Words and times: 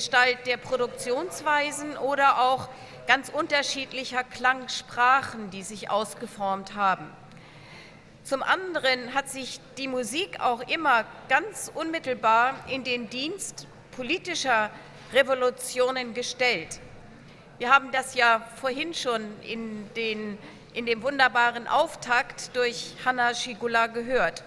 Gestalt 0.00 0.46
der 0.46 0.56
Produktionsweisen 0.56 1.98
oder 1.98 2.40
auch 2.40 2.70
ganz 3.06 3.28
unterschiedlicher 3.28 4.24
Klangsprachen, 4.24 5.50
die 5.50 5.62
sich 5.62 5.90
ausgeformt 5.90 6.74
haben. 6.74 7.04
Zum 8.24 8.42
anderen 8.42 9.12
hat 9.12 9.28
sich 9.28 9.60
die 9.76 9.88
Musik 9.88 10.40
auch 10.40 10.66
immer 10.70 11.04
ganz 11.28 11.70
unmittelbar 11.74 12.54
in 12.66 12.82
den 12.82 13.10
Dienst 13.10 13.66
politischer 13.94 14.70
Revolutionen 15.12 16.14
gestellt. 16.14 16.80
Wir 17.58 17.68
haben 17.70 17.92
das 17.92 18.14
ja 18.14 18.40
vorhin 18.58 18.94
schon 18.94 19.20
in, 19.42 19.86
den, 19.96 20.38
in 20.72 20.86
dem 20.86 21.02
wunderbaren 21.02 21.68
Auftakt 21.68 22.56
durch 22.56 22.94
Hanna 23.04 23.34
Schigula 23.34 23.88
gehört. 23.88 24.44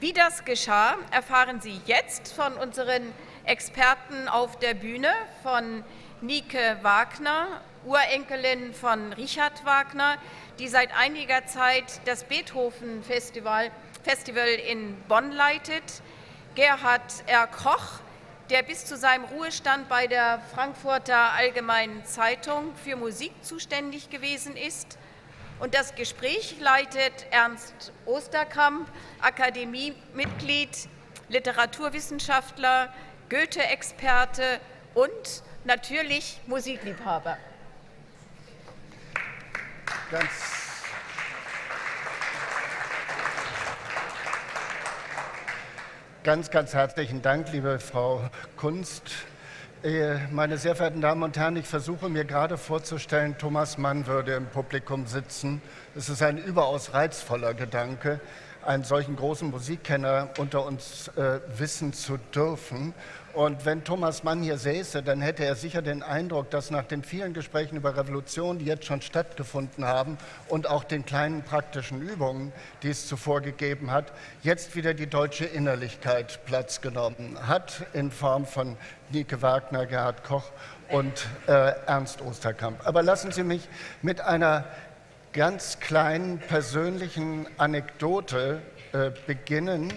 Wie 0.00 0.12
das 0.12 0.44
geschah, 0.44 0.96
erfahren 1.12 1.60
Sie 1.60 1.80
jetzt 1.86 2.32
von 2.32 2.54
unseren 2.54 3.12
Experten 3.44 4.28
auf 4.28 4.58
der 4.58 4.74
Bühne, 4.74 5.12
von 5.42 5.84
Nike 6.20 6.76
Wagner, 6.82 7.60
Urenkelin 7.84 8.72
von 8.72 9.12
Richard 9.14 9.64
Wagner, 9.64 10.16
die 10.58 10.68
seit 10.68 10.96
einiger 10.96 11.46
Zeit 11.46 12.00
das 12.04 12.24
Beethoven 12.24 13.02
Festival, 13.02 13.72
Festival 14.04 14.46
in 14.46 14.96
Bonn 15.08 15.32
leitet, 15.32 16.02
Gerhard 16.54 17.24
R. 17.26 17.48
Koch, 17.48 18.00
der 18.50 18.62
bis 18.62 18.84
zu 18.84 18.96
seinem 18.96 19.24
Ruhestand 19.24 19.88
bei 19.88 20.06
der 20.06 20.40
Frankfurter 20.54 21.32
Allgemeinen 21.32 22.04
Zeitung 22.04 22.74
für 22.76 22.94
Musik 22.96 23.32
zuständig 23.42 24.10
gewesen 24.10 24.56
ist. 24.56 24.98
Und 25.58 25.74
das 25.74 25.94
Gespräch 25.94 26.56
leitet 26.60 27.26
Ernst 27.30 27.92
Osterkamp, 28.04 28.88
Akademiemitglied, 29.20 30.88
Literaturwissenschaftler, 31.28 32.92
Goethe-Experte 33.32 34.60
und 34.92 35.42
natürlich 35.64 36.38
Musikliebhaber. 36.46 37.38
Ganz 40.10 40.28
Ganz, 46.24 46.50
ganz 46.50 46.74
herzlichen 46.74 47.22
Dank, 47.22 47.50
liebe 47.52 47.80
Frau 47.80 48.28
Kunst. 48.58 49.02
Äh, 49.82 50.18
meine 50.30 50.58
sehr 50.58 50.76
verehrten 50.76 51.00
Damen 51.00 51.22
und 51.22 51.36
Herren, 51.36 51.56
ich 51.56 51.66
versuche 51.66 52.10
mir 52.10 52.24
gerade 52.24 52.58
vorzustellen, 52.58 53.38
Thomas 53.38 53.78
Mann 53.78 54.06
würde 54.06 54.34
im 54.34 54.46
Publikum 54.46 55.06
sitzen. 55.06 55.62
Es 55.96 56.08
ist 56.08 56.22
ein 56.22 56.38
überaus 56.38 56.92
reizvoller 56.92 57.54
Gedanke, 57.54 58.20
einen 58.64 58.84
solchen 58.84 59.16
großen 59.16 59.50
Musikkenner 59.50 60.28
unter 60.38 60.64
uns 60.64 61.08
äh, 61.16 61.40
wissen 61.58 61.92
zu 61.92 62.18
dürfen. 62.32 62.94
Und 63.34 63.64
wenn 63.64 63.82
Thomas 63.82 64.24
Mann 64.24 64.42
hier 64.42 64.58
säße, 64.58 65.02
dann 65.02 65.22
hätte 65.22 65.44
er 65.44 65.54
sicher 65.54 65.80
den 65.80 66.02
Eindruck, 66.02 66.50
dass 66.50 66.70
nach 66.70 66.84
den 66.84 67.02
vielen 67.02 67.32
Gesprächen 67.32 67.76
über 67.76 67.96
Revolution, 67.96 68.58
die 68.58 68.66
jetzt 68.66 68.84
schon 68.84 69.00
stattgefunden 69.00 69.86
haben, 69.86 70.18
und 70.48 70.66
auch 70.66 70.84
den 70.84 71.06
kleinen 71.06 71.42
praktischen 71.42 72.02
Übungen, 72.02 72.52
die 72.82 72.90
es 72.90 73.06
zuvor 73.06 73.40
gegeben 73.40 73.90
hat, 73.90 74.12
jetzt 74.42 74.76
wieder 74.76 74.92
die 74.92 75.06
deutsche 75.06 75.46
Innerlichkeit 75.46 76.44
Platz 76.44 76.82
genommen 76.82 77.38
hat, 77.46 77.86
in 77.94 78.10
Form 78.10 78.44
von 78.44 78.76
Nike 79.10 79.40
Wagner, 79.40 79.86
Gerhard 79.86 80.24
Koch 80.24 80.50
und 80.90 81.26
äh, 81.46 81.72
Ernst 81.86 82.20
Osterkamp. 82.20 82.86
Aber 82.86 83.02
lassen 83.02 83.32
Sie 83.32 83.44
mich 83.44 83.66
mit 84.02 84.20
einer 84.20 84.64
ganz 85.32 85.80
kleinen 85.80 86.38
persönlichen 86.38 87.46
Anekdote 87.56 88.60
äh, 88.92 89.10
beginnen 89.26 89.90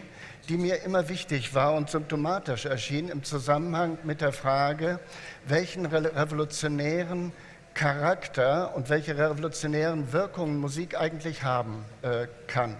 die 0.49 0.57
mir 0.57 0.83
immer 0.83 1.09
wichtig 1.09 1.53
war 1.53 1.73
und 1.73 1.89
symptomatisch 1.89 2.65
erschien 2.65 3.09
im 3.09 3.23
Zusammenhang 3.23 3.97
mit 4.03 4.21
der 4.21 4.31
Frage, 4.31 4.99
welchen 5.47 5.85
revolutionären 5.85 7.31
Charakter 7.73 8.75
und 8.75 8.89
welche 8.89 9.17
revolutionären 9.17 10.13
Wirkungen 10.13 10.57
Musik 10.57 10.97
eigentlich 10.99 11.43
haben 11.43 11.83
äh, 12.01 12.27
kann. 12.47 12.77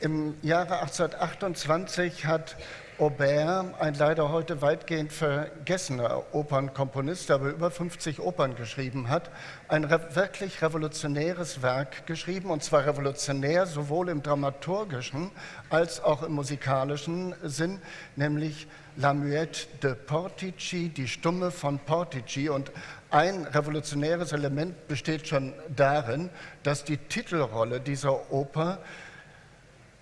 Im 0.00 0.34
Jahre 0.42 0.80
1828 0.80 2.26
hat 2.26 2.56
Aubert, 3.02 3.74
ein 3.80 3.94
leider 3.94 4.30
heute 4.30 4.62
weitgehend 4.62 5.12
vergessener 5.12 6.22
Opernkomponist, 6.32 7.30
der 7.30 7.34
aber 7.34 7.48
über 7.48 7.72
50 7.72 8.20
Opern 8.20 8.54
geschrieben 8.54 9.08
hat, 9.08 9.28
ein 9.66 9.90
wirklich 9.90 10.62
revolutionäres 10.62 11.62
Werk 11.62 12.06
geschrieben, 12.06 12.48
und 12.48 12.62
zwar 12.62 12.86
revolutionär 12.86 13.66
sowohl 13.66 14.08
im 14.08 14.22
dramaturgischen 14.22 15.32
als 15.68 16.00
auch 16.00 16.22
im 16.22 16.34
musikalischen 16.34 17.34
Sinn, 17.42 17.80
nämlich 18.14 18.68
La 18.94 19.12
Muette 19.12 19.66
de 19.82 19.96
Portici, 19.96 20.88
die 20.90 21.08
Stumme 21.08 21.50
von 21.50 21.80
Portici. 21.80 22.50
Und 22.50 22.70
ein 23.10 23.46
revolutionäres 23.46 24.30
Element 24.30 24.86
besteht 24.86 25.26
schon 25.26 25.54
darin, 25.74 26.30
dass 26.62 26.84
die 26.84 26.98
Titelrolle 26.98 27.80
dieser 27.80 28.30
Oper 28.30 28.78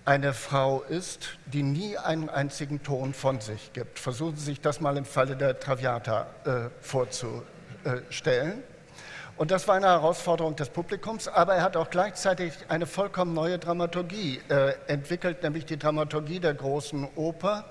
eine 0.05 0.33
Frau 0.33 0.83
ist, 0.83 1.39
die 1.47 1.63
nie 1.63 1.97
einen 1.99 2.29
einzigen 2.29 2.83
Ton 2.83 3.15
von 3.15 3.41
sich 3.41 3.73
gibt. 3.73 3.99
Versuchen 3.99 4.37
Sie 4.37 4.45
sich 4.45 4.61
das 4.61 4.81
mal 4.81 4.97
im 4.97 5.05
Falle 5.05 5.37
der 5.37 5.59
Traviata 5.61 6.27
äh, 6.45 6.71
vorzustellen. 6.81 8.63
Und 9.37 9.51
das 9.51 9.67
war 9.69 9.77
eine 9.77 9.87
Herausforderung 9.87 10.57
des 10.57 10.69
Publikums, 10.69 11.27
aber 11.27 11.55
er 11.55 11.63
hat 11.63 11.77
auch 11.77 11.89
gleichzeitig 11.89 12.53
eine 12.69 12.87
vollkommen 12.87 13.33
neue 13.33 13.59
Dramaturgie 13.59 14.41
äh, 14.49 14.75
entwickelt, 14.87 15.43
nämlich 15.43 15.65
die 15.65 15.79
Dramaturgie 15.79 16.41
der 16.41 16.55
großen 16.55 17.09
Oper. 17.17 17.65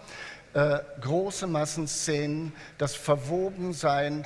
Äh, 0.55 0.79
große 1.01 1.45
Massenszenen, 1.45 2.53
das 2.79 2.95
Verwobensein 2.95 4.25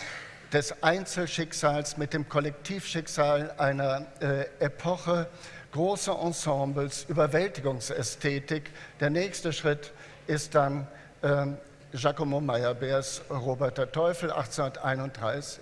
des 0.54 0.82
Einzelschicksals 0.82 1.98
mit 1.98 2.14
dem 2.14 2.30
Kollektivschicksal 2.30 3.54
einer 3.58 4.06
äh, 4.22 4.46
Epoche, 4.60 5.28
große 5.74 6.12
Ensembles, 6.12 7.06
Überwältigungsästhetik. 7.10 8.72
Der 9.00 9.10
nächste 9.10 9.52
Schritt 9.52 9.92
ist 10.28 10.56
dann 10.56 10.88
äh, 11.22 11.48
Giacomo 11.92 12.40
Meyerbeers 12.40 13.22
Robert 13.30 13.78
der 13.78 13.92
Teufel 13.92 14.32
1831. 14.32 15.62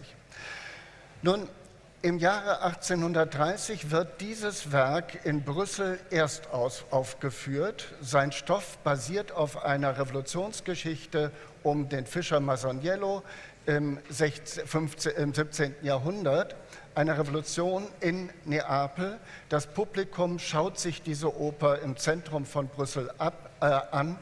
Nun, 1.23 1.47
im 2.03 2.17
Jahre 2.17 2.63
1830 2.63 3.91
wird 3.91 4.19
dieses 4.22 4.72
Werk 4.72 5.23
in 5.23 5.44
Brüssel 5.44 5.99
erst 6.09 6.52
aufgeführt. 6.52 7.93
Sein 8.02 8.31
Stoff 8.31 8.79
basiert 8.79 9.31
auf 9.31 9.63
einer 9.63 9.99
Revolutionsgeschichte 9.99 11.31
um 11.61 11.90
den 11.90 12.08
Fischer 12.08 12.40
Masaniello 12.40 13.22
im, 13.67 13.99
16, 14.09 14.66
15, 14.66 15.11
im 15.16 15.34
17. 15.34 15.75
Jahrhundert 15.84 16.55
eine 16.96 17.17
Revolution 17.17 17.88
in 17.99 18.29
Neapel. 18.46 19.20
Das 19.49 19.67
Publikum 19.67 20.40
schaut 20.40 20.79
sich 20.79 21.02
diese 21.02 21.35
Oper 21.35 21.79
im 21.79 21.97
Zentrum 21.97 22.46
von 22.46 22.67
Brüssel 22.67 23.11
ab, 23.17 23.49
äh, 23.61 23.66
an, 23.66 24.17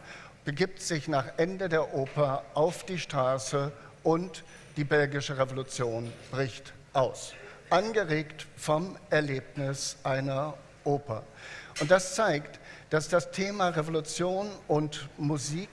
begibt 0.46 0.82
sich 0.82 1.08
nach 1.08 1.26
Ende 1.38 1.70
der 1.70 1.94
Oper 1.94 2.44
auf 2.54 2.84
die 2.84 3.00
Straße 3.00 3.72
und 4.04 4.44
die 4.78 4.84
belgische 4.84 5.38
Revolution 5.38 6.12
bricht 6.32 6.74
aus, 6.94 7.34
angeregt 7.70 8.48
vom 8.56 8.98
Erlebnis 9.10 9.98
einer 10.04 10.54
Oper. 10.84 11.24
Und 11.80 11.92
das 11.92 12.16
zeigt, 12.16 12.60
dass 12.90 13.10
das 13.10 13.32
Thema 13.32 13.70
Revolution 13.70 14.50
und 14.68 15.08
Musik 15.18 15.70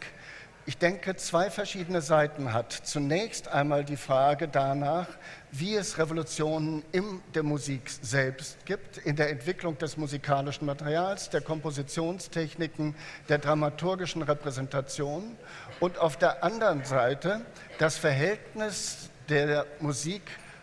ich 0.67 0.79
denke, 0.79 1.15
zwei 1.15 1.49
verschiedene 1.49 2.03
Seiten 2.03 2.53
hat. 2.53 2.73
Zunächst 2.73 3.47
einmal 3.47 3.85
die 3.85 3.97
Frage 3.97 4.49
danach, 4.49 5.07
wie 5.53 5.77
es 5.77 5.97
Revolutionen 5.97 6.83
in 6.91 7.23
der 7.35 7.45
Musik 7.45 7.83
selbst 8.03 8.67
gibt, 8.67 8.99
in 8.99 9.15
der 9.15 9.31
Entwicklung 9.31 9.79
des 9.79 9.97
musikalischen 9.97 10.67
Materials, 10.67 11.31
der 11.31 11.41
Kompositionstechniken, 11.41 12.97
der 13.29 13.39
dramaturgischen 13.39 14.23
Repräsentation 14.23 15.37
und 15.79 15.99
auf 15.99 16.17
der 16.17 16.43
anderen 16.43 16.85
Seite 16.85 17.43
das 17.79 17.97
Verhältnis 17.97 19.09
der 19.29 19.67
Musik 19.79 20.23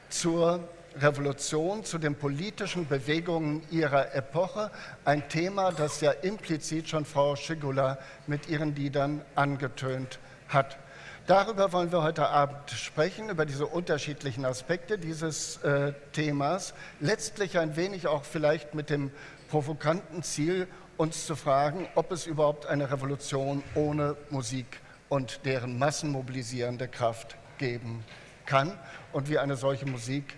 zur 0.10 0.68
Revolution, 0.98 1.84
zu 1.84 1.98
den 1.98 2.16
politischen 2.16 2.88
Bewegungen 2.88 3.64
ihrer 3.72 4.14
Epoche, 4.16 4.72
ein 5.06 5.28
Thema, 5.30 5.72
das 5.72 6.02
ja 6.02 6.12
implizit 6.12 6.90
schon 6.90 7.06
Frau 7.06 7.36
Schigula 7.36 7.98
mit 8.28 8.48
ihren 8.50 8.76
Liedern 8.76 9.22
angetönt 9.36 10.20
hat. 10.48 10.78
Darüber 11.26 11.72
wollen 11.72 11.92
wir 11.92 12.04
heute 12.04 12.28
Abend 12.28 12.70
sprechen, 12.72 13.30
über 13.30 13.46
diese 13.46 13.66
unterschiedlichen 13.66 14.44
Aspekte 14.44 14.98
dieses 14.98 15.58
äh, 15.64 15.94
Themas. 16.12 16.74
Letztlich 17.00 17.58
ein 17.58 17.78
wenig 17.78 18.08
auch 18.08 18.26
vielleicht 18.26 18.76
mit 18.76 18.90
dem 18.90 19.10
provokanten 19.50 20.22
Ziel, 20.22 20.68
uns 20.98 21.26
zu 21.26 21.36
fragen, 21.36 21.88
ob 21.96 22.12
es 22.12 22.28
überhaupt 22.28 22.66
eine 22.66 22.92
Revolution 22.92 23.64
ohne 23.74 24.16
Musik 24.30 24.82
und 25.10 25.46
deren 25.46 25.80
massenmobilisierende 25.80 26.88
Kraft 26.88 27.38
geben 27.58 28.04
kann 28.46 28.78
und 29.12 29.30
wie 29.30 29.40
eine 29.40 29.56
solche 29.56 29.86
Musik 29.86 30.36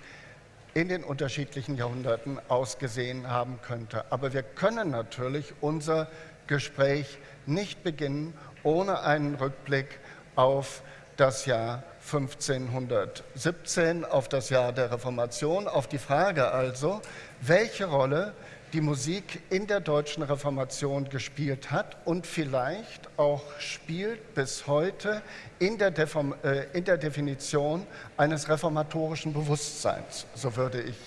in 0.76 0.90
den 0.90 1.04
unterschiedlichen 1.06 1.78
Jahrhunderten 1.78 2.40
ausgesehen 2.50 3.30
haben 3.30 3.60
könnte. 3.62 4.04
Aber 4.12 4.34
wir 4.34 4.44
können 4.44 4.92
natürlich 4.92 5.54
unser 5.62 6.08
Gespräch 6.48 7.18
nicht 7.46 7.82
beginnen 7.82 8.34
ohne 8.62 9.00
einen 9.00 9.36
Rückblick 9.36 10.00
auf 10.36 10.82
das 11.16 11.46
Jahr 11.46 11.84
1517, 12.12 14.04
auf 14.04 14.28
das 14.28 14.50
Jahr 14.50 14.74
der 14.74 14.92
Reformation, 14.92 15.70
auf 15.70 15.88
die 15.88 15.98
Frage 15.98 16.52
also, 16.52 17.02
welche 17.40 17.86
Rolle 17.86 18.34
die 18.76 18.82
Musik 18.82 19.42
in 19.50 19.68
der 19.68 19.80
deutschen 19.80 20.22
Reformation 20.22 21.08
gespielt 21.08 21.72
hat 21.72 21.96
und 22.04 22.28
vielleicht 22.28 23.08
auch 23.16 23.42
spielt 23.58 24.36
bis 24.36 24.68
heute 24.68 25.22
in 25.60 25.78
der, 25.78 25.92
Deform, 25.92 26.36
äh, 26.44 26.66
in 26.74 26.84
der 26.84 26.98
Definition 26.98 27.88
eines 28.18 28.50
reformatorischen 28.50 29.32
Bewusstseins, 29.32 30.26
so 30.36 30.58
würde 30.58 30.82
ich 30.82 30.98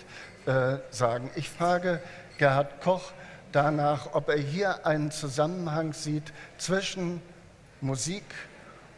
äh, 0.50 0.78
sagen. 0.90 1.28
Ich 1.36 1.50
frage 1.50 2.00
Gerhard 2.38 2.80
Koch 2.80 3.12
danach, 3.52 4.14
ob 4.14 4.30
er 4.30 4.38
hier 4.38 4.86
einen 4.86 5.10
Zusammenhang 5.10 5.92
sieht 5.92 6.32
zwischen 6.56 7.20
Musik 7.82 8.24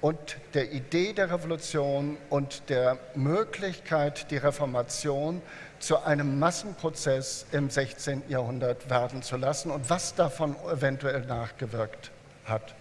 und 0.01 0.37
der 0.55 0.71
Idee 0.71 1.13
der 1.13 1.33
Revolution 1.33 2.19
und 2.31 2.63
der 2.69 2.99
Möglichkeit, 3.17 4.31
die 4.31 4.37
Reformation 4.37 5.43
zu 5.43 5.70
einem 6.05 6.38
Massenprozess 6.38 7.47
im 7.53 7.71
16. 7.71 8.25
Jahrhundert 8.29 8.88
werden 8.91 9.23
zu 9.23 9.37
lassen 9.37 9.71
und 9.71 9.88
was 9.88 10.15
davon 10.15 10.55
eventuell 10.71 11.23
nachgewirkt 11.23 12.11
hat. 12.44 12.75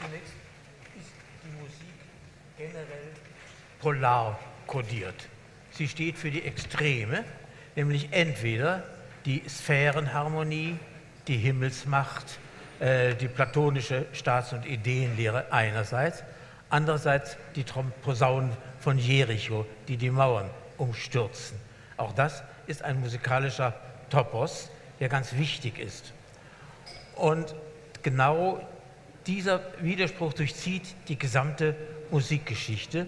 Zunächst 0.00 0.32
ist 0.96 1.10
die 1.44 1.60
Musik 1.60 1.94
generell 2.56 3.10
polar 3.80 4.38
kodiert. 4.66 5.28
Sie 5.72 5.88
steht 5.88 6.16
für 6.16 6.30
die 6.30 6.44
Extreme, 6.44 7.24
nämlich 7.74 8.08
entweder 8.12 8.84
die 9.24 9.42
Sphärenharmonie, 9.48 10.78
die 11.26 11.36
Himmelsmacht, 11.36 12.38
äh, 12.78 13.14
die 13.16 13.28
platonische 13.28 14.06
Staats- 14.12 14.52
und 14.52 14.66
Ideenlehre 14.66 15.52
einerseits, 15.52 16.22
andererseits 16.68 17.36
die 17.56 17.64
Posaunen 18.02 18.56
von 18.78 18.98
Jericho, 18.98 19.66
die 19.88 19.96
die 19.96 20.10
Mauern 20.10 20.48
umstürzen. 20.80 21.58
Auch 21.96 22.12
das 22.12 22.42
ist 22.66 22.82
ein 22.82 23.00
musikalischer 23.00 23.74
Topos, 24.08 24.70
der 24.98 25.08
ganz 25.08 25.34
wichtig 25.34 25.78
ist. 25.78 26.12
Und 27.14 27.54
genau 28.02 28.60
dieser 29.26 29.60
Widerspruch 29.80 30.32
durchzieht 30.32 30.94
die 31.08 31.18
gesamte 31.18 31.76
Musikgeschichte 32.10 33.06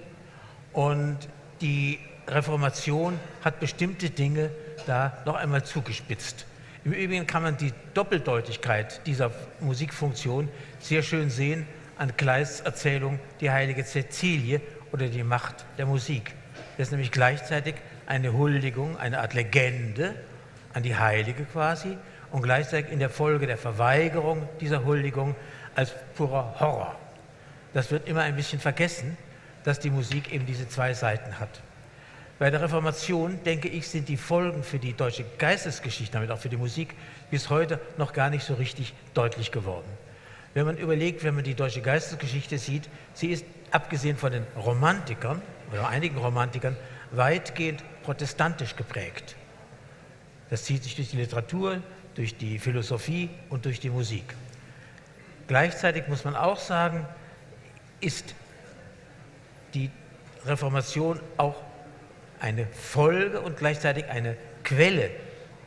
und 0.72 1.18
die 1.60 1.98
Reformation 2.28 3.18
hat 3.42 3.58
bestimmte 3.58 4.10
Dinge 4.10 4.50
da 4.86 5.22
noch 5.24 5.34
einmal 5.34 5.64
zugespitzt. 5.64 6.46
Im 6.84 6.92
Übrigen 6.92 7.26
kann 7.26 7.42
man 7.42 7.56
die 7.56 7.72
Doppeldeutigkeit 7.94 9.06
dieser 9.06 9.30
Musikfunktion 9.60 10.48
sehr 10.78 11.02
schön 11.02 11.30
sehen 11.30 11.66
an 11.96 12.16
Kleists 12.16 12.60
Erzählung 12.60 13.18
Die 13.40 13.50
heilige 13.50 13.84
Cäcilie 13.84 14.60
oder 14.92 15.08
die 15.08 15.22
Macht 15.22 15.64
der 15.78 15.86
Musik. 15.86 16.34
Das 16.76 16.88
ist 16.88 16.90
nämlich 16.92 17.10
gleichzeitig 17.10 17.74
eine 18.06 18.32
Huldigung, 18.32 18.96
eine 18.96 19.20
Art 19.20 19.34
Legende 19.34 20.14
an 20.72 20.82
die 20.82 20.96
Heilige 20.96 21.44
quasi 21.44 21.96
und 22.30 22.42
gleichzeitig 22.42 22.90
in 22.90 22.98
der 22.98 23.10
Folge 23.10 23.46
der 23.46 23.58
Verweigerung 23.58 24.48
dieser 24.60 24.84
Huldigung 24.84 25.34
als 25.74 25.94
purer 26.14 26.54
Horror. 26.60 26.96
Das 27.74 27.90
wird 27.90 28.08
immer 28.08 28.22
ein 28.22 28.36
bisschen 28.36 28.60
vergessen, 28.60 29.16
dass 29.64 29.80
die 29.80 29.90
Musik 29.90 30.32
eben 30.32 30.46
diese 30.46 30.68
zwei 30.68 30.94
Seiten 30.94 31.38
hat. 31.38 31.60
Bei 32.38 32.50
der 32.50 32.60
Reformation, 32.60 33.38
denke 33.44 33.68
ich, 33.68 33.86
sind 33.86 34.08
die 34.08 34.16
Folgen 34.16 34.64
für 34.64 34.78
die 34.78 34.94
deutsche 34.94 35.24
Geistesgeschichte, 35.38 36.14
damit 36.14 36.30
auch 36.30 36.38
für 36.38 36.48
die 36.48 36.56
Musik, 36.56 36.94
bis 37.30 37.50
heute 37.50 37.78
noch 37.98 38.12
gar 38.12 38.30
nicht 38.30 38.44
so 38.44 38.54
richtig 38.54 38.94
deutlich 39.14 39.52
geworden. 39.52 39.86
Wenn 40.54 40.66
man 40.66 40.76
überlegt, 40.76 41.22
wenn 41.22 41.34
man 41.34 41.44
die 41.44 41.54
deutsche 41.54 41.82
Geistesgeschichte 41.82 42.58
sieht, 42.58 42.88
sie 43.14 43.28
ist 43.28 43.44
abgesehen 43.70 44.16
von 44.16 44.32
den 44.32 44.44
Romantikern 44.56 45.40
oder 45.72 45.88
einigen 45.88 46.18
Romantikern 46.18 46.76
weitgehend 47.10 47.82
protestantisch 48.02 48.76
geprägt. 48.76 49.36
Das 50.50 50.64
zieht 50.64 50.82
sich 50.82 50.96
durch 50.96 51.10
die 51.10 51.16
Literatur, 51.16 51.82
durch 52.14 52.36
die 52.36 52.58
Philosophie 52.58 53.30
und 53.48 53.64
durch 53.64 53.80
die 53.80 53.90
Musik. 53.90 54.34
Gleichzeitig 55.46 56.08
muss 56.08 56.24
man 56.24 56.36
auch 56.36 56.58
sagen, 56.58 57.06
ist 58.00 58.34
die 59.74 59.90
Reformation 60.44 61.20
auch 61.36 61.56
eine 62.40 62.66
Folge 62.66 63.40
und 63.40 63.56
gleichzeitig 63.56 64.06
eine 64.06 64.36
Quelle 64.64 65.10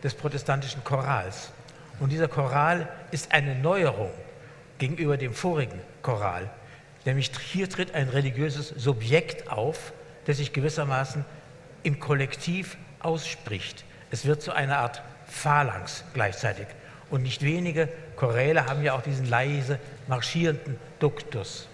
des 0.03 0.13
protestantischen 0.13 0.83
Chorals. 0.83 1.51
Und 1.99 2.11
dieser 2.11 2.27
Choral 2.27 2.87
ist 3.11 3.31
eine 3.31 3.55
Neuerung 3.55 4.11
gegenüber 4.77 5.17
dem 5.17 5.33
vorigen 5.33 5.79
Choral. 6.01 6.49
Nämlich 7.05 7.31
hier 7.51 7.69
tritt 7.69 7.93
ein 7.95 8.09
religiöses 8.09 8.69
Subjekt 8.69 9.49
auf, 9.49 9.93
das 10.25 10.37
sich 10.37 10.53
gewissermaßen 10.53 11.23
im 11.83 11.99
Kollektiv 11.99 12.77
ausspricht. 12.99 13.85
Es 14.11 14.25
wird 14.25 14.41
zu 14.41 14.51
einer 14.51 14.79
Art 14.79 15.01
Phalanx 15.27 16.03
gleichzeitig. 16.13 16.67
Und 17.09 17.23
nicht 17.23 17.43
wenige 17.43 17.87
Choräle 18.15 18.65
haben 18.65 18.83
ja 18.83 18.93
auch 18.93 19.01
diesen 19.01 19.27
leise 19.27 19.79
marschierenden 20.07 20.77
Duktus. 20.99 21.67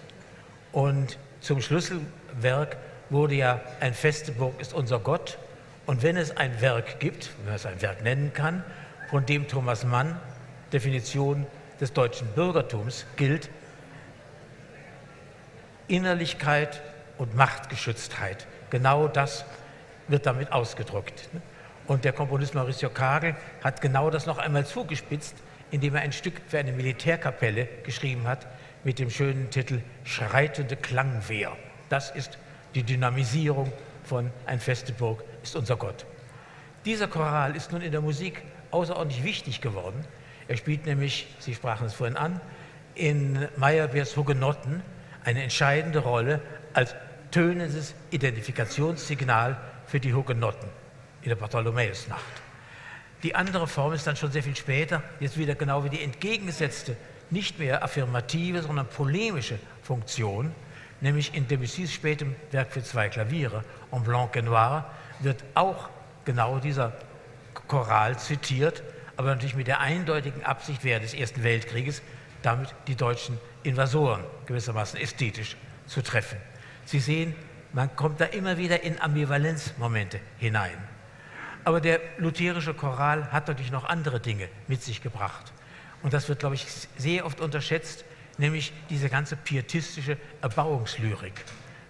Und 0.72 1.18
zum 1.40 1.60
Schlüsselwerk 1.60 2.76
wurde 3.10 3.34
ja 3.34 3.60
ein 3.80 3.94
feste 3.94 4.32
Burg 4.32 4.60
ist 4.60 4.74
unser 4.74 4.98
Gott. 4.98 5.38
Und 5.86 6.02
wenn 6.02 6.16
es 6.16 6.36
ein 6.36 6.60
Werk 6.60 7.00
gibt, 7.00 7.30
wenn 7.38 7.46
man 7.46 7.54
es 7.54 7.66
ein 7.66 7.80
Werk 7.82 8.02
nennen 8.02 8.32
kann, 8.32 8.62
von 9.10 9.26
dem 9.26 9.48
Thomas 9.48 9.84
Mann 9.84 10.18
Definition 10.72 11.46
des 11.80 11.92
deutschen 11.92 12.28
Bürgertums 12.28 13.04
gilt, 13.16 13.50
Innerlichkeit 15.88 16.80
und 17.18 17.34
Machtgeschütztheit. 17.34 18.46
Genau 18.70 19.08
das 19.08 19.44
wird 20.08 20.26
damit 20.26 20.52
ausgedrückt. 20.52 21.28
Und 21.86 22.04
der 22.04 22.12
Komponist 22.12 22.54
Mauricio 22.54 22.90
Kagel 22.90 23.34
hat 23.62 23.80
genau 23.80 24.10
das 24.10 24.26
noch 24.26 24.38
einmal 24.38 24.66
zugespitzt, 24.66 25.36
indem 25.70 25.94
er 25.94 26.02
ein 26.02 26.12
Stück 26.12 26.40
für 26.46 26.58
eine 26.58 26.72
Militärkapelle 26.72 27.66
geschrieben 27.82 28.26
hat 28.28 28.46
mit 28.84 28.98
dem 28.98 29.10
schönen 29.10 29.50
Titel 29.50 29.80
Schreitende 30.04 30.76
Klangwehr. 30.76 31.56
Das 31.88 32.10
ist 32.10 32.38
die 32.74 32.82
Dynamisierung 32.82 33.72
von 34.04 34.30
Ein 34.46 34.60
feste 34.60 34.92
Burg 34.92 35.24
ist 35.42 35.56
unser 35.56 35.76
Gott. 35.76 36.06
Dieser 36.84 37.08
Choral 37.08 37.54
ist 37.56 37.72
nun 37.72 37.82
in 37.82 37.92
der 37.92 38.00
Musik 38.00 38.42
außerordentlich 38.70 39.24
wichtig 39.24 39.60
geworden. 39.60 40.04
Er 40.48 40.56
spielt 40.56 40.86
nämlich, 40.86 41.28
Sie 41.38 41.54
sprachen 41.54 41.86
es 41.86 41.94
vorhin 41.94 42.16
an, 42.16 42.40
in 42.94 43.48
Meyerbeers 43.56 44.16
Hugenotten 44.16 44.82
eine 45.24 45.42
entscheidende 45.42 46.00
Rolle 46.00 46.40
als 46.74 46.94
tönendes 47.30 47.94
Identifikationssignal 48.10 49.56
für 49.86 50.00
die 50.00 50.14
Hugenotten 50.14 50.68
in 51.22 51.28
der 51.28 51.36
Bartholomäusnacht. 51.36 52.22
Die 53.22 53.34
andere 53.34 53.66
Form 53.66 53.92
ist 53.92 54.06
dann 54.06 54.16
schon 54.16 54.32
sehr 54.32 54.42
viel 54.42 54.56
später, 54.56 55.02
jetzt 55.20 55.38
wieder 55.38 55.54
genau 55.54 55.84
wie 55.84 55.90
die 55.90 56.02
entgegengesetzte, 56.02 56.96
nicht 57.30 57.58
mehr 57.58 57.82
affirmative, 57.82 58.62
sondern 58.62 58.86
polemische 58.88 59.58
Funktion, 59.82 60.52
nämlich 61.00 61.34
in 61.34 61.46
Debussys 61.46 61.92
spätem 61.92 62.34
Werk 62.50 62.72
für 62.72 62.82
zwei 62.82 63.08
Klaviere, 63.08 63.64
En 63.90 64.02
Blanc 64.02 64.36
et 64.36 64.44
Noir, 64.44 64.84
wird 65.20 65.42
auch 65.54 65.88
genau 66.24 66.58
dieser 66.58 66.92
Choral 67.68 68.18
zitiert, 68.18 68.82
aber 69.16 69.28
natürlich 69.28 69.56
mit 69.56 69.66
der 69.66 69.80
eindeutigen 69.80 70.44
Absicht 70.44 70.84
während 70.84 71.04
des 71.04 71.14
Ersten 71.14 71.42
Weltkrieges, 71.42 72.02
damit 72.42 72.74
die 72.88 72.96
deutschen 72.96 73.38
Invasoren 73.62 74.24
gewissermaßen 74.46 74.98
ästhetisch 75.00 75.56
zu 75.86 76.02
treffen. 76.02 76.38
Sie 76.92 77.00
sehen, 77.00 77.34
man 77.72 77.96
kommt 77.96 78.20
da 78.20 78.26
immer 78.26 78.58
wieder 78.58 78.82
in 78.82 79.00
Ambivalenzmomente 79.00 80.20
hinein. 80.36 80.76
Aber 81.64 81.80
der 81.80 82.00
lutherische 82.18 82.74
Choral 82.74 83.32
hat 83.32 83.48
natürlich 83.48 83.72
noch 83.72 83.86
andere 83.86 84.20
Dinge 84.20 84.46
mit 84.68 84.82
sich 84.82 85.02
gebracht. 85.02 85.54
Und 86.02 86.12
das 86.12 86.28
wird, 86.28 86.40
glaube 86.40 86.54
ich, 86.54 86.66
sehr 86.98 87.24
oft 87.24 87.40
unterschätzt, 87.40 88.04
nämlich 88.36 88.74
diese 88.90 89.08
ganze 89.08 89.36
pietistische 89.36 90.18
Erbauungslyrik. 90.42 91.42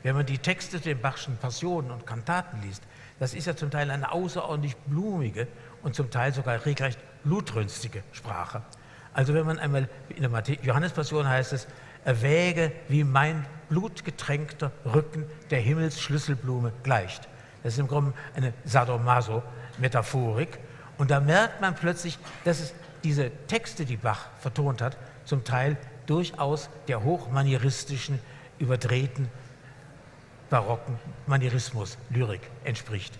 Wenn 0.04 0.14
man 0.14 0.24
die 0.24 0.38
Texte 0.38 0.78
der 0.78 0.94
Bachschen 0.94 1.36
Passionen 1.36 1.90
und 1.90 2.06
Kantaten 2.06 2.62
liest, 2.62 2.84
das 3.18 3.34
ist 3.34 3.48
ja 3.48 3.56
zum 3.56 3.72
Teil 3.72 3.90
eine 3.90 4.12
außerordentlich 4.12 4.76
blumige 4.86 5.48
und 5.82 5.96
zum 5.96 6.12
Teil 6.12 6.32
sogar 6.32 6.64
regelrecht 6.64 7.00
blutrünstige 7.24 8.04
Sprache. 8.12 8.62
Also 9.14 9.34
wenn 9.34 9.46
man 9.46 9.58
einmal 9.58 9.88
in 10.10 10.22
der 10.22 10.42
Johannespassion 10.62 11.28
heißt 11.28 11.54
es, 11.54 11.66
erwäge, 12.04 12.70
wie 12.86 13.02
mein 13.02 13.44
blutgetränkter 13.72 14.70
Rücken 14.84 15.24
der 15.50 15.60
Himmelsschlüsselblume 15.60 16.74
gleicht. 16.82 17.26
Das 17.62 17.72
ist 17.72 17.78
im 17.78 17.88
Grunde 17.88 18.12
eine 18.36 18.52
Sadomaso-Metaphorik. 18.66 20.58
Und 20.98 21.10
da 21.10 21.20
merkt 21.20 21.62
man 21.62 21.74
plötzlich, 21.74 22.18
dass 22.44 22.60
es 22.60 22.74
diese 23.02 23.30
Texte, 23.46 23.86
die 23.86 23.96
Bach 23.96 24.26
vertont 24.40 24.82
hat, 24.82 24.98
zum 25.24 25.44
Teil 25.44 25.78
durchaus 26.04 26.68
der 26.86 27.02
hochmanieristischen, 27.02 28.18
überdrehten, 28.58 29.30
barocken 30.50 30.98
Manierismus, 31.26 31.96
Lyrik 32.10 32.42
entspricht. 32.64 33.18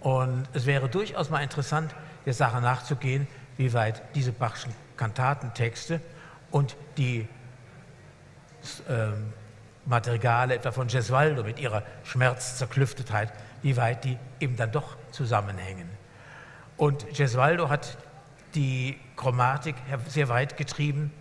Und 0.00 0.46
es 0.52 0.66
wäre 0.66 0.90
durchaus 0.90 1.30
mal 1.30 1.42
interessant, 1.42 1.94
der 2.26 2.34
Sache 2.34 2.60
nachzugehen, 2.60 3.26
wie 3.56 3.72
weit 3.72 4.02
diese 4.14 4.32
Bachschen 4.32 4.74
Kantatentexte 4.98 6.00
und 6.50 6.76
die 6.98 7.26
ähm, 8.88 9.32
Madrigale 9.86 10.54
etwa 10.54 10.72
von 10.72 10.88
Gesualdo 10.88 11.42
mit 11.42 11.58
ihrer 11.58 11.82
Schmerzzerklüftetheit, 12.04 13.32
wie 13.62 13.76
weit 13.76 14.04
die 14.04 14.18
eben 14.40 14.56
dann 14.56 14.72
doch 14.72 14.96
zusammenhängen. 15.10 15.88
Und 16.76 17.06
Gesualdo 17.14 17.68
hat 17.68 17.96
die 18.54 18.98
Chromatik 19.16 19.76
sehr 20.08 20.28
weit 20.28 20.56
getrieben, 20.56 21.12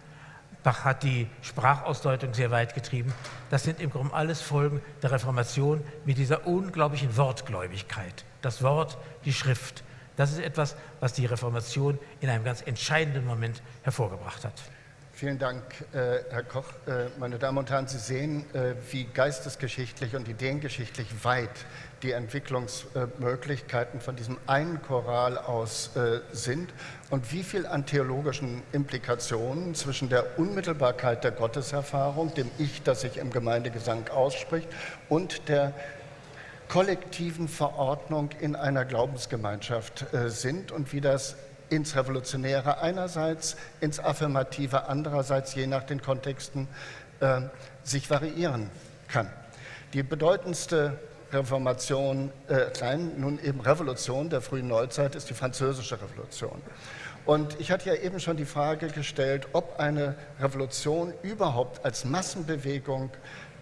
Bach 0.64 0.86
hat 0.86 1.04
die 1.04 1.28
Sprachausdeutung 1.42 2.34
sehr 2.34 2.50
weit 2.50 2.74
getrieben. 2.74 3.14
Das 3.50 3.64
sind 3.64 3.82
im 3.82 3.90
Grunde 3.90 4.14
alles 4.14 4.42
Folgen 4.42 4.82
der 5.02 5.12
Reformation 5.12 5.84
mit 6.06 6.18
dieser 6.18 6.48
unglaublichen 6.48 7.16
Wortgläubigkeit. 7.18 8.24
Das 8.42 8.64
Wort, 8.64 8.98
die 9.26 9.34
Schrift, 9.34 9.84
das 10.16 10.32
ist 10.32 10.40
etwas, 10.40 10.78
was 11.02 11.14
die 11.14 11.26
Reformation 11.26 12.00
in 12.22 12.30
einem 12.30 12.46
ganz 12.46 12.62
entscheidenden 12.62 13.26
Moment 13.26 13.62
hervorgebracht 13.84 14.46
hat. 14.46 14.54
Vielen 15.16 15.38
Dank, 15.38 15.62
äh, 15.94 16.24
Herr 16.32 16.42
Koch. 16.42 16.66
Äh, 16.88 17.06
meine 17.20 17.38
Damen 17.38 17.60
und 17.60 17.70
Herren, 17.70 17.88
Sie 17.88 18.00
sehen, 18.00 18.46
äh, 18.56 18.74
wie 18.90 19.04
geistesgeschichtlich 19.04 20.16
und 20.16 20.28
ideengeschichtlich 20.28 21.08
weit 21.24 21.52
die 22.02 22.14
Entwicklungsmöglichkeiten 22.14 24.02
von 24.02 24.16
diesem 24.16 24.40
einen 24.48 24.82
Choral 24.82 25.38
aus 25.38 25.92
sind 26.34 26.74
und 27.12 27.32
wie 27.32 27.44
viel 27.44 27.66
an 27.66 27.86
theologischen 27.86 28.62
Implikationen 28.74 29.74
zwischen 29.74 30.10
der 30.10 30.38
Unmittelbarkeit 30.38 31.24
der 31.24 31.32
Gotteserfahrung, 31.32 32.34
dem 32.34 32.52
Ich, 32.58 32.84
das 32.84 33.02
sich 33.02 33.16
im 33.16 33.30
Gemeindegesang 33.32 34.10
ausspricht, 34.10 34.68
und 35.08 35.48
der 35.48 35.74
kollektiven 36.68 37.48
Verordnung 37.48 38.32
in 38.42 38.58
einer 38.58 38.84
Glaubensgemeinschaft 38.84 40.06
sind 40.26 40.74
und 40.74 40.92
wie 40.92 41.00
das 41.00 41.38
ins 41.76 41.96
Revolutionäre 41.96 42.80
einerseits, 42.80 43.56
ins 43.82 44.00
Affirmative 44.00 44.88
andererseits, 44.88 45.56
je 45.56 45.68
nach 45.68 45.84
den 45.84 46.02
Kontexten, 46.02 46.68
äh, 47.20 47.42
sich 47.84 48.10
variieren 48.10 48.70
kann. 49.08 49.30
Die 49.94 50.04
bedeutendste 50.04 51.00
Reformation, 51.32 52.32
äh, 52.48 52.66
kleinen, 52.72 53.20
nun 53.20 53.40
eben 53.44 53.60
Revolution 53.62 54.30
der 54.30 54.42
frühen 54.42 54.68
Neuzeit 54.68 55.16
ist 55.16 55.30
die 55.30 55.34
französische 55.34 56.00
Revolution. 56.02 56.62
Und 57.26 57.60
ich 57.60 57.72
hatte 57.72 57.90
ja 57.90 57.96
eben 57.96 58.20
schon 58.20 58.38
die 58.38 58.46
Frage 58.46 58.88
gestellt, 58.88 59.48
ob 59.54 59.80
eine 59.80 60.16
Revolution 60.40 61.14
überhaupt 61.24 61.84
als 61.86 62.06
Massenbewegung 62.06 63.12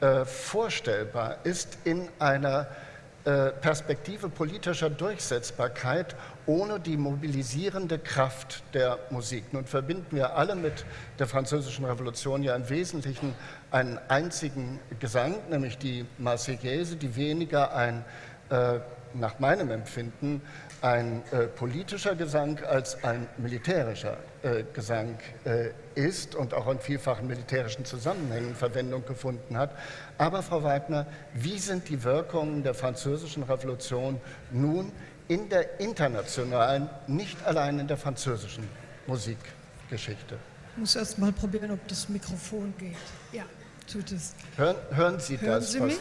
äh, 0.02 0.26
vorstellbar 0.26 1.38
ist 1.44 1.78
in 1.84 2.10
einer 2.20 2.62
äh, 2.62 2.91
Perspektive 3.24 4.30
politischer 4.30 4.90
Durchsetzbarkeit 4.90 6.16
ohne 6.48 6.80
die 6.80 6.98
mobilisierende 6.98 8.00
Kraft 8.00 8.64
der 8.74 8.98
Musik. 9.12 9.54
Nun 9.54 9.66
verbinden 9.66 10.16
wir 10.16 10.36
alle 10.36 10.56
mit 10.56 10.86
der 11.20 11.28
Französischen 11.28 11.86
Revolution 11.86 12.42
ja 12.42 12.56
im 12.56 12.68
Wesentlichen 12.70 13.36
einen 13.70 14.00
einzigen 14.08 14.80
Gesang, 15.00 15.36
nämlich 15.50 15.78
die 15.78 16.06
Marseillaise, 16.18 16.96
die 16.96 17.16
weniger 17.16 17.76
ein, 17.76 18.04
äh, 18.50 18.80
nach 19.14 19.40
meinem 19.40 19.70
Empfinden, 19.70 20.42
ein 20.82 21.22
äh, 21.32 21.46
politischer 21.46 22.16
Gesang 22.16 22.64
als 22.64 23.04
ein 23.04 23.28
militärischer 23.38 24.14
äh, 24.14 24.31
Gesang 24.74 25.20
äh, 25.46 25.70
ist 25.94 26.34
und 26.34 26.56
auch 26.56 26.68
in 26.68 26.80
vielfachen 26.80 27.28
militärischen 27.28 27.86
Zusammenhängen 27.86 28.56
Verwendung 28.56 29.06
gefunden 29.06 29.56
hat. 29.56 29.76
Aber 30.18 30.42
Frau 30.42 30.64
Wagner, 30.64 31.06
wie 31.34 31.60
sind 31.60 31.88
die 31.90 32.04
Wirkungen 32.04 32.64
der 32.64 32.74
französischen 32.74 33.44
Revolution 33.44 34.20
nun 34.52 34.92
in 35.28 35.48
der 35.50 35.80
internationalen, 35.80 36.90
nicht 37.06 37.44
allein 37.46 37.80
in 37.80 37.88
der 37.88 37.98
französischen 37.98 38.68
Musikgeschichte? 39.06 40.40
Ich 40.74 40.78
muss 40.78 40.96
erst 40.96 41.20
mal 41.20 41.32
probieren, 41.32 41.70
ob 41.72 41.88
das 41.88 42.10
Mikrofon 42.10 42.74
geht. 42.80 42.96
Ja, 43.32 43.44
tut 43.92 44.12
es. 44.12 44.34
Hören, 44.58 44.76
hören 44.90 45.20
Sie 45.20 45.40
hören 45.40 45.60
das? 45.60 45.72
Sie 45.72 45.80
mich? 45.82 46.00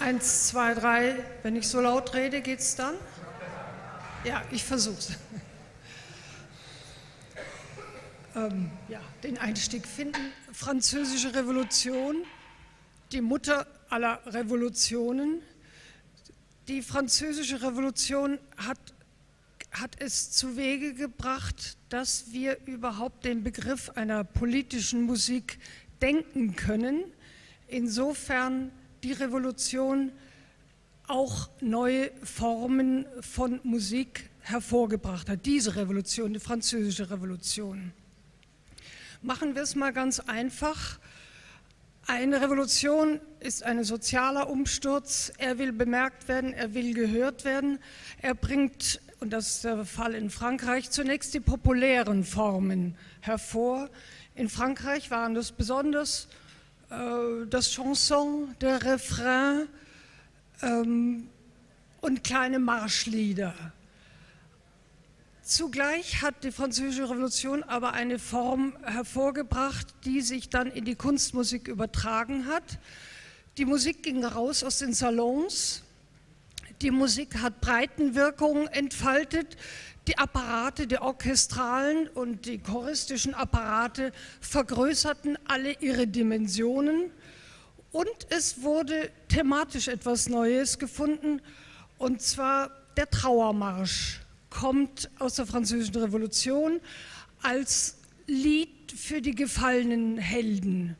Eins, 0.00 0.48
zwei, 0.48 0.74
drei. 0.74 1.14
Wenn 1.42 1.56
ich 1.56 1.66
so 1.66 1.80
laut 1.80 2.12
rede, 2.12 2.42
geht 2.42 2.58
es 2.58 2.76
dann? 2.76 2.94
Ja, 4.24 4.42
ich 4.50 4.64
versuche 4.64 4.98
es. 4.98 5.12
Ähm, 8.34 8.70
ja, 8.88 9.00
den 9.22 9.38
Einstieg 9.38 9.86
finden. 9.86 10.32
Französische 10.52 11.34
Revolution, 11.34 12.16
die 13.12 13.20
Mutter 13.20 13.66
aller 13.88 14.20
Revolutionen. 14.26 15.40
Die 16.68 16.82
Französische 16.82 17.62
Revolution 17.62 18.38
hat, 18.56 18.78
hat 19.70 20.00
es 20.00 20.30
zu 20.30 20.56
Wege 20.56 20.94
gebracht, 20.94 21.76
dass 21.88 22.32
wir 22.32 22.58
überhaupt 22.66 23.24
den 23.24 23.42
Begriff 23.44 23.90
einer 23.90 24.24
politischen 24.24 25.02
Musik 25.02 25.58
denken 26.00 26.56
können. 26.56 27.04
Insofern 27.68 28.70
die 29.02 29.12
Revolution 29.12 30.10
auch 31.06 31.50
neue 31.60 32.10
Formen 32.22 33.06
von 33.20 33.60
Musik 33.62 34.30
hervorgebracht 34.40 35.28
hat. 35.28 35.44
Diese 35.44 35.76
Revolution, 35.76 36.32
die 36.32 36.40
französische 36.40 37.10
Revolution. 37.10 37.92
Machen 39.24 39.54
wir 39.54 39.62
es 39.62 39.74
mal 39.74 39.90
ganz 39.90 40.20
einfach. 40.20 40.98
Eine 42.06 42.42
Revolution 42.42 43.20
ist 43.40 43.62
ein 43.62 43.82
sozialer 43.82 44.50
Umsturz. 44.50 45.32
Er 45.38 45.56
will 45.56 45.72
bemerkt 45.72 46.28
werden, 46.28 46.52
er 46.52 46.74
will 46.74 46.92
gehört 46.92 47.46
werden. 47.46 47.78
Er 48.20 48.34
bringt, 48.34 49.00
und 49.20 49.30
das 49.30 49.48
ist 49.48 49.64
der 49.64 49.86
Fall 49.86 50.14
in 50.14 50.28
Frankreich, 50.28 50.90
zunächst 50.90 51.32
die 51.32 51.40
populären 51.40 52.22
Formen 52.22 52.98
hervor. 53.22 53.88
In 54.34 54.50
Frankreich 54.50 55.10
waren 55.10 55.32
das 55.32 55.52
besonders 55.52 56.28
äh, 56.90 57.46
das 57.48 57.70
Chanson, 57.72 58.54
der 58.60 58.82
Refrain 58.82 59.68
ähm, 60.60 61.28
und 62.02 62.24
kleine 62.24 62.58
Marschlieder. 62.58 63.54
Zugleich 65.44 66.22
hat 66.22 66.42
die 66.42 66.52
Französische 66.52 67.02
Revolution 67.02 67.62
aber 67.64 67.92
eine 67.92 68.18
Form 68.18 68.78
hervorgebracht, 68.82 69.88
die 70.06 70.22
sich 70.22 70.48
dann 70.48 70.70
in 70.70 70.86
die 70.86 70.94
Kunstmusik 70.94 71.68
übertragen 71.68 72.46
hat. 72.46 72.78
Die 73.58 73.66
Musik 73.66 74.02
ging 74.02 74.24
raus 74.24 74.64
aus 74.64 74.78
den 74.78 74.94
Salons. 74.94 75.82
Die 76.80 76.90
Musik 76.90 77.42
hat 77.42 77.60
Breitenwirkungen 77.60 78.68
entfaltet. 78.68 79.58
Die 80.06 80.16
Apparate, 80.16 80.86
die 80.86 80.96
orchestralen 80.96 82.08
und 82.08 82.46
die 82.46 82.56
choristischen 82.56 83.34
Apparate 83.34 84.12
vergrößerten 84.40 85.36
alle 85.46 85.78
ihre 85.80 86.06
Dimensionen. 86.06 87.10
Und 87.92 88.26
es 88.30 88.62
wurde 88.62 89.10
thematisch 89.28 89.88
etwas 89.88 90.26
Neues 90.30 90.78
gefunden, 90.78 91.42
und 91.98 92.22
zwar 92.22 92.70
der 92.96 93.10
Trauermarsch 93.10 94.23
kommt 94.54 95.10
aus 95.18 95.34
der 95.34 95.46
Französischen 95.46 95.96
Revolution 95.96 96.80
als 97.42 97.98
Lied 98.26 98.92
für 98.92 99.20
die 99.20 99.34
gefallenen 99.34 100.16
Helden. 100.16 100.96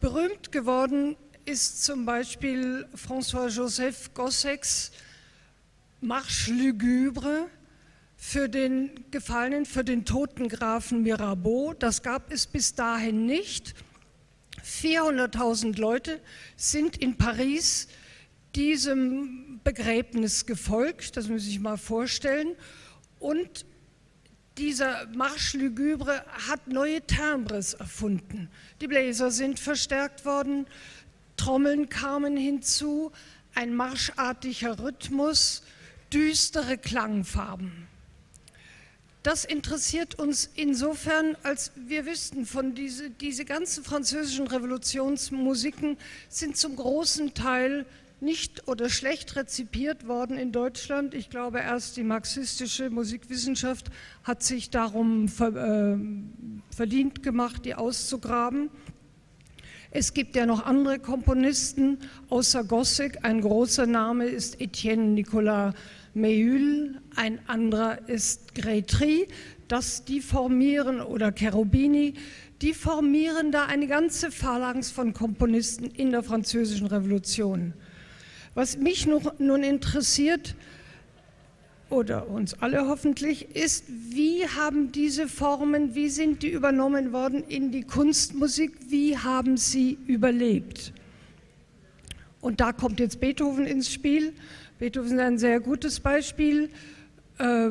Berühmt 0.00 0.52
geworden 0.52 1.16
ist 1.46 1.82
zum 1.84 2.04
Beispiel 2.04 2.86
François-Joseph 2.94 4.12
Gossecks 4.14 4.92
Marche 6.00 6.52
lugubre 6.52 7.46
für 8.16 8.48
den 8.50 8.90
Gefallenen, 9.10 9.64
für 9.64 9.84
den 9.84 10.04
toten 10.04 10.48
Grafen 10.48 11.02
Mirabeau. 11.02 11.72
Das 11.72 12.02
gab 12.02 12.30
es 12.30 12.46
bis 12.46 12.74
dahin 12.74 13.24
nicht. 13.24 13.74
400.000 14.62 15.78
Leute 15.78 16.20
sind 16.56 16.98
in 16.98 17.16
Paris 17.16 17.88
diesem 18.54 19.43
Begräbnis 19.64 20.46
gefolgt, 20.46 21.16
das 21.16 21.28
muss 21.28 21.46
ich 21.46 21.58
mal 21.58 21.78
vorstellen. 21.78 22.54
Und 23.18 23.64
dieser 24.58 25.06
Marsch 25.08 25.54
Lugubre 25.54 26.24
hat 26.48 26.68
neue 26.68 27.00
Timbres 27.00 27.74
erfunden. 27.74 28.48
Die 28.80 28.86
Bläser 28.86 29.30
sind 29.30 29.58
verstärkt 29.58 30.24
worden, 30.24 30.66
Trommeln 31.36 31.88
kamen 31.88 32.36
hinzu, 32.36 33.10
ein 33.54 33.74
marschartiger 33.74 34.78
Rhythmus, 34.78 35.62
düstere 36.12 36.78
Klangfarben. 36.78 37.88
Das 39.24 39.44
interessiert 39.46 40.18
uns 40.18 40.50
insofern, 40.54 41.34
als 41.42 41.72
wir 41.74 42.04
wüssten, 42.04 42.44
von 42.44 42.74
diese, 42.74 43.08
diese 43.08 43.46
ganzen 43.46 43.82
französischen 43.82 44.46
Revolutionsmusiken 44.46 45.96
sind 46.28 46.58
zum 46.58 46.76
großen 46.76 47.32
Teil 47.32 47.86
nicht 48.24 48.66
oder 48.66 48.88
schlecht 48.88 49.36
rezipiert 49.36 50.08
worden 50.08 50.36
in 50.38 50.50
Deutschland. 50.50 51.14
Ich 51.14 51.30
glaube, 51.30 51.60
erst 51.60 51.96
die 51.96 52.02
marxistische 52.02 52.90
Musikwissenschaft 52.90 53.90
hat 54.24 54.42
sich 54.42 54.70
darum 54.70 55.26
äh, 55.26 56.74
verdient 56.74 57.22
gemacht, 57.22 57.64
die 57.64 57.74
auszugraben. 57.74 58.70
Es 59.90 60.12
gibt 60.12 60.34
ja 60.34 60.44
noch 60.44 60.66
andere 60.66 60.98
Komponisten 60.98 61.98
außer 62.28 62.64
Gossig. 62.64 63.24
Ein 63.24 63.42
großer 63.42 63.86
Name 63.86 64.26
ist 64.26 64.60
Etienne 64.60 65.04
Nicolas 65.10 65.74
Meul, 66.14 67.00
ein 67.14 67.38
anderer 67.46 68.08
ist 68.08 68.54
Grétry. 68.54 69.28
Das 69.68 70.04
die 70.04 70.20
formieren 70.20 71.00
oder 71.00 71.32
Cherubini, 71.32 72.14
die 72.60 72.74
formieren 72.74 73.52
da 73.52 73.66
eine 73.66 73.86
ganze 73.86 74.30
Phalanx 74.30 74.90
von 74.90 75.14
Komponisten 75.14 75.84
in 75.86 76.10
der 76.10 76.22
französischen 76.22 76.86
Revolution. 76.86 77.72
Was 78.54 78.76
mich 78.78 79.06
nun 79.06 79.62
interessiert, 79.62 80.54
oder 81.90 82.28
uns 82.28 82.54
alle 82.54 82.88
hoffentlich, 82.88 83.54
ist, 83.54 83.84
wie 83.88 84.46
haben 84.46 84.92
diese 84.92 85.28
Formen, 85.28 85.94
wie 85.94 86.08
sind 86.08 86.42
die 86.42 86.50
übernommen 86.50 87.12
worden 87.12 87.44
in 87.46 87.70
die 87.70 87.82
Kunstmusik, 87.82 88.72
wie 88.88 89.16
haben 89.16 89.56
sie 89.56 89.98
überlebt? 90.06 90.92
Und 92.40 92.60
da 92.60 92.72
kommt 92.72 93.00
jetzt 93.00 93.20
Beethoven 93.20 93.66
ins 93.66 93.90
Spiel. 93.90 94.34
Beethoven 94.78 95.12
ist 95.12 95.20
ein 95.20 95.38
sehr 95.38 95.60
gutes 95.60 96.00
Beispiel. 96.00 96.68
Äh, 97.38 97.70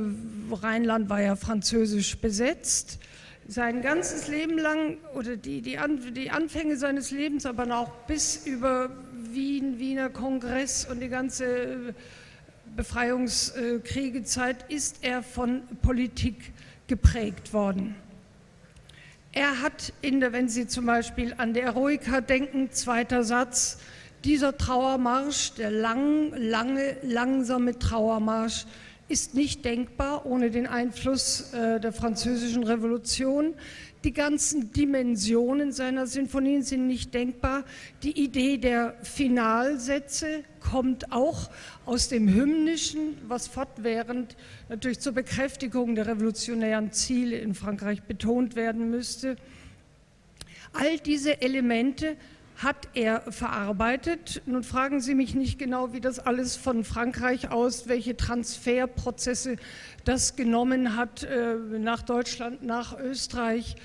Rheinland 0.52 1.10
war 1.10 1.22
ja 1.22 1.36
französisch 1.36 2.18
besetzt. 2.18 3.00
Sein 3.48 3.82
ganzes 3.82 4.30
Leben 4.30 4.58
lang 4.58 4.98
oder 5.16 5.38
die, 5.38 5.62
die, 5.62 5.78
An 5.78 6.13
die 6.13 6.32
Anfänge 6.32 6.78
seines 6.78 7.12
Lebens, 7.12 7.46
aber 7.46 7.78
auch 7.78 7.92
bis 8.08 8.48
über 8.48 8.90
Wien, 9.34 9.80
Wiener 9.80 10.10
Kongress 10.10 10.86
und 10.86 11.00
die 11.00 11.10
ganze 11.10 11.96
Befreiungskriegezeit 12.75 14.70
ist 14.70 15.00
er 15.02 15.24
von 15.24 15.63
Politik 15.82 16.54
geprägt 16.88 17.54
worden. 17.54 17.96
Er 19.32 19.62
hat, 19.62 19.94
in 20.02 20.20
der, 20.20 20.32
wenn 20.32 20.48
Sie 20.48 20.68
zum 20.68 20.86
Beispiel 20.86 21.34
an 21.38 21.54
der 21.54 21.63
Eroika 21.63 22.22
denken, 22.22 22.72
zweiter 22.72 23.24
Satz, 23.24 23.80
dieser 24.24 24.58
Trauermarsch, 24.58 25.54
der 25.54 25.72
lang, 25.72 26.32
lange, 26.36 26.98
langsame 27.02 27.78
Trauermarsch, 27.80 28.66
ist 29.08 29.34
nicht 29.34 29.66
denkbar 29.66 30.25
ohne 30.25 30.50
den 30.50 30.66
Einfluss 30.68 31.54
äh, 31.54 31.80
der 31.80 31.92
französischen 31.92 32.63
Revolution. 32.63 33.54
Die 34.04 34.12
ganzen 34.12 34.74
Dimensionen 34.74 35.72
seiner 35.72 36.08
Sinfonien 36.08 36.62
sind 36.62 36.88
nicht 36.88 37.14
denkbar. 37.14 37.64
Die 38.04 38.12
Idee 38.22 38.58
der 38.58 38.98
Finalsätze 39.02 40.44
kommt 40.60 41.14
auch 41.14 41.50
aus 41.86 42.10
dem 42.10 42.28
Hymnischen, 42.28 43.18
was 43.30 43.48
fortwährend 43.48 44.36
natürlich 44.68 45.00
zur 45.00 45.14
Bekräftigung 45.14 45.96
der 45.96 46.08
revolutionären 46.08 46.92
Ziele 46.92 47.38
in 47.38 47.56
Frankreich 47.56 48.04
betont 48.04 48.58
werden 48.58 48.89
müsste. 48.89 49.38
All 50.74 50.98
diese 51.00 51.42
Elemente 51.42 52.18
hat 52.58 52.89
er 52.94 53.22
verarbeitet. 53.32 54.42
Nun 54.46 54.63
fragen 54.63 55.02
Sie 55.02 55.16
mich 55.16 55.36
nicht 55.36 55.60
genau, 55.60 55.94
wie 55.94 56.02
das 56.02 56.20
alles 56.20 56.56
von 56.56 56.84
Frankreich 56.84 57.52
aus, 57.52 57.88
welche 57.88 58.16
Transferprozesse 58.16 59.58
das 60.04 60.36
genommen 60.36 60.96
hat 60.96 61.24
äh, 61.24 61.56
nach 61.80 62.02
Deutschland, 62.02 62.63
nach 62.63 62.98
Österreich. 63.00 63.76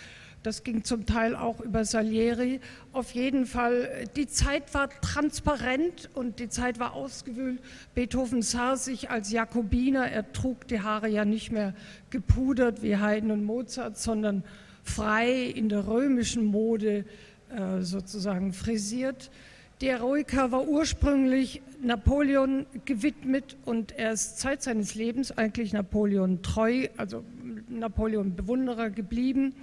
Das 0.45 0.63
ging 0.63 0.85
zum 0.85 1.05
Teil 1.05 1.35
auch 1.35 1.61
über 1.61 1.85
Salieri. 1.85 2.61
Auf 2.93 3.11
jeden 3.11 3.45
Fall, 3.45 4.09
die 4.17 4.29
Zeit 4.29 4.73
war 4.73 4.89
transparent 5.01 6.09
und 6.15 6.39
die 6.39 6.49
Zeit 6.49 6.79
war 6.79 6.95
ausgewühlt. 6.95 7.61
Beethoven 7.95 8.43
sah 8.43 8.77
sich 8.77 9.11
als 9.11 9.33
Jakobiner. 9.33 10.09
Er 10.09 10.33
trug 10.33 10.69
die 10.69 10.81
Haare 10.81 11.09
ja 11.09 11.25
nicht 11.25 11.51
mehr 11.51 11.75
gepudert 12.11 12.83
wie 12.83 12.97
Haydn 12.97 13.33
und 13.33 13.45
Mozart, 13.45 13.99
sondern 13.99 14.45
frei 14.85 15.43
in 15.43 15.69
der 15.69 15.89
römischen 15.89 16.45
Mode 16.45 16.99
äh, 16.99 17.05
sozusagen 17.81 18.53
frisiert. 18.53 19.31
Die 19.81 19.89
Eroica 19.89 20.51
war 20.51 20.67
ursprünglich 20.67 21.63
Napoleon 21.81 22.67
gewidmet 22.85 23.57
und 23.65 23.93
er 23.93 24.13
ist 24.13 24.39
Zeit 24.39 24.63
seines 24.63 24.97
Lebens 24.97 25.31
eigentlich 25.31 25.73
Napoleon 25.73 26.43
treu, 26.43 26.89
also 26.97 27.23
Napoleon 27.69 28.35
Bewunderer 28.35 28.91
geblieben, 28.91 29.55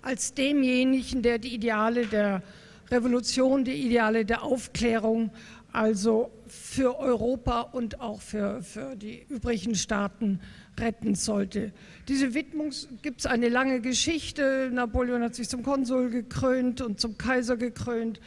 als 0.00 0.32
demjenigen, 0.32 1.20
der 1.20 1.38
die 1.38 1.54
Ideale 1.54 2.06
der 2.06 2.42
Revolution, 2.90 3.64
die 3.64 3.74
Ideale 3.86 4.24
der 4.24 4.42
Aufklärung, 4.42 5.30
also 5.72 6.30
für 6.46 6.98
Europa 6.98 7.60
und 7.60 8.00
auch 8.00 8.22
für, 8.22 8.62
für 8.62 8.96
die 8.96 9.26
übrigen 9.28 9.74
Staaten 9.74 10.40
retten 10.80 11.14
sollte. 11.14 11.72
Diese 12.08 12.34
Widmung 12.34 12.70
gibt 13.02 13.20
es 13.20 13.26
eine 13.26 13.48
lange 13.48 13.80
Geschichte. 13.80 14.70
Napoleon 14.72 15.22
hat 15.22 15.34
sich 15.34 15.48
zum 15.48 15.62
Konsul 15.62 16.10
gekrönt 16.10 16.80
und 16.80 17.00
zum 17.00 17.18
Kaiser 17.18 17.56
gekrönt. 17.56 18.20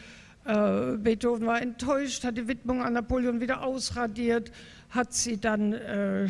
Äh, 0.46 0.98
Beethoven 0.98 1.46
war 1.46 1.62
enttäuscht, 1.62 2.24
hat 2.24 2.38
die 2.38 2.48
Widmung 2.48 2.82
an 2.82 2.94
Napoleon 2.94 3.40
wieder 3.40 3.64
ausradiert, 3.64 4.52
hat 4.90 5.14
sie 5.14 5.38
dann, 5.38 5.74
äh, 5.74 6.28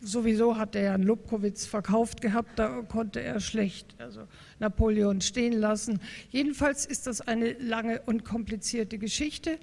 sowieso 0.00 0.56
hat 0.56 0.74
er 0.74 0.82
Jan 0.82 1.02
Lubkowitz 1.02 1.66
verkauft 1.66 2.20
gehabt, 2.20 2.58
da 2.58 2.82
konnte 2.82 3.20
er 3.20 3.38
schlecht 3.40 3.94
also 3.98 4.22
Napoleon 4.58 5.20
stehen 5.20 5.52
lassen. 5.52 6.00
Jedenfalls 6.30 6.86
ist 6.86 7.06
das 7.06 7.20
eine 7.20 7.52
lange 7.52 8.00
und 8.06 8.24
komplizierte 8.24 8.98
Geschichte, 8.98 9.58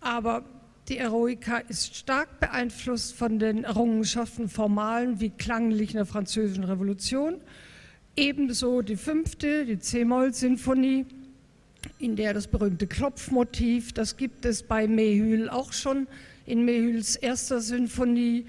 aber 0.00 0.44
die 0.88 0.98
Eroica 0.98 1.58
ist 1.58 1.96
stark 1.96 2.40
beeinflusst 2.40 3.14
von 3.14 3.38
den 3.38 3.64
Errungenschaften 3.64 4.48
formalen 4.48 5.18
wie 5.18 5.30
klanglichen 5.30 5.96
der 5.96 6.06
Französischen 6.06 6.64
Revolution. 6.64 7.40
Ebenso 8.16 8.82
die 8.82 8.96
fünfte, 8.96 9.64
die 9.64 9.78
C-Moll-Sinfonie, 9.78 11.06
in 11.98 12.16
der 12.16 12.34
das 12.34 12.48
berühmte 12.48 12.86
Klopfmotiv, 12.86 13.92
das 13.92 14.16
gibt 14.18 14.44
es 14.44 14.62
bei 14.62 14.86
Mehül 14.86 15.48
auch 15.48 15.72
schon 15.72 16.06
in 16.44 16.64
Mehüls 16.66 17.16
erster 17.16 17.60
Sinfonie. 17.60 18.44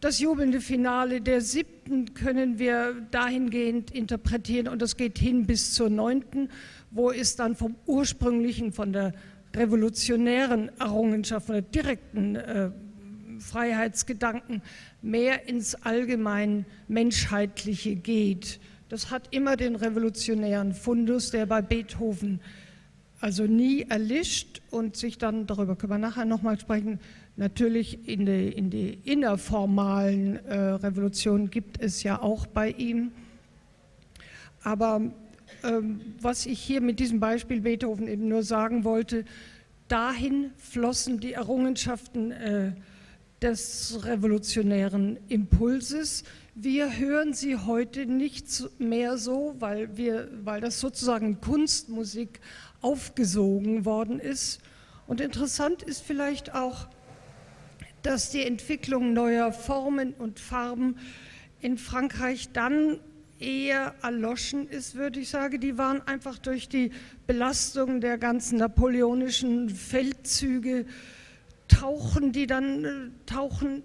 Das 0.00 0.20
jubelnde 0.20 0.60
Finale 0.60 1.20
der 1.20 1.40
siebten 1.40 2.14
können 2.14 2.58
wir 2.58 2.94
dahingehend 3.10 3.90
interpretieren 3.90 4.68
und 4.68 4.82
das 4.82 4.96
geht 4.96 5.18
hin 5.18 5.46
bis 5.46 5.74
zur 5.74 5.90
neunten, 5.90 6.48
wo 6.92 7.10
es 7.10 7.34
dann 7.36 7.56
vom 7.56 7.74
ursprünglichen, 7.86 8.72
von 8.72 8.92
der 8.92 9.14
revolutionären 9.54 10.70
Errungenschaften 10.78 11.52
oder 11.52 11.62
direkten 11.62 12.36
äh, 12.36 12.70
Freiheitsgedanken 13.38 14.62
mehr 15.02 15.48
ins 15.48 15.74
allgemein 15.74 16.64
Menschheitliche 16.88 17.96
geht. 17.96 18.60
Das 18.88 19.10
hat 19.10 19.28
immer 19.30 19.56
den 19.56 19.76
revolutionären 19.76 20.74
Fundus, 20.74 21.30
der 21.30 21.46
bei 21.46 21.62
Beethoven 21.62 22.40
also 23.20 23.44
nie 23.44 23.82
erlischt 23.88 24.60
und 24.70 24.96
sich 24.96 25.16
dann, 25.16 25.46
darüber 25.46 25.76
können 25.76 25.92
wir 25.92 25.98
nachher 25.98 26.24
nochmal 26.24 26.58
sprechen, 26.58 26.98
natürlich 27.36 28.08
in 28.08 28.26
die, 28.26 28.48
in 28.48 28.68
die 28.68 28.98
innerformalen 29.04 30.44
äh, 30.44 30.56
Revolutionen 30.56 31.48
gibt 31.48 31.80
es 31.80 32.02
ja 32.02 32.20
auch 32.20 32.46
bei 32.46 32.70
ihm. 32.70 33.12
Aber 34.64 35.00
was 36.20 36.46
ich 36.46 36.60
hier 36.60 36.80
mit 36.80 36.98
diesem 36.98 37.20
Beispiel 37.20 37.60
Beethoven 37.60 38.08
eben 38.08 38.28
nur 38.28 38.42
sagen 38.42 38.84
wollte, 38.84 39.24
dahin 39.88 40.50
flossen 40.56 41.20
die 41.20 41.34
Errungenschaften 41.34 42.30
äh, 42.30 42.72
des 43.42 43.98
revolutionären 44.04 45.18
Impulses. 45.28 46.24
Wir 46.54 46.96
hören 46.96 47.34
sie 47.34 47.56
heute 47.56 48.06
nicht 48.06 48.46
mehr 48.78 49.18
so, 49.18 49.56
weil, 49.58 49.96
wir, 49.96 50.28
weil 50.44 50.60
das 50.60 50.80
sozusagen 50.80 51.40
Kunstmusik 51.40 52.40
aufgesogen 52.80 53.84
worden 53.84 54.20
ist. 54.20 54.60
Und 55.06 55.20
interessant 55.20 55.82
ist 55.82 56.02
vielleicht 56.02 56.54
auch, 56.54 56.88
dass 58.02 58.30
die 58.30 58.44
Entwicklung 58.44 59.12
neuer 59.12 59.52
Formen 59.52 60.14
und 60.14 60.40
Farben 60.40 60.96
in 61.60 61.78
Frankreich 61.78 62.50
dann 62.52 62.98
eher 63.42 63.94
erloschen 64.02 64.68
ist, 64.68 64.94
würde 64.94 65.20
ich 65.20 65.30
sagen. 65.30 65.60
Die 65.60 65.76
waren 65.76 66.00
einfach 66.06 66.38
durch 66.38 66.68
die 66.68 66.90
Belastung 67.26 68.00
der 68.00 68.18
ganzen 68.18 68.58
napoleonischen 68.58 69.68
Feldzüge, 69.68 70.86
tauchen 71.68 72.32
die 72.32 72.46
dann, 72.46 72.84
äh, 72.84 72.90
tauchen, 73.26 73.82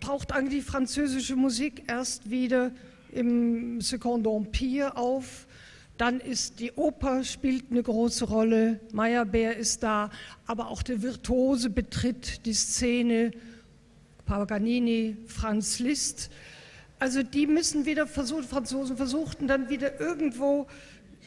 taucht 0.00 0.32
eigentlich 0.32 0.64
die 0.64 0.70
französische 0.70 1.36
Musik 1.36 1.84
erst 1.88 2.30
wieder 2.30 2.72
im 3.12 3.80
Second 3.80 4.26
Empire 4.26 4.96
auf. 4.96 5.46
Dann 5.96 6.20
ist 6.20 6.60
die 6.60 6.72
Oper 6.72 7.24
spielt 7.24 7.70
eine 7.70 7.82
große 7.82 8.26
Rolle, 8.26 8.78
Meyerbeer 8.92 9.56
ist 9.56 9.82
da, 9.82 10.10
aber 10.46 10.68
auch 10.68 10.82
der 10.82 11.02
Virtuose 11.02 11.70
betritt 11.70 12.46
die 12.46 12.54
Szene, 12.54 13.32
Paganini, 14.24 15.16
Franz 15.26 15.80
Liszt. 15.80 16.30
Also 16.98 17.22
die 17.22 17.46
müssen 17.46 17.86
wieder 17.86 18.06
versuchen, 18.06 18.44
Franzosen 18.44 18.96
versuchten 18.96 19.46
dann 19.46 19.68
wieder 19.68 20.00
irgendwo 20.00 20.66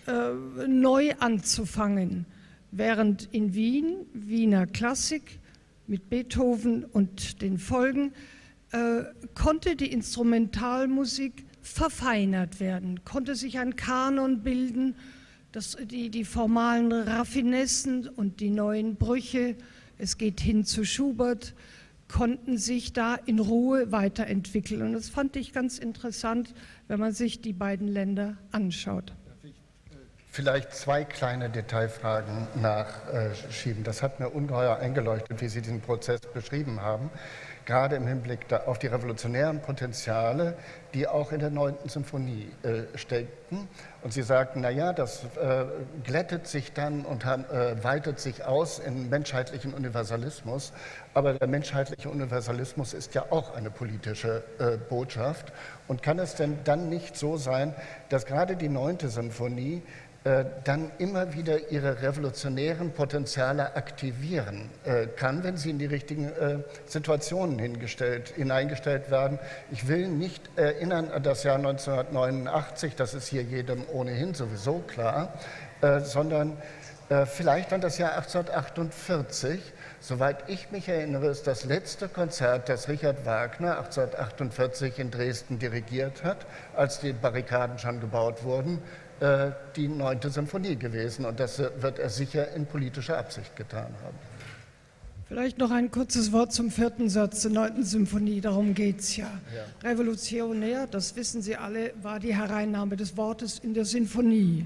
äh, 0.08 0.68
neu 0.68 1.14
anzufangen. 1.20 2.26
Während 2.72 3.30
in 3.32 3.54
Wien, 3.54 4.06
Wiener 4.14 4.68
Klassik 4.68 5.40
mit 5.88 6.10
Beethoven 6.10 6.84
und 6.84 7.42
den 7.42 7.58
Folgen, 7.58 8.14
äh, 8.72 9.04
konnte 9.36 9.76
die 9.76 9.92
Instrumentalmusik 9.92 11.46
verfeinert 11.62 12.60
werden, 12.60 13.04
konnte 13.06 13.36
sich 13.36 13.60
ein 13.60 13.76
Kanon 13.76 14.42
bilden, 14.42 14.96
das, 15.52 15.78
die, 15.84 16.10
die 16.10 16.24
formalen 16.24 16.92
Raffinessen 16.92 18.08
und 18.08 18.40
die 18.40 18.50
neuen 18.50 18.96
Brüche, 18.96 19.56
es 19.98 20.18
geht 20.18 20.40
hin 20.40 20.66
zu 20.66 20.86
Schubert, 20.86 21.54
konnten 22.12 22.58
sich 22.58 22.92
da 22.92 23.16
in 23.16 23.40
Ruhe 23.40 23.92
weiterentwickeln. 23.92 24.82
Und 24.82 24.94
das 24.94 25.10
fand 25.10 25.38
ich 25.38 25.54
ganz 25.54 25.80
interessant, 25.80 26.54
wenn 26.90 27.00
man 27.00 27.14
sich 27.14 27.42
die 27.42 27.54
beiden 27.54 27.88
Länder 27.88 28.38
anschaut. 28.52 29.14
Vielleicht 30.34 30.74
zwei 30.74 31.04
kleine 31.04 31.50
Detailfragen 31.50 32.48
nachschieben. 32.56 33.84
Das 33.84 34.02
hat 34.02 34.22
mir 34.22 34.30
ungeheuer 34.30 34.78
eingeleuchtet, 34.78 35.42
wie 35.42 35.50
Sie 35.50 35.62
diesen 35.62 35.82
Prozess 35.82 36.22
beschrieben 36.22 36.82
haben 36.82 37.12
gerade 37.66 37.96
im 37.96 38.08
Hinblick 38.08 38.52
auf 38.66 38.80
die 38.80 38.88
revolutionären 38.88 39.62
Potenziale, 39.62 40.56
die 40.94 41.08
auch 41.08 41.32
in 41.32 41.40
der 41.40 41.52
neunten 41.52 41.90
Symphonie 41.90 42.52
äh, 42.64 42.98
steckten. 42.98 43.68
Und 44.02 44.14
Sie 44.14 44.24
sagten, 44.24 44.62
naja, 44.62 44.94
das 44.94 45.24
äh, 45.24 45.66
glättet 46.04 46.48
sich 46.48 46.74
dann 46.74 47.06
und 47.06 47.24
äh, 47.24 47.84
weitet 47.84 48.20
sich 48.20 48.44
aus 48.44 48.80
in 48.80 49.10
menschheitlichen 49.10 49.74
Universalismus. 49.74 50.74
Aber 51.14 51.34
der 51.34 51.48
menschheitliche 51.48 52.10
Universalismus 52.10 52.94
ist 52.94 53.14
ja 53.14 53.26
auch 53.30 53.56
eine 53.56 53.70
politische 53.70 54.44
Botschaft. 54.90 55.52
Und 55.88 56.02
kann 56.02 56.20
es 56.20 56.36
denn 56.36 56.60
dann 56.64 56.90
nicht 56.90 57.18
so 57.18 57.36
sein, 57.36 57.76
dass 58.10 58.26
gerade 58.26 58.56
die 58.56 58.70
neunte 58.70 59.10
Symphonie 59.10 59.82
dann 60.24 60.92
immer 61.00 61.34
wieder 61.34 61.72
ihre 61.72 62.04
revolutionären 62.04 62.92
Potenziale 62.92 63.76
aktivieren 63.76 64.70
äh, 64.84 65.08
kann, 65.08 65.44
wenn 65.44 65.58
sie 65.58 65.72
in 65.72 65.80
die 65.80 65.88
richtigen 65.88 66.26
äh, 66.26 66.60
Situationen 66.86 67.58
hineingestellt 67.58 69.10
werden. 69.10 69.40
Ich 69.72 69.88
will 69.88 70.08
nicht 70.08 70.48
erinnern 70.58 71.10
an 71.10 71.24
das 71.24 71.44
Jahr 71.44 71.56
1989, 71.56 72.96
das 72.96 73.16
ist 73.16 73.30
hier 73.30 73.42
jedem 73.42 73.84
ohnehin 73.92 74.36
sowieso 74.36 74.80
klar, 74.80 75.34
sondern 76.04 76.58
vielleicht 77.26 77.74
an 77.74 77.82
das 77.82 77.98
Jahr 77.98 78.12
1848. 78.12 79.60
Soweit 80.00 80.48
ich 80.48 80.72
mich 80.72 80.88
erinnere, 80.88 81.28
ist 81.28 81.48
das 81.48 81.66
letzte 81.66 82.08
Konzert, 82.08 82.70
das 82.70 82.88
Richard 82.88 83.26
Wagner 83.26 83.78
1848 83.80 85.00
in 85.00 85.10
Dresden 85.10 85.58
dirigiert 85.58 86.24
hat, 86.24 86.46
als 86.76 87.00
die 87.00 87.14
Barrikaden 87.14 87.80
schon 87.80 88.00
gebaut 88.00 88.44
wurden, 88.44 88.82
äh, 89.22 89.52
die 89.76 89.88
neunte 89.88 90.30
Symphonie 90.30 90.76
gewesen. 90.76 91.26
Und 91.26 91.40
das 91.40 91.60
wird 91.60 92.00
er 92.00 92.10
sicher 92.10 92.52
in 92.54 92.66
politischer 92.66 93.18
Absicht 93.18 93.56
getan 93.56 93.94
haben. 94.04 94.18
Vielleicht 95.28 95.60
noch 95.60 95.72
ein 95.72 95.92
kurzes 95.92 96.34
Wort 96.34 96.52
zum 96.52 96.72
vierten 96.72 97.08
Satz 97.08 97.44
der 97.44 97.52
neunten 97.52 97.86
Symphonie, 97.86 98.42
darum 98.42 98.74
geht 98.74 99.00
es 99.00 99.16
ja. 99.16 99.32
ja. 99.56 99.90
Revolutionär, 99.90 100.88
das 100.88 101.16
wissen 101.16 101.42
Sie 101.42 101.56
alle, 101.56 101.94
war 102.02 102.20
die 102.20 102.36
Hereinnahme 102.36 102.98
des 102.98 103.16
Wortes 103.16 103.60
in 103.60 103.74
der 103.74 103.86
Sinfonie. 103.86 104.66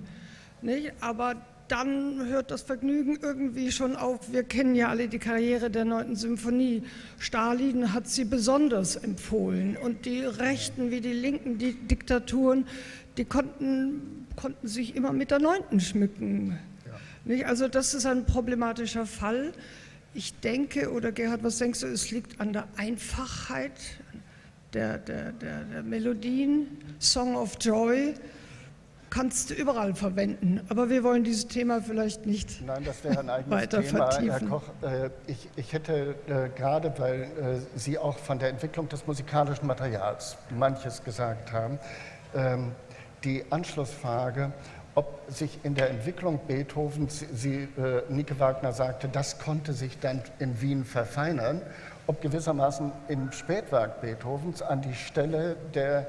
Nicht? 0.64 0.92
Aber 1.02 1.36
dann 1.68 2.26
hört 2.28 2.50
das 2.50 2.62
Vergnügen 2.62 3.20
irgendwie 3.22 3.72
schon 3.72 3.96
auf. 3.96 4.32
Wir 4.32 4.44
kennen 4.44 4.74
ja 4.76 4.90
alle 4.90 5.08
die 5.08 5.20
Karriere 5.20 5.70
der 5.70 5.86
neunten 5.86 6.16
Symphonie. 6.16 6.82
Stalin 7.20 7.94
hat 7.94 8.08
sie 8.08 8.26
besonders 8.26 8.96
empfohlen 8.96 9.78
und 9.78 10.06
die 10.06 10.22
Rechten 10.22 10.92
wie 10.92 11.02
die 11.02 11.14
Linken, 11.14 11.58
die 11.58 11.74
Diktaturen, 11.74 12.66
die 13.18 13.26
konnten, 13.26 14.25
konnten 14.36 14.68
sich 14.68 14.96
immer 14.96 15.14
mit 15.14 15.32
der 15.32 15.40
Neunten 15.40 15.80
schmücken. 15.80 16.60
Ja. 17.26 17.46
Also 17.48 17.68
das 17.68 17.94
ist 17.94 18.06
ein 18.06 18.26
problematischer 18.26 19.06
Fall. 19.06 19.54
Ich 20.14 20.40
denke, 20.40 20.92
oder 20.92 21.12
Gerhard, 21.12 21.44
was 21.44 21.58
denkst 21.58 21.82
du, 21.82 21.88
es 21.88 22.12
liegt 22.12 22.40
an 22.40 22.54
der 22.54 22.68
Einfachheit 22.78 23.74
der, 24.74 24.98
der, 24.98 25.32
der, 25.32 25.64
der 25.64 25.84
Melodien. 25.84 26.68
Song 27.00 27.36
of 27.36 27.58
Joy 27.60 28.14
kannst 29.10 29.50
du 29.50 29.54
überall 29.54 29.96
verwenden, 29.96 30.60
aber 30.68 30.90
wir 30.90 31.04
wollen 31.04 31.24
dieses 31.24 31.48
Thema 31.48 31.82
vielleicht 31.82 32.26
nicht 32.26 32.62
Nein, 32.66 32.84
das 32.84 33.02
wäre 33.04 33.20
ein 33.20 33.30
eigenes 33.30 33.70
Thema, 33.70 34.12
vertiefen. 34.12 34.30
Herr 34.30 34.48
Koch. 34.50 34.64
Äh, 34.82 35.10
ich, 35.28 35.50
ich 35.56 35.72
hätte 35.72 36.16
äh, 36.28 36.50
gerade, 36.58 36.94
weil 36.98 37.22
äh, 37.22 37.80
Sie 37.80 37.98
auch 37.98 38.18
von 38.18 38.40
der 38.40 38.50
Entwicklung 38.50 38.90
des 38.90 39.08
musikalischen 39.08 39.68
Materials 39.68 40.38
manches 40.50 41.02
gesagt 41.04 41.54
haben, 41.54 41.80
ähm, 42.36 42.72
die 43.26 43.44
Anschlussfrage, 43.50 44.54
ob 44.94 45.20
sich 45.28 45.60
in 45.64 45.76
der 45.76 45.90
Entwicklung 45.90 46.40
Beethovens, 46.48 47.26
Sie, 47.34 47.68
äh, 47.78 48.04
Nike 48.08 48.40
Wagner 48.40 48.72
sagte, 48.72 49.10
das 49.10 49.40
konnte 49.40 49.74
sich 49.74 50.00
dann 50.00 50.22
in 50.40 50.62
Wien 50.62 50.86
verfeinern, 50.86 51.62
ob 52.08 52.22
gewissermaßen 52.22 52.92
im 53.10 53.32
Spätwerk 53.32 54.00
Beethovens 54.02 54.62
an 54.62 54.82
die 54.82 54.94
Stelle 54.94 55.58
der, 55.74 56.08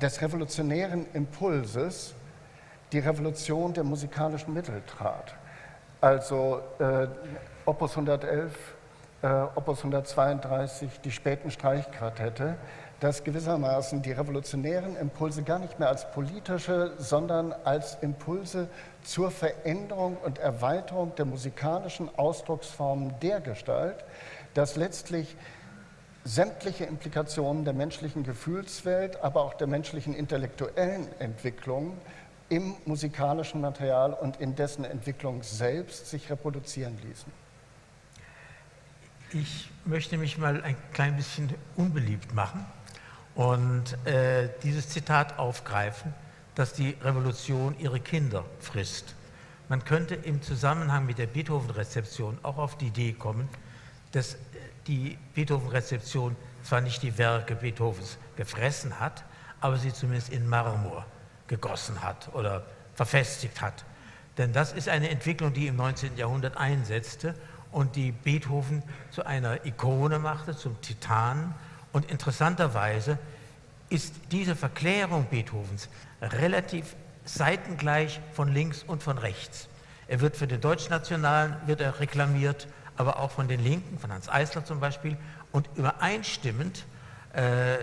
des 0.00 0.20
revolutionären 0.20 1.06
Impulses 1.14 2.14
die 2.92 3.00
Revolution 3.00 3.72
der 3.72 3.84
musikalischen 3.84 4.54
Mittel 4.54 4.82
trat. 4.86 5.34
Also 6.00 6.60
äh, 6.78 7.08
Opus 7.64 7.90
111, 7.92 8.52
äh, 9.22 9.26
Opus 9.56 9.78
132, 9.78 11.00
die 11.00 11.10
späten 11.10 11.50
Streichquartette, 11.50 12.56
dass 13.00 13.22
gewissermaßen 13.22 14.02
die 14.02 14.12
revolutionären 14.12 14.96
Impulse 14.96 15.42
gar 15.42 15.58
nicht 15.60 15.78
mehr 15.78 15.88
als 15.88 16.10
politische, 16.10 16.92
sondern 16.98 17.52
als 17.64 17.96
Impulse 18.00 18.68
zur 19.04 19.30
Veränderung 19.30 20.16
und 20.16 20.38
Erweiterung 20.38 21.14
der 21.14 21.24
musikalischen 21.24 22.10
Ausdrucksformen 22.18 23.14
der 23.22 23.40
Gestalt, 23.40 24.04
dass 24.54 24.74
letztlich 24.74 25.36
sämtliche 26.24 26.84
Implikationen 26.84 27.64
der 27.64 27.72
menschlichen 27.72 28.24
Gefühlswelt, 28.24 29.22
aber 29.22 29.42
auch 29.42 29.54
der 29.54 29.68
menschlichen 29.68 30.14
intellektuellen 30.14 31.06
Entwicklung 31.20 31.96
im 32.48 32.74
musikalischen 32.84 33.60
Material 33.60 34.12
und 34.12 34.40
in 34.40 34.56
dessen 34.56 34.84
Entwicklung 34.84 35.42
selbst 35.42 36.08
sich 36.10 36.28
reproduzieren 36.30 36.98
ließen. 37.06 37.32
Ich 39.32 39.70
möchte 39.84 40.16
mich 40.16 40.38
mal 40.38 40.62
ein 40.62 40.76
klein 40.92 41.14
bisschen 41.16 41.54
unbeliebt 41.76 42.34
machen 42.34 42.66
und 43.38 44.04
äh, 44.04 44.48
dieses 44.64 44.88
Zitat 44.88 45.38
aufgreifen, 45.38 46.12
dass 46.56 46.72
die 46.72 46.96
Revolution 47.04 47.78
ihre 47.78 48.00
Kinder 48.00 48.44
frisst. 48.58 49.14
Man 49.68 49.84
könnte 49.84 50.16
im 50.16 50.42
Zusammenhang 50.42 51.06
mit 51.06 51.18
der 51.18 51.28
Beethoven-Rezeption 51.28 52.38
auch 52.42 52.58
auf 52.58 52.76
die 52.78 52.88
Idee 52.88 53.12
kommen, 53.12 53.48
dass 54.10 54.36
die 54.88 55.16
Beethoven-Rezeption 55.34 56.34
zwar 56.64 56.80
nicht 56.80 57.00
die 57.04 57.16
Werke 57.16 57.54
Beethovens 57.54 58.18
gefressen 58.34 58.98
hat, 58.98 59.22
aber 59.60 59.76
sie 59.76 59.92
zumindest 59.92 60.30
in 60.30 60.48
Marmor 60.48 61.06
gegossen 61.46 62.02
hat 62.02 62.34
oder 62.34 62.66
verfestigt 62.94 63.60
hat. 63.60 63.84
Denn 64.36 64.52
das 64.52 64.72
ist 64.72 64.88
eine 64.88 65.10
Entwicklung, 65.10 65.52
die 65.52 65.68
im 65.68 65.76
19. 65.76 66.16
Jahrhundert 66.16 66.56
einsetzte 66.56 67.36
und 67.70 67.94
die 67.94 68.10
Beethoven 68.10 68.82
zu 69.12 69.24
einer 69.24 69.64
Ikone 69.64 70.18
machte, 70.18 70.56
zum 70.56 70.80
Titan 70.80 71.54
und 71.92 72.10
interessanterweise 72.10 73.18
ist 73.88 74.14
diese 74.30 74.54
Verklärung 74.54 75.26
Beethovens 75.30 75.88
relativ 76.20 76.96
seitengleich 77.24 78.20
von 78.32 78.52
links 78.52 78.82
und 78.82 79.02
von 79.02 79.18
rechts. 79.18 79.68
Er 80.06 80.20
wird 80.20 80.36
für 80.36 80.46
den 80.46 80.60
Deutschnationalen 80.60 81.56
wird 81.66 81.80
er 81.80 82.00
reklamiert, 82.00 82.68
aber 82.96 83.18
auch 83.18 83.30
von 83.30 83.48
den 83.48 83.62
Linken, 83.62 83.98
von 83.98 84.12
Hans 84.12 84.28
Eisler 84.28 84.64
zum 84.64 84.80
Beispiel. 84.80 85.16
Und 85.52 85.68
übereinstimmend 85.76 86.84
äh, 87.32 87.76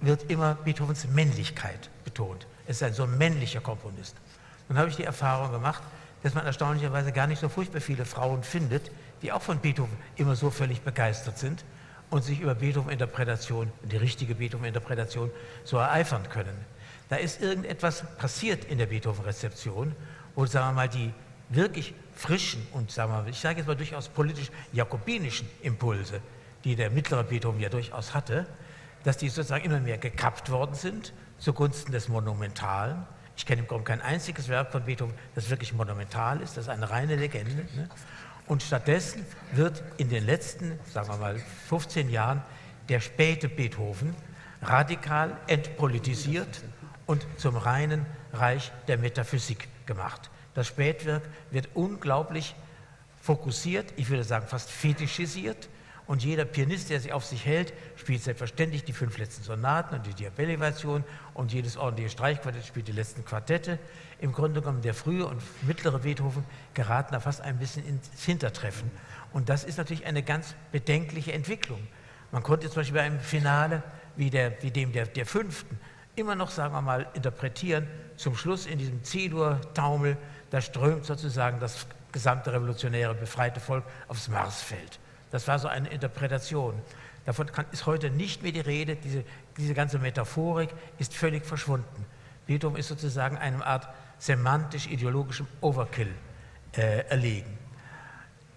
wird 0.00 0.30
immer 0.30 0.54
Beethovens 0.54 1.06
Männlichkeit 1.08 1.90
betont. 2.04 2.46
Es 2.66 2.76
ist 2.76 2.82
ein 2.82 2.92
so 2.92 3.06
männlicher 3.06 3.60
Komponist. 3.60 4.16
Nun 4.68 4.78
habe 4.78 4.88
ich 4.88 4.96
die 4.96 5.04
Erfahrung 5.04 5.52
gemacht, 5.52 5.82
dass 6.22 6.34
man 6.34 6.46
erstaunlicherweise 6.46 7.12
gar 7.12 7.26
nicht 7.26 7.40
so 7.40 7.48
furchtbar 7.48 7.80
viele 7.80 8.04
Frauen 8.04 8.42
findet, 8.42 8.90
die 9.22 9.32
auch 9.32 9.42
von 9.42 9.58
Beethoven 9.58 9.96
immer 10.16 10.36
so 10.36 10.50
völlig 10.50 10.82
begeistert 10.82 11.38
sind 11.38 11.64
und 12.10 12.24
sich 12.24 12.40
über 12.40 12.54
Beethoven-Interpretation, 12.54 13.72
die 13.82 13.96
richtige 13.96 14.34
Beethoven-Interpretation, 14.34 15.30
so 15.64 15.78
ereifern 15.78 16.28
können. 16.28 16.56
Da 17.08 17.16
ist 17.16 17.40
irgendetwas 17.40 18.04
passiert 18.18 18.64
in 18.64 18.78
der 18.78 18.86
Beethoven-Rezeption, 18.86 19.94
wo, 20.34 20.46
sagen 20.46 20.68
wir 20.68 20.72
mal, 20.72 20.88
die 20.88 21.12
wirklich 21.48 21.94
frischen 22.14 22.66
und, 22.72 22.90
sagen 22.90 23.12
wir 23.12 23.22
mal, 23.22 23.28
ich 23.28 23.38
sage 23.38 23.58
jetzt 23.58 23.66
mal 23.66 23.76
durchaus 23.76 24.08
politisch 24.08 24.50
jakobinischen 24.72 25.48
Impulse, 25.62 26.20
die 26.64 26.76
der 26.76 26.90
mittlere 26.90 27.24
Beethoven 27.24 27.60
ja 27.60 27.68
durchaus 27.68 28.14
hatte, 28.14 28.46
dass 29.04 29.16
die 29.16 29.28
sozusagen 29.28 29.64
immer 29.64 29.80
mehr 29.80 29.98
gekappt 29.98 30.50
worden 30.50 30.74
sind 30.74 31.12
zugunsten 31.38 31.90
des 31.90 32.08
Monumentalen. 32.08 33.06
Ich 33.36 33.46
kenne 33.46 33.62
im 33.62 33.66
Grunde 33.66 33.84
kein 33.84 34.02
einziges 34.02 34.48
Werk 34.48 34.70
von 34.70 34.84
Beethoven, 34.84 35.14
das 35.34 35.48
wirklich 35.48 35.72
monumental 35.72 36.40
ist, 36.42 36.56
das 36.56 36.64
ist 36.64 36.68
eine 36.68 36.90
reine 36.90 37.16
Legende. 37.16 37.54
Ne? 37.74 37.88
Und 38.50 38.64
stattdessen 38.64 39.24
wird 39.52 39.80
in 39.96 40.08
den 40.08 40.26
letzten, 40.26 40.76
sagen 40.92 41.06
wir 41.06 41.18
mal, 41.18 41.38
15 41.68 42.10
Jahren 42.10 42.42
der 42.88 42.98
späte 42.98 43.48
Beethoven 43.48 44.12
radikal 44.60 45.36
entpolitisiert 45.46 46.64
und 47.06 47.24
zum 47.36 47.56
reinen 47.56 48.04
Reich 48.32 48.72
der 48.88 48.98
Metaphysik 48.98 49.68
gemacht. 49.86 50.30
Das 50.54 50.66
Spätwerk 50.66 51.22
wird 51.52 51.68
unglaublich 51.74 52.56
fokussiert, 53.22 53.92
ich 53.94 54.10
würde 54.10 54.24
sagen 54.24 54.48
fast 54.48 54.68
fetischisiert. 54.68 55.68
Und 56.10 56.24
jeder 56.24 56.44
Pianist, 56.44 56.90
der 56.90 56.98
sich 56.98 57.12
auf 57.12 57.24
sich 57.24 57.46
hält, 57.46 57.72
spielt 57.94 58.20
selbstverständlich 58.20 58.82
die 58.82 58.92
fünf 58.92 59.16
letzten 59.16 59.44
Sonaten 59.44 59.94
und 59.94 60.06
die 60.06 60.12
Diabelli-Version 60.12 61.04
und 61.34 61.52
jedes 61.52 61.76
ordentliche 61.76 62.10
Streichquartett 62.10 62.66
spielt 62.66 62.88
die 62.88 62.92
letzten 62.92 63.24
Quartette. 63.24 63.78
Im 64.18 64.32
Grunde 64.32 64.60
genommen 64.60 64.82
der 64.82 64.92
frühe 64.92 65.24
und 65.24 65.40
mittlere 65.62 66.00
Beethoven 66.00 66.42
geraten 66.74 67.12
da 67.12 67.20
fast 67.20 67.42
ein 67.42 67.60
bisschen 67.60 67.86
ins 67.86 68.24
Hintertreffen. 68.24 68.90
Und 69.32 69.48
das 69.48 69.62
ist 69.62 69.78
natürlich 69.78 70.04
eine 70.04 70.24
ganz 70.24 70.56
bedenkliche 70.72 71.32
Entwicklung. 71.32 71.78
Man 72.32 72.42
konnte 72.42 72.66
zum 72.66 72.80
Beispiel 72.80 72.96
bei 72.96 73.04
einem 73.04 73.20
Finale 73.20 73.84
wie, 74.16 74.30
der, 74.30 74.60
wie 74.64 74.72
dem 74.72 74.90
der, 74.90 75.06
der 75.06 75.26
fünften 75.26 75.78
immer 76.16 76.34
noch, 76.34 76.50
sagen 76.50 76.74
wir 76.74 76.82
mal, 76.82 77.06
interpretieren, 77.14 77.86
zum 78.16 78.34
Schluss 78.34 78.66
in 78.66 78.78
diesem 78.78 79.04
C-Dur-Taumel, 79.04 80.16
da 80.50 80.60
strömt 80.60 81.04
sozusagen 81.04 81.60
das 81.60 81.86
gesamte 82.10 82.52
revolutionäre, 82.52 83.14
befreite 83.14 83.60
Volk 83.60 83.84
aufs 84.08 84.26
Marsfeld. 84.26 84.99
Das 85.30 85.46
war 85.48 85.58
so 85.58 85.68
eine 85.68 85.88
Interpretation. 85.88 86.74
Davon 87.26 87.46
kann, 87.46 87.66
ist 87.72 87.86
heute 87.86 88.10
nicht 88.10 88.42
mehr 88.42 88.52
die 88.52 88.60
Rede. 88.60 88.96
Diese, 88.96 89.24
diese 89.56 89.74
ganze 89.74 89.98
Metaphorik 89.98 90.70
ist 90.98 91.14
völlig 91.14 91.44
verschwunden. 91.44 92.06
Beethoven 92.46 92.76
ist 92.76 92.88
sozusagen 92.88 93.36
eine 93.36 93.64
Art 93.64 93.88
semantisch-ideologischem 94.18 95.46
Overkill 95.60 96.12
äh, 96.76 97.06
erlegen. 97.08 97.58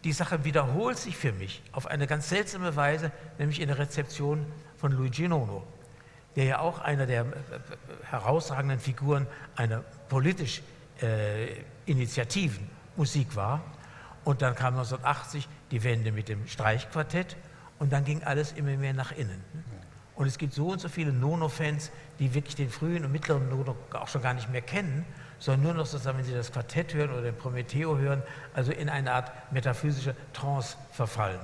Die 0.03 0.11
Sache 0.11 0.43
wiederholt 0.43 0.97
sich 0.97 1.15
für 1.15 1.31
mich 1.31 1.61
auf 1.71 1.87
eine 1.87 2.07
ganz 2.07 2.27
seltsame 2.29 2.75
Weise, 2.75 3.11
nämlich 3.37 3.61
in 3.61 3.67
der 3.67 3.77
Rezeption 3.77 4.45
von 4.77 4.91
Luigi 4.91 5.27
Nono, 5.27 5.63
der 6.35 6.43
ja 6.43 6.59
auch 6.59 6.79
einer 6.79 7.05
der 7.05 7.21
äh, 7.21 7.25
herausragenden 8.09 8.79
Figuren 8.79 9.27
einer 9.55 9.79
politisch 10.09 10.61
äh, 11.01 11.61
initiativen 11.85 12.69
Musik 12.95 13.35
war. 13.35 13.61
Und 14.25 14.41
dann 14.41 14.55
kam 14.55 14.73
1980 14.73 15.47
die 15.73 15.83
Wende 15.83 16.11
mit 16.11 16.29
dem 16.29 16.47
Streichquartett 16.47 17.35
und 17.79 17.91
dann 17.91 18.05
ging 18.05 18.23
alles 18.23 18.53
immer 18.53 18.77
mehr 18.77 18.93
nach 18.93 19.11
innen. 19.11 19.43
Und 20.15 20.27
es 20.27 20.37
gibt 20.37 20.53
so 20.53 20.67
und 20.67 20.79
so 20.79 20.87
viele 20.87 21.11
Nono-Fans, 21.11 21.89
die 22.19 22.35
wirklich 22.35 22.55
den 22.55 22.69
frühen 22.69 23.03
und 23.03 23.11
mittleren 23.11 23.49
Nono 23.49 23.75
auch 23.93 24.07
schon 24.07 24.21
gar 24.21 24.35
nicht 24.35 24.51
mehr 24.51 24.61
kennen, 24.61 25.03
sondern 25.39 25.63
nur 25.63 25.73
noch 25.73 25.85
sozusagen, 25.87 26.19
wenn 26.19 26.25
sie 26.25 26.33
das 26.33 26.51
Quartett 26.51 26.93
hören 26.93 27.09
oder 27.09 27.23
den 27.23 27.35
Prometheo 27.35 27.97
hören, 27.97 28.21
also 28.53 28.71
in 28.71 28.87
eine 28.87 29.11
Art 29.11 29.31
metaphysische 29.51 30.15
Trance 30.31 30.77
verfallen. 30.91 31.39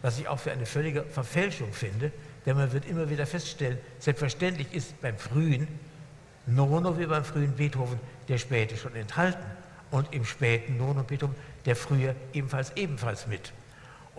Was 0.00 0.18
ich 0.18 0.26
auch 0.28 0.38
für 0.38 0.50
eine 0.50 0.64
völlige 0.64 1.04
Verfälschung 1.04 1.72
finde, 1.74 2.10
denn 2.46 2.56
man 2.56 2.72
wird 2.72 2.86
immer 2.86 3.10
wieder 3.10 3.26
feststellen, 3.26 3.78
selbstverständlich 3.98 4.72
ist 4.72 4.98
beim 5.02 5.18
frühen 5.18 5.68
Nono 6.46 6.98
wie 6.98 7.04
beim 7.04 7.24
frühen 7.24 7.54
Beethoven 7.54 8.00
der 8.28 8.38
späte 8.38 8.78
schon 8.78 8.96
enthalten 8.96 9.44
und 9.90 10.14
im 10.14 10.24
späten 10.24 10.78
Nono 10.78 11.02
Beethoven 11.02 11.36
der 11.66 11.76
frühe 11.76 12.16
ebenfalls 12.32 12.72
ebenfalls 12.74 13.26
mit. 13.26 13.52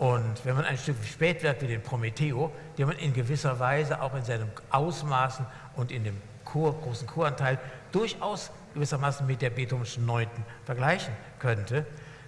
Und 0.00 0.46
wenn 0.46 0.56
man 0.56 0.64
ein 0.64 0.78
Stück 0.78 0.96
Spätwerk 1.04 1.60
wie 1.60 1.66
den 1.66 1.82
Prometheo, 1.82 2.50
den 2.78 2.86
man 2.86 2.96
in 2.96 3.12
gewisser 3.12 3.60
Weise 3.60 4.00
auch 4.00 4.14
in 4.14 4.24
seinen 4.24 4.50
Ausmaßen 4.70 5.44
und 5.76 5.92
in 5.92 6.04
dem 6.04 6.16
Chor, 6.46 6.80
großen 6.80 7.06
Choranteil 7.06 7.58
durchaus 7.92 8.50
gewissermaßen 8.72 9.26
mit 9.26 9.42
der 9.42 9.50
Beethovenschen 9.50 10.06
Neunten 10.06 10.42
vergleichen 10.64 11.12
könnte, 11.38 11.84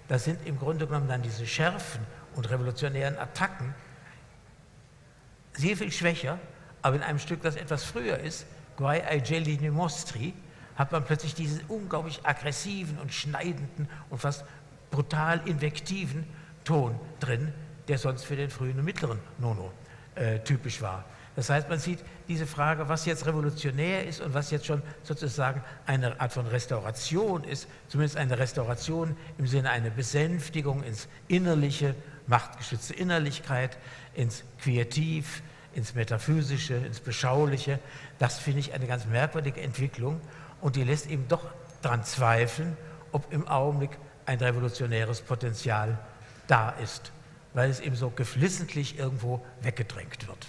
das 0.07 0.23
sind 0.23 0.45
im 0.45 0.59
Grunde 0.59 0.85
genommen 0.85 1.07
dann 1.07 1.23
diese 1.23 1.47
schärfen 1.47 2.05
und 2.35 2.47
revolutionären 2.47 3.17
Attacken 3.17 3.73
sehr 5.53 5.75
viel 5.75 5.91
schwächer, 5.91 6.37
aber 6.83 6.97
in 6.97 7.01
einem 7.01 7.17
Stück, 7.17 7.41
das 7.41 7.55
etwas 7.55 7.83
früher 7.83 8.19
ist, 8.19 8.45
Guai 8.77 9.03
ai 9.03 9.17
Gelli 9.17 9.57
Mostri, 9.71 10.35
hat 10.75 10.91
man 10.91 11.05
plötzlich 11.05 11.33
diesen 11.33 11.61
unglaublich 11.69 12.19
aggressiven 12.23 12.99
und 12.99 13.11
schneidenden 13.11 13.89
und 14.11 14.19
fast 14.19 14.45
brutal 14.91 15.41
invektiven 15.47 16.27
Ton 16.65 16.99
drin, 17.19 17.51
der 17.87 17.97
sonst 17.97 18.23
für 18.23 18.35
den 18.35 18.49
frühen 18.49 18.77
und 18.79 18.85
mittleren 18.85 19.19
Nono 19.39 19.71
äh, 20.15 20.39
typisch 20.39 20.81
war. 20.81 21.05
Das 21.35 21.49
heißt, 21.49 21.67
man 21.67 21.79
sieht 21.79 21.99
diese 22.27 22.45
Frage, 22.45 22.87
was 22.89 23.05
jetzt 23.05 23.25
revolutionär 23.25 24.05
ist 24.05 24.21
und 24.21 24.33
was 24.35 24.51
jetzt 24.51 24.67
schon 24.67 24.83
sozusagen 25.01 25.63
eine 25.87 26.19
Art 26.21 26.31
von 26.31 26.45
Restauration 26.45 27.43
ist, 27.43 27.67
zumindest 27.87 28.17
eine 28.17 28.37
Restauration 28.37 29.17
im 29.39 29.47
Sinne 29.47 29.71
einer 29.71 29.89
Besänftigung 29.89 30.83
ins 30.83 31.07
Innerliche, 31.27 31.95
machtgeschützte 32.27 32.93
Innerlichkeit, 32.93 33.77
ins 34.13 34.43
Kreativ, 34.61 35.41
ins 35.73 35.95
Metaphysische, 35.95 36.75
ins 36.75 36.99
Beschauliche. 36.99 37.79
Das 38.19 38.37
finde 38.37 38.59
ich 38.59 38.73
eine 38.73 38.85
ganz 38.85 39.05
merkwürdige 39.05 39.61
Entwicklung 39.61 40.21
und 40.61 40.75
die 40.75 40.83
lässt 40.83 41.09
eben 41.09 41.27
doch 41.27 41.43
daran 41.81 42.03
zweifeln, 42.03 42.77
ob 43.11 43.33
im 43.33 43.47
Augenblick 43.47 43.91
ein 44.25 44.37
revolutionäres 44.37 45.21
Potenzial 45.21 45.97
da 46.47 46.69
ist, 46.69 47.11
weil 47.53 47.69
es 47.69 47.79
eben 47.79 47.95
so 47.95 48.09
geflissentlich 48.09 48.97
irgendwo 48.99 49.41
weggedrängt 49.61 50.27
wird. 50.27 50.47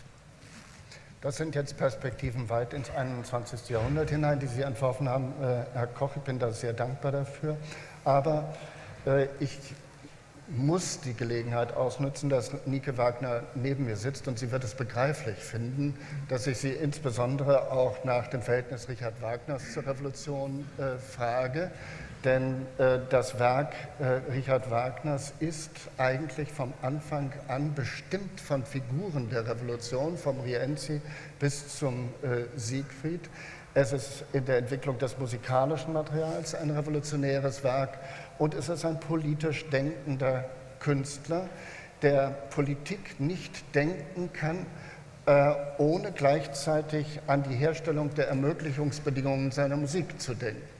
Das 1.20 1.36
sind 1.36 1.54
jetzt 1.54 1.78
Perspektiven 1.78 2.50
weit 2.50 2.74
ins 2.74 2.90
21. 2.90 3.70
Jahrhundert 3.70 4.10
hinein, 4.10 4.40
die 4.40 4.46
Sie 4.46 4.60
entworfen 4.60 5.08
haben, 5.08 5.32
äh, 5.40 5.64
Herr 5.72 5.86
Koch. 5.86 6.16
Ich 6.16 6.22
bin 6.22 6.38
da 6.38 6.52
sehr 6.52 6.74
dankbar 6.74 7.12
dafür. 7.12 7.56
Aber 8.04 8.54
äh, 9.06 9.28
ich 9.40 9.58
muss 10.48 11.00
die 11.00 11.14
Gelegenheit 11.14 11.72
ausnutzen, 11.72 12.28
dass 12.28 12.52
Nike 12.66 12.98
Wagner 12.98 13.42
neben 13.54 13.86
mir 13.86 13.96
sitzt 13.96 14.28
und 14.28 14.38
sie 14.38 14.50
wird 14.50 14.62
es 14.64 14.74
begreiflich 14.74 15.38
finden, 15.38 15.96
dass 16.28 16.46
ich 16.46 16.58
sie 16.58 16.72
insbesondere 16.72 17.72
auch 17.72 18.04
nach 18.04 18.28
dem 18.28 18.42
Verhältnis 18.42 18.88
Richard 18.88 19.22
Wagners 19.22 19.72
zur 19.72 19.86
Revolution 19.86 20.68
äh, 20.76 20.98
frage. 20.98 21.70
Denn 22.24 22.66
äh, 22.78 23.00
das 23.10 23.38
Werk 23.38 23.74
äh, 23.98 24.32
Richard 24.32 24.70
Wagners 24.70 25.34
ist 25.40 25.70
eigentlich 25.98 26.50
vom 26.50 26.72
Anfang 26.80 27.32
an 27.48 27.74
bestimmt 27.74 28.40
von 28.40 28.64
Figuren 28.64 29.28
der 29.28 29.46
Revolution, 29.46 30.16
vom 30.16 30.40
Rienzi 30.40 31.02
bis 31.38 31.76
zum 31.76 32.08
äh, 32.22 32.44
Siegfried. 32.56 33.28
Es 33.74 33.92
ist 33.92 34.24
in 34.32 34.46
der 34.46 34.58
Entwicklung 34.58 34.96
des 34.98 35.18
musikalischen 35.18 35.92
Materials 35.92 36.54
ein 36.54 36.70
revolutionäres 36.70 37.62
Werk 37.62 37.98
und 38.38 38.54
es 38.54 38.68
ist 38.70 38.84
ein 38.86 39.00
politisch 39.00 39.68
denkender 39.68 40.44
Künstler, 40.80 41.48
der 42.00 42.30
Politik 42.50 43.20
nicht 43.20 43.74
denken 43.74 44.32
kann, 44.32 44.64
äh, 45.26 45.54
ohne 45.78 46.12
gleichzeitig 46.12 47.20
an 47.26 47.42
die 47.42 47.54
Herstellung 47.54 48.14
der 48.14 48.28
Ermöglichungsbedingungen 48.28 49.50
seiner 49.50 49.76
Musik 49.76 50.20
zu 50.20 50.34
denken. 50.34 50.73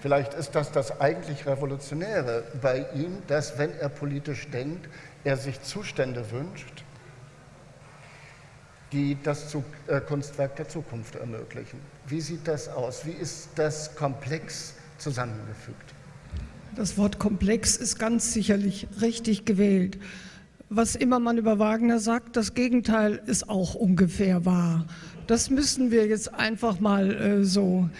Vielleicht 0.00 0.32
ist 0.34 0.54
das 0.54 0.72
das 0.72 1.00
eigentlich 1.00 1.46
Revolutionäre 1.46 2.44
bei 2.62 2.86
ihm, 2.94 3.18
dass, 3.26 3.58
wenn 3.58 3.72
er 3.78 3.90
politisch 3.90 4.48
denkt, 4.48 4.88
er 5.24 5.36
sich 5.36 5.60
Zustände 5.62 6.30
wünscht, 6.30 6.84
die 8.92 9.16
das 9.22 9.54
äh, 9.86 10.00
Kunstwerk 10.00 10.56
der 10.56 10.68
Zukunft 10.68 11.16
ermöglichen. 11.16 11.78
Wie 12.06 12.20
sieht 12.20 12.48
das 12.48 12.68
aus? 12.68 13.04
Wie 13.04 13.12
ist 13.12 13.50
das 13.56 13.94
komplex 13.94 14.74
zusammengefügt? 14.98 15.94
Das 16.76 16.96
Wort 16.96 17.18
komplex 17.18 17.76
ist 17.76 17.98
ganz 17.98 18.32
sicherlich 18.32 18.88
richtig 19.00 19.44
gewählt. 19.44 19.98
Was 20.70 20.94
immer 20.94 21.18
man 21.18 21.36
über 21.36 21.58
Wagner 21.58 21.98
sagt, 21.98 22.36
das 22.36 22.54
Gegenteil 22.54 23.20
ist 23.26 23.48
auch 23.48 23.74
ungefähr 23.74 24.44
wahr. 24.44 24.86
Das 25.26 25.50
müssen 25.50 25.90
wir 25.90 26.06
jetzt 26.06 26.32
einfach 26.32 26.80
mal 26.80 27.10
äh, 27.12 27.44
so 27.44 27.90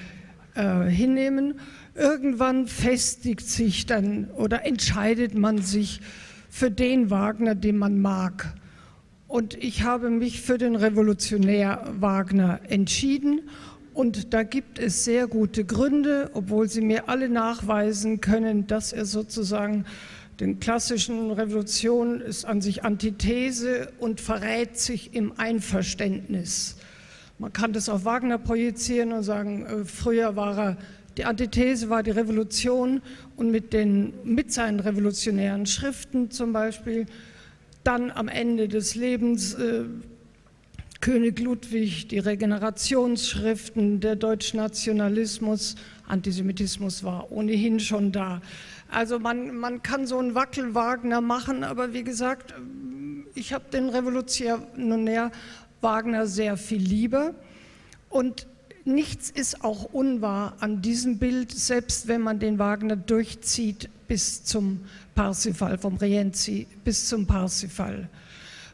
äh, 0.55 0.85
hinnehmen. 0.85 1.61
Irgendwann 1.95 2.67
festigt 2.67 3.49
sich 3.49 3.87
dann 3.87 4.31
oder 4.31 4.65
entscheidet 4.65 5.35
man 5.35 5.59
sich 5.59 6.01
für 6.49 6.71
den 6.71 7.11
Wagner, 7.11 7.55
den 7.55 7.79
man 7.79 8.01
mag. 8.01 8.55
Und 9.29 9.55
ich 9.55 9.83
habe 9.83 10.11
mich 10.11 10.41
für 10.41 10.59
den 10.59 10.77
Revolutionär 10.77 11.87
Wagner 11.99 12.61
entschieden. 12.69 13.43
Und 13.95 14.33
da 14.35 14.43
gibt 14.43 14.79
es 14.79 15.05
sehr 15.05 15.27
gute 15.27 15.65
Gründe, 15.65 16.31
obwohl 16.35 16.69
sie 16.69 16.81
mir 16.81 17.09
alle 17.09 17.29
nachweisen 17.29 18.21
können, 18.21 18.67
dass 18.67 18.93
er 18.93 19.05
sozusagen 19.05 19.85
Den 20.41 20.59
klassischen 20.59 21.31
Revolution 21.33 22.23
ist 22.23 22.47
an 22.47 22.63
sich 22.63 22.83
Antithese 22.83 23.93
und 23.99 24.23
verrät 24.23 24.79
sich 24.79 25.15
im 25.15 25.39
Einverständnis. 25.39 26.77
Man 27.39 27.53
kann 27.53 27.75
das 27.75 27.91
auf 27.91 28.07
Wagner 28.07 28.39
projizieren 28.39 29.13
und 29.13 29.23
sagen, 29.23 29.67
äh, 29.67 29.85
früher 29.85 30.37
war 30.37 30.59
er, 30.59 30.77
die 31.21 31.27
Antithese 31.27 31.91
war 31.91 32.03
die 32.03 32.13
Revolution 32.13 33.03
und 33.37 33.51
mit, 33.51 33.75
den, 33.75 34.15
mit 34.25 34.55
seinen 34.55 34.81
revolutionären 34.81 35.67
Schriften 35.67 36.31
zum 36.31 36.55
Beispiel, 36.55 37.05
dann 37.85 38.11
am 38.11 38.27
Ende 38.29 38.69
des 38.69 38.95
Lebens 38.95 39.53
äh, 39.53 39.85
König 41.03 41.39
Ludwig, 41.39 42.09
die 42.09 42.21
Regenerationsschriften, 42.21 44.01
der 44.01 44.17
Deutschnationalismus, 44.17 45.77
Antisemitismus 46.09 47.05
war 47.05 47.31
ohnehin 47.31 47.81
schon 47.81 48.13
da. 48.13 48.41
Also 48.91 49.19
man, 49.19 49.55
man 49.55 49.83
kann 49.83 50.07
so 50.07 50.17
einen 50.17 50.35
Wackelwagner 50.35 51.21
machen, 51.21 51.65
aber 51.65 51.93
wie 51.93 52.03
gesagt, 52.03 52.55
ich 53.35 53.53
habe 53.53 53.65
den 53.71 53.91
Revolutionär 53.91 55.31
Wagner 55.83 56.27
sehr 56.27 56.57
viel 56.57 56.81
lieber 56.81 57.35
und 58.09 58.47
nichts 58.85 59.31
ist 59.31 59.65
auch 59.65 59.85
unwahr 59.85 60.57
an 60.61 60.83
diesem 60.83 61.19
Bild, 61.19 61.53
selbst 61.53 62.09
wenn 62.09 62.21
man 62.21 62.39
den 62.39 62.59
Wagner 62.59 62.97
durchzieht 62.97 63.89
bis 64.09 64.45
zum 64.45 64.81
Parsifal, 65.15 65.79
vom 65.79 65.97
Rienzi 65.97 66.67
bis 66.85 67.09
zum 67.09 67.27
Parsifal. 67.27 68.09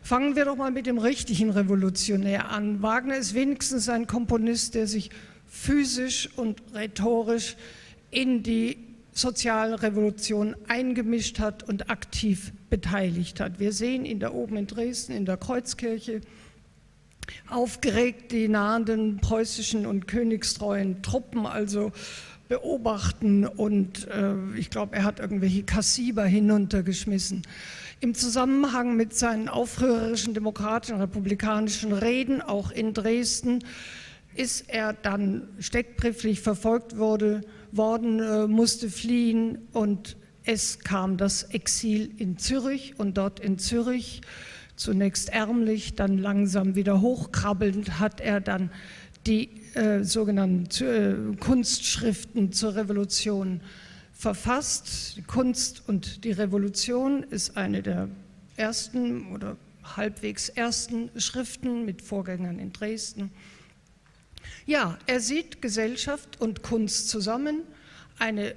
Fangen 0.03 0.37
wir 0.37 0.45
doch 0.45 0.57
mal 0.57 0.71
mit 0.71 0.87
dem 0.87 0.99
richtigen 0.99 1.51
Revolutionär 1.51 2.51
an. 2.51 2.81
Wagner 2.81 3.17
ist 3.17 3.35
wenigstens 3.35 3.89
ein 3.89 4.07
Komponist, 4.07 4.75
der 4.75 4.87
sich 4.87 5.11
physisch 5.49 6.29
und 6.37 6.63
rhetorisch 6.75 7.57
in 8.11 8.43
die 8.43 8.79
Sozialrevolution 9.13 10.55
eingemischt 10.69 11.39
hat 11.39 11.63
und 11.63 11.91
aktiv 11.91 12.53
beteiligt 12.71 13.41
hat. 13.41 13.59
Wir 13.59 13.73
sehen 13.73 14.05
ihn 14.05 14.21
da 14.21 14.33
oben 14.33 14.57
in 14.57 14.67
Dresden 14.67 15.13
in 15.13 15.25
der 15.25 15.39
Kreuzkirche 15.39 16.21
aufgeregt 17.49 18.33
die 18.33 18.49
nahenden 18.49 19.19
preußischen 19.19 19.87
und 19.87 20.07
königstreuen 20.07 21.03
Truppen, 21.03 21.47
also 21.47 21.93
beobachten 22.49 23.47
und 23.47 24.07
äh, 24.09 24.35
ich 24.57 24.71
glaube, 24.71 24.97
er 24.97 25.05
hat 25.05 25.19
irgendwelche 25.19 25.65
Kassiber 25.65 26.25
hinuntergeschmissen. 26.25 27.43
Im 28.01 28.15
Zusammenhang 28.15 28.97
mit 28.97 29.17
seinen 29.17 29.49
aufrührerischen 29.49 30.35
demokratischen, 30.35 31.01
republikanischen 31.01 31.93
Reden, 31.93 32.43
auch 32.43 32.71
in 32.71 32.95
Dresden, 32.95 33.65
ist 34.35 34.69
er 34.69 34.93
dann 34.93 35.49
steckbrieflich 35.59 36.41
verfolgt 36.41 36.99
wurde, 36.99 37.41
worden, 37.73 38.21
äh, 38.21 38.47
musste 38.47 38.91
fliehen 38.91 39.59
und 39.73 40.17
es 40.45 40.79
kam 40.79 41.17
das 41.17 41.43
Exil 41.43 42.13
in 42.19 42.39
Zürich 42.39 42.95
und 42.99 43.19
dort 43.19 43.41
in 43.41 43.59
Zürich, 43.59 44.21
zunächst 44.77 45.31
ärmlich, 45.31 45.95
dann 45.95 46.19
langsam 46.19 46.75
wieder 46.75 47.01
hochkrabbelnd, 47.01 47.99
hat 47.99 48.21
er 48.21 48.41
dann 48.41 48.71
die 49.27 49.49
äh, 49.75 50.05
sogenannten 50.05 51.35
äh, 51.35 51.37
Kunstschriften 51.37 52.53
zur 52.53 52.77
Revolution 52.77 53.61
verfasst. 54.13 55.21
Kunst 55.27 55.83
und 55.89 56.25
die 56.25 56.33
Revolution 56.33 57.23
ist 57.25 57.57
eine 57.57 57.83
der 57.83 58.09
ersten 58.57 59.33
oder 59.33 59.57
halbwegs 59.97 60.49
ersten 60.49 61.11
Schriften 61.17 61.85
mit 61.85 62.03
Vorgängern 62.03 62.59
in 62.59 62.73
Dresden. 62.73 63.31
Ja, 64.65 64.99
er 65.07 65.21
sieht 65.21 65.63
Gesellschaft 65.63 66.41
und 66.41 66.63
Kunst 66.63 67.09
zusammen. 67.09 67.63
Eine 68.19 68.55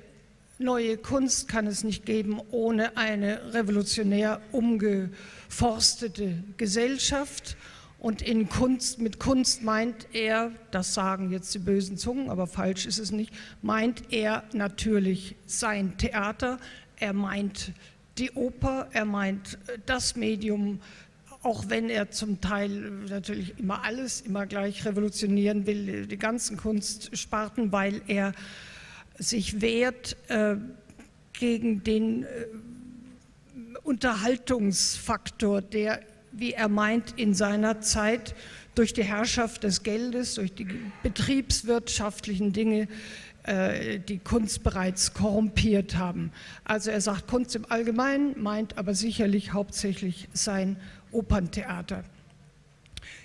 neue 0.60 0.98
Kunst 0.98 1.48
kann 1.48 1.68
es 1.68 1.84
nicht 1.84 2.06
geben 2.06 2.40
ohne 2.52 2.98
eine 2.98 3.54
revolutionär 3.54 4.42
umgeforstete 4.52 6.44
Gesellschaft. 6.58 7.58
Und 7.98 8.22
in 8.22 8.48
Kunst, 8.48 9.00
mit 9.00 9.20
Kunst 9.20 9.64
meint 9.64 10.08
er, 10.14 10.52
das 10.72 10.94
sagen 10.94 11.32
jetzt 11.32 11.54
die 11.54 11.60
bösen 11.60 11.98
Zungen, 11.98 12.30
aber 12.30 12.48
falsch 12.48 12.86
ist 12.86 12.98
es 12.98 13.12
nicht, 13.12 13.34
meint 13.62 14.14
er 14.14 14.44
natürlich 14.54 15.36
sein 15.46 15.98
Theater, 15.98 16.60
er 16.98 17.14
meint 17.14 17.74
die 18.18 18.32
Oper, 18.32 18.88
er 18.94 19.06
meint 19.06 19.58
das 19.86 20.16
Medium, 20.16 20.80
auch 21.42 21.66
wenn 21.70 21.90
er 21.90 22.12
zum 22.12 22.42
Teil 22.42 22.70
natürlich 23.10 23.58
immer 23.60 23.84
alles, 23.84 24.22
immer 24.22 24.46
gleich 24.46 24.86
revolutionieren 24.86 25.66
will, 25.66 26.06
die 26.06 26.18
ganzen 26.18 26.58
Kunstsparten, 26.58 27.72
weil 27.72 28.02
er 28.08 28.34
sich 29.20 29.62
wehrt 29.62 30.18
äh, 30.30 30.56
gegen 31.34 31.84
den 31.84 32.24
äh, 32.24 32.28
Unterhaltungsfaktor, 33.84 35.62
der 35.62 36.02
wie 36.32 36.54
er 36.54 36.70
meint, 36.70 37.14
in 37.18 37.34
seiner 37.34 37.82
Zeit 37.82 38.36
durch 38.76 38.94
die 38.94 39.04
Herrschaft 39.04 39.64
des 39.64 39.84
Geldes, 39.84 40.36
durch 40.36 40.54
die 40.54 40.68
betriebswirtschaftlichen 41.04 42.54
Dinge 42.54 42.88
äh, 43.44 44.00
die 44.00 44.20
Kunst 44.20 44.64
bereits 44.64 45.14
korrumpiert 45.14 45.98
haben. 45.98 46.32
Also 46.64 46.92
er 46.92 47.02
sagt 47.02 47.28
Kunst 47.28 47.56
im 47.56 47.66
Allgemeinen, 47.70 48.42
meint 48.42 48.78
aber 48.78 48.94
sicherlich 48.94 49.54
hauptsächlich 49.54 50.30
sein 50.34 50.78
Operntheater. 51.12 52.04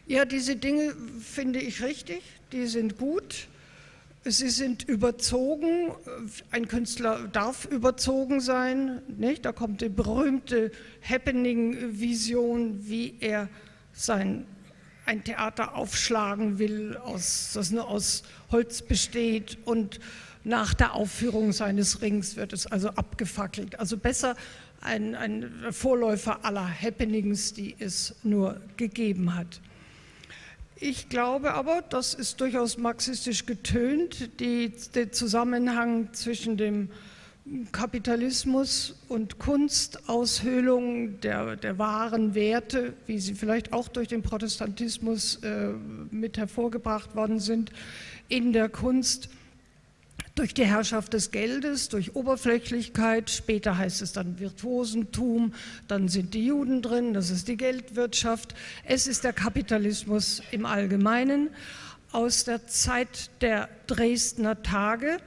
Ja, 0.06 0.24
diese 0.24 0.56
Dinge 0.56 0.94
finde 1.20 1.60
ich 1.60 1.82
richtig, 1.82 2.22
die 2.52 2.66
sind 2.66 2.98
gut. 2.98 3.48
Sie 4.26 4.48
sind 4.48 4.88
überzogen. 4.88 5.92
Ein 6.50 6.66
Künstler 6.66 7.28
darf 7.28 7.66
überzogen 7.66 8.40
sein. 8.40 9.02
Nicht? 9.18 9.44
Da 9.44 9.52
kommt 9.52 9.82
die 9.82 9.90
berühmte 9.90 10.72
Happening-Vision, 11.06 12.88
wie 12.88 13.16
er 13.20 13.50
sein, 13.92 14.46
ein 15.04 15.22
Theater 15.24 15.74
aufschlagen 15.74 16.58
will, 16.58 16.96
aus, 16.96 17.50
das 17.52 17.70
nur 17.70 17.86
aus 17.86 18.22
Holz 18.50 18.80
besteht. 18.80 19.58
Und 19.66 20.00
nach 20.42 20.72
der 20.72 20.94
Aufführung 20.94 21.52
seines 21.52 22.00
Rings 22.00 22.36
wird 22.36 22.54
es 22.54 22.66
also 22.66 22.88
abgefackelt. 22.90 23.78
Also 23.78 23.98
besser 23.98 24.36
ein, 24.80 25.14
ein 25.14 25.52
Vorläufer 25.70 26.46
aller 26.46 26.66
Happenings, 26.66 27.52
die 27.52 27.76
es 27.78 28.14
nur 28.22 28.58
gegeben 28.78 29.34
hat. 29.34 29.60
Ich 30.80 31.08
glaube 31.08 31.54
aber, 31.54 31.82
das 31.88 32.14
ist 32.14 32.40
durchaus 32.40 32.78
marxistisch 32.78 33.46
getönt, 33.46 34.40
die, 34.40 34.72
der 34.94 35.12
Zusammenhang 35.12 36.12
zwischen 36.12 36.56
dem 36.56 36.88
Kapitalismus 37.72 38.96
und 39.08 39.38
Kunstaushöhlung 39.38 41.20
der, 41.20 41.56
der 41.56 41.78
wahren 41.78 42.34
Werte, 42.34 42.94
wie 43.06 43.18
sie 43.18 43.34
vielleicht 43.34 43.72
auch 43.72 43.88
durch 43.88 44.08
den 44.08 44.22
Protestantismus 44.22 45.36
äh, 45.44 45.68
mit 46.10 46.38
hervorgebracht 46.38 47.14
worden 47.14 47.38
sind, 47.38 47.70
in 48.28 48.52
der 48.52 48.68
Kunst 48.70 49.28
durch 50.34 50.52
die 50.52 50.64
Herrschaft 50.64 51.12
des 51.12 51.30
Geldes, 51.30 51.88
durch 51.88 52.16
Oberflächlichkeit, 52.16 53.30
später 53.30 53.78
heißt 53.78 54.02
es 54.02 54.12
dann 54.12 54.40
Virtuosentum, 54.40 55.54
dann 55.86 56.08
sind 56.08 56.34
die 56.34 56.46
Juden 56.46 56.82
drin, 56.82 57.14
das 57.14 57.30
ist 57.30 57.46
die 57.46 57.56
Geldwirtschaft, 57.56 58.54
es 58.84 59.06
ist 59.06 59.22
der 59.22 59.32
Kapitalismus 59.32 60.42
im 60.50 60.66
Allgemeinen. 60.66 61.50
Aus 62.10 62.44
der 62.44 62.66
Zeit 62.66 63.30
der 63.40 63.68
Dresdner 63.86 64.62
Tage 64.62 65.18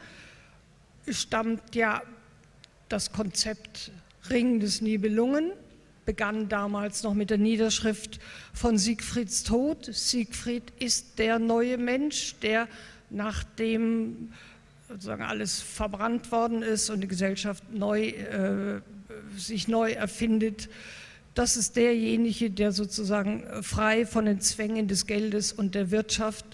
stammt 1.09 1.75
ja 1.75 2.01
das 2.89 3.11
Konzept 3.11 3.91
Ring 4.29 4.59
des 4.59 4.81
Nibelungen, 4.81 5.51
begann 6.05 6.49
damals 6.49 7.03
noch 7.03 7.13
mit 7.13 7.29
der 7.29 7.37
Niederschrift 7.37 8.19
von 8.53 8.77
Siegfrieds 8.77 9.43
Tod. 9.43 9.85
Siegfried 9.85 10.63
ist 10.79 11.19
der 11.19 11.39
neue 11.39 11.77
Mensch, 11.77 12.35
der 12.41 12.67
nach 13.09 13.43
dem 13.43 14.33
sozusagen 14.87 15.23
alles 15.23 15.61
verbrannt 15.61 16.31
worden 16.31 16.61
ist 16.61 16.89
und 16.89 17.01
die 17.01 17.07
Gesellschaft 17.07 17.63
neu, 17.71 18.07
äh, 18.07 18.81
sich 19.35 19.67
neu 19.67 19.91
erfindet. 19.91 20.69
Das 21.33 21.57
ist 21.57 21.75
derjenige, 21.75 22.49
der 22.49 22.71
sozusagen 22.71 23.43
frei 23.61 24.05
von 24.05 24.25
den 24.25 24.41
Zwängen 24.41 24.87
des 24.87 25.05
Geldes 25.05 25.51
und 25.51 25.75
der 25.75 25.91
Wirtschaft, 25.91 26.45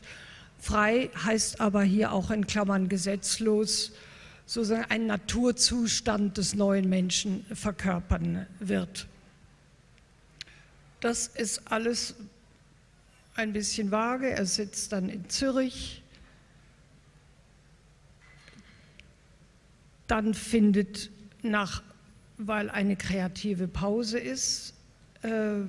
frei 0.60 1.10
heißt 1.24 1.62
aber 1.62 1.84
hier 1.84 2.12
auch 2.12 2.32
in 2.32 2.48
Klammern 2.48 2.90
gesetzlos, 2.90 3.94
sozusagen 4.46 4.90
einen 4.92 5.08
Naturzustand 5.08 6.38
des 6.38 6.56
neuen 6.56 6.90
Menschen 6.90 7.46
verkörpern 7.54 8.46
wird. 8.60 9.08
Das 11.00 11.28
ist 11.28 11.62
alles 11.72 12.16
ein 13.36 13.54
bisschen 13.54 13.92
vage. 13.92 14.30
Er 14.30 14.46
sitzt 14.46 14.92
dann 14.92 15.10
in 15.10 15.30
Zürich 15.30 16.03
Dann 20.14 20.36
findet 20.36 21.10
nach, 21.42 21.82
weil 22.38 22.70
eine 22.70 22.96
kreative 22.96 23.68
Pause 23.68 24.20
ist, 24.20 24.76
äh, 25.24 25.62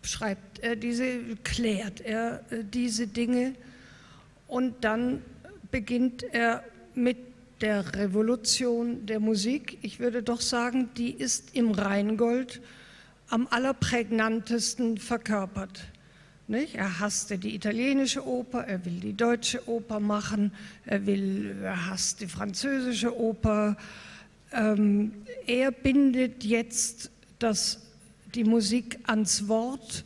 schreibt 0.00 0.60
er 0.60 0.74
diese, 0.74 1.36
klärt 1.44 2.00
er 2.00 2.50
äh, 2.50 2.64
diese 2.64 3.06
Dinge 3.06 3.54
und 4.48 4.84
dann 4.84 5.20
beginnt 5.70 6.22
er 6.22 6.64
mit 6.94 7.18
der 7.60 7.94
Revolution 7.94 9.04
der 9.04 9.20
Musik. 9.20 9.76
Ich 9.82 10.00
würde 10.00 10.22
doch 10.22 10.40
sagen, 10.40 10.88
die 10.96 11.10
ist 11.10 11.54
im 11.54 11.70
Rheingold 11.70 12.62
am 13.28 13.46
allerprägnantesten 13.50 14.96
verkörpert. 14.96 15.84
Nicht? 16.46 16.74
Er 16.74 17.00
hasste 17.00 17.38
die 17.38 17.54
italienische 17.54 18.26
Oper, 18.26 18.64
er 18.64 18.84
will 18.84 19.00
die 19.00 19.16
deutsche 19.16 19.66
Oper 19.66 19.98
machen, 19.98 20.52
er, 20.84 21.06
will, 21.06 21.56
er 21.62 21.88
hasst 21.88 22.20
die 22.20 22.26
französische 22.26 23.18
Oper. 23.18 23.76
Ähm, 24.52 25.12
er 25.46 25.70
bindet 25.72 26.44
jetzt 26.44 27.10
das, 27.38 27.80
die 28.34 28.44
Musik 28.44 28.98
ans 29.06 29.48
Wort 29.48 30.04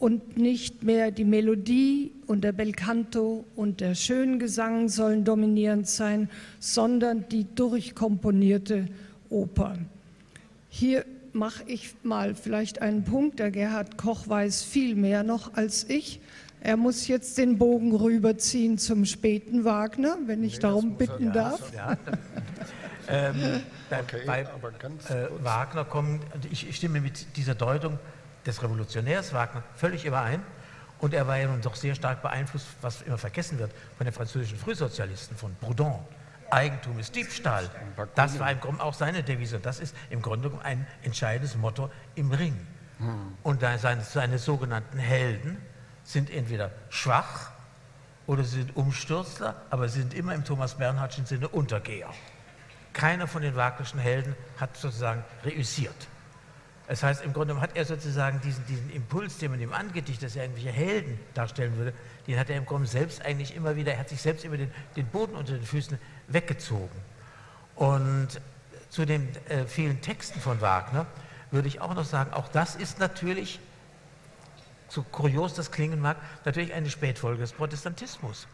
und 0.00 0.36
nicht 0.36 0.82
mehr 0.82 1.12
die 1.12 1.24
Melodie 1.24 2.10
und 2.26 2.42
der 2.42 2.52
Belcanto 2.52 3.44
und 3.54 3.80
der 3.80 3.94
Schöngesang 3.94 4.88
sollen 4.88 5.24
dominierend 5.24 5.86
sein, 5.86 6.28
sondern 6.58 7.28
die 7.28 7.46
durchkomponierte 7.54 8.88
Oper. 9.30 9.78
Hier 10.68 11.04
mache 11.36 11.62
ich 11.66 11.94
mal 12.02 12.34
vielleicht 12.34 12.82
einen 12.82 13.04
Punkt. 13.04 13.38
Der 13.38 13.50
Gerhard 13.50 13.96
Koch 13.96 14.28
weiß 14.28 14.62
viel 14.62 14.96
mehr 14.96 15.22
noch 15.22 15.54
als 15.54 15.88
ich. 15.88 16.20
Er 16.60 16.76
muss 16.76 17.06
jetzt 17.06 17.38
den 17.38 17.58
Bogen 17.58 17.94
rüberziehen 17.94 18.78
zum 18.78 19.04
späten 19.04 19.64
Wagner, 19.64 20.16
wenn 20.26 20.42
ich 20.42 20.54
nee, 20.54 20.60
darum 20.60 20.96
bitten 20.96 21.32
darf. 21.32 21.72
Ja, 21.72 21.96
ähm, 23.08 23.62
okay, 23.90 24.22
bei 24.26 24.40
äh, 24.40 25.28
Wagner 25.42 25.84
kommen, 25.84 26.20
ich, 26.50 26.68
ich 26.68 26.76
stimme 26.76 27.00
mit 27.00 27.36
dieser 27.36 27.54
Deutung 27.54 27.98
des 28.44 28.62
Revolutionärs 28.62 29.32
Wagner 29.32 29.62
völlig 29.76 30.04
überein. 30.04 30.42
Und 30.98 31.12
er 31.12 31.26
war 31.26 31.36
ja 31.36 31.46
nun 31.46 31.60
doch 31.60 31.76
sehr 31.76 31.94
stark 31.94 32.22
beeinflusst, 32.22 32.66
was 32.80 33.02
immer 33.02 33.18
vergessen 33.18 33.58
wird, 33.58 33.70
von 33.98 34.06
den 34.06 34.14
französischen 34.14 34.58
Frühsozialisten, 34.58 35.36
von 35.36 35.54
Proudhon. 35.60 35.98
Eigentum 36.50 36.98
ist 36.98 37.14
Diebstahl. 37.14 37.70
Das 38.14 38.38
war 38.38 38.50
im 38.50 38.60
Grunde 38.60 38.82
auch 38.82 38.94
seine 38.94 39.22
Devise. 39.22 39.58
Das 39.58 39.80
ist 39.80 39.94
im 40.10 40.22
Grunde 40.22 40.50
ein 40.62 40.86
entscheidendes 41.02 41.56
Motto 41.56 41.90
im 42.14 42.32
Ring. 42.32 42.66
Und 43.42 43.60
seine, 43.60 44.02
seine 44.02 44.38
sogenannten 44.38 44.98
Helden 44.98 45.58
sind 46.04 46.30
entweder 46.30 46.70
schwach 46.88 47.50
oder 48.26 48.44
sind 48.44 48.74
Umstürzler, 48.76 49.54
aber 49.70 49.88
sie 49.88 50.00
sind 50.00 50.14
immer 50.14 50.34
im 50.34 50.44
Thomas 50.44 50.76
Bernhardschen 50.76 51.26
Sinne 51.26 51.48
Untergeher. 51.48 52.08
Keiner 52.92 53.26
von 53.26 53.42
den 53.42 53.54
Wagnerschen 53.54 54.00
Helden 54.00 54.34
hat 54.58 54.76
sozusagen 54.76 55.22
reüssiert. 55.44 56.08
Das 56.88 57.02
heißt, 57.02 57.24
im 57.24 57.32
Grunde 57.32 57.60
hat 57.60 57.76
er 57.76 57.84
sozusagen 57.84 58.40
diesen, 58.40 58.64
diesen 58.66 58.90
Impuls, 58.90 59.38
den 59.38 59.50
man 59.50 59.60
ihm 59.60 59.72
angedichtet, 59.72 60.22
dass 60.22 60.36
er 60.36 60.44
irgendwelche 60.44 60.70
Helden 60.70 61.18
darstellen 61.34 61.76
würde, 61.76 61.92
den 62.26 62.38
hat 62.38 62.48
er 62.48 62.56
im 62.56 62.64
Grunde 62.64 62.86
selbst 62.86 63.22
eigentlich 63.22 63.54
immer 63.56 63.76
wieder, 63.76 63.92
er 63.92 63.98
hat 63.98 64.08
sich 64.08 64.22
selbst 64.22 64.44
immer 64.44 64.56
den, 64.56 64.70
den 64.94 65.06
Boden 65.06 65.34
unter 65.34 65.52
den 65.52 65.64
Füßen 65.64 65.98
weggezogen. 66.28 67.00
Und 67.74 68.40
zu 68.90 69.04
den 69.04 69.28
äh, 69.48 69.66
vielen 69.66 70.00
Texten 70.00 70.40
von 70.40 70.60
Wagner 70.60 71.06
würde 71.50 71.68
ich 71.68 71.80
auch 71.80 71.94
noch 71.94 72.04
sagen, 72.04 72.32
auch 72.32 72.48
das 72.48 72.76
ist 72.76 72.98
natürlich, 72.98 73.60
so 74.88 75.02
kurios 75.02 75.54
das 75.54 75.70
klingen 75.70 76.00
mag, 76.00 76.16
natürlich 76.44 76.72
eine 76.72 76.90
Spätfolge 76.90 77.40
des 77.40 77.52
Protestantismus. 77.52 78.46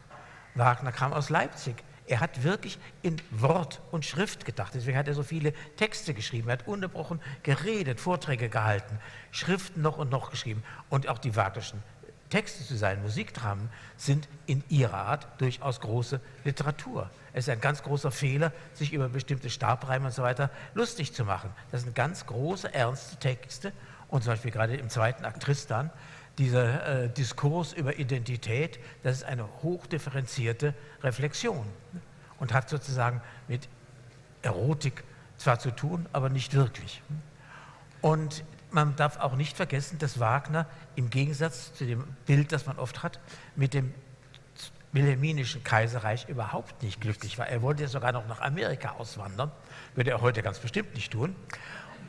Wagner 0.55 0.93
kam 0.93 1.13
aus 1.13 1.31
Leipzig. 1.31 1.77
Er 2.07 2.21
hat 2.21 2.43
wirklich 2.43 2.79
in 3.03 3.17
Wort 3.31 3.81
und 3.93 4.05
Schrift 4.05 4.45
gedacht. 4.45 4.73
Deswegen 4.75 4.99
hat 4.99 5.09
er 5.09 5.15
so 5.15 5.23
viele 5.23 5.53
Texte 5.77 6.15
geschrieben. 6.15 6.49
Er 6.49 6.55
hat 6.55 6.67
unterbrochen 6.67 7.21
geredet, 7.43 8.01
Vorträge 8.01 8.49
gehalten, 8.49 8.99
Schriften 9.31 9.83
noch 9.83 9.99
und 9.99 10.11
noch 10.11 10.31
geschrieben. 10.31 10.63
Und 10.91 11.09
auch 11.09 11.19
die 11.19 11.37
Wagnerschen 11.37 11.83
Texte 12.33 12.65
zu 12.65 12.79
seinen 12.79 13.03
Musikdramen 13.03 13.69
sind 13.99 14.27
in 14.47 14.65
ihrer 14.71 14.95
Art 14.95 15.29
durchaus 15.39 15.81
große 15.81 16.19
Literatur. 16.45 17.11
Es 17.35 17.47
ist 17.47 17.53
ein 17.53 17.61
ganz 17.61 17.83
großer 17.83 18.11
Fehler, 18.11 18.53
sich 18.73 18.95
über 18.95 19.11
bestimmte 19.11 19.51
Stabreime 19.51 20.07
und 20.07 20.13
so 20.13 20.23
weiter 20.23 20.49
lustig 20.73 21.13
zu 21.13 21.27
machen. 21.27 21.51
Das 21.73 21.83
sind 21.83 21.95
ganz 21.95 22.25
große, 22.25 22.73
ernste 22.73 23.17
Texte. 23.17 23.73
Und 24.09 24.25
zum 24.25 24.33
Beispiel 24.33 24.51
gerade 24.51 24.77
im 24.77 24.89
zweiten 24.89 25.27
Akt 25.27 25.43
Tristan, 25.43 25.91
dieser 26.39 27.05
äh, 27.05 27.09
Diskurs 27.11 27.75
über 27.75 27.99
Identität, 27.99 28.81
das 29.03 29.19
ist 29.19 29.25
eine 29.25 29.47
hochdifferenzierte 29.63 30.73
Reflexion 31.03 31.67
und 32.41 32.55
hat 32.55 32.71
sozusagen 32.71 33.21
mit 33.47 33.69
Erotik 34.41 35.05
zwar 35.37 35.59
zu 35.59 35.71
tun, 35.71 36.07
aber 36.15 36.31
nicht 36.31 36.55
wirklich. 36.55 37.03
Und 38.01 38.43
man 38.75 38.97
darf 38.97 39.19
auch 39.19 39.37
nicht 39.37 39.57
vergessen, 39.57 39.99
dass 39.99 40.21
Wagner 40.21 40.67
im 40.95 41.11
Gegensatz 41.11 41.75
zu 41.75 41.85
dem 41.85 42.05
Bild, 42.27 42.53
das 42.53 42.67
man 42.67 42.79
oft 42.79 43.03
hat, 43.03 43.21
mit 43.57 43.75
dem 43.75 43.95
wilhelminischen 44.93 45.65
Kaiserreich 45.65 46.29
überhaupt 46.29 46.83
nicht 46.83 47.01
glücklich 47.01 47.39
war. 47.39 47.49
Er 47.49 47.63
wollte 47.63 47.83
ja 47.83 47.89
sogar 47.89 48.13
noch 48.13 48.27
nach 48.29 48.41
Amerika 48.41 48.91
auswandern, 48.99 49.51
würde 49.95 50.11
er 50.11 50.21
heute 50.21 50.43
ganz 50.43 50.59
bestimmt 50.59 50.95
nicht 50.95 51.13
tun. 51.13 51.35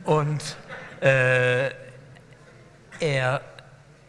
Und 0.04 0.56
äh, 1.00 1.70
er 3.00 3.40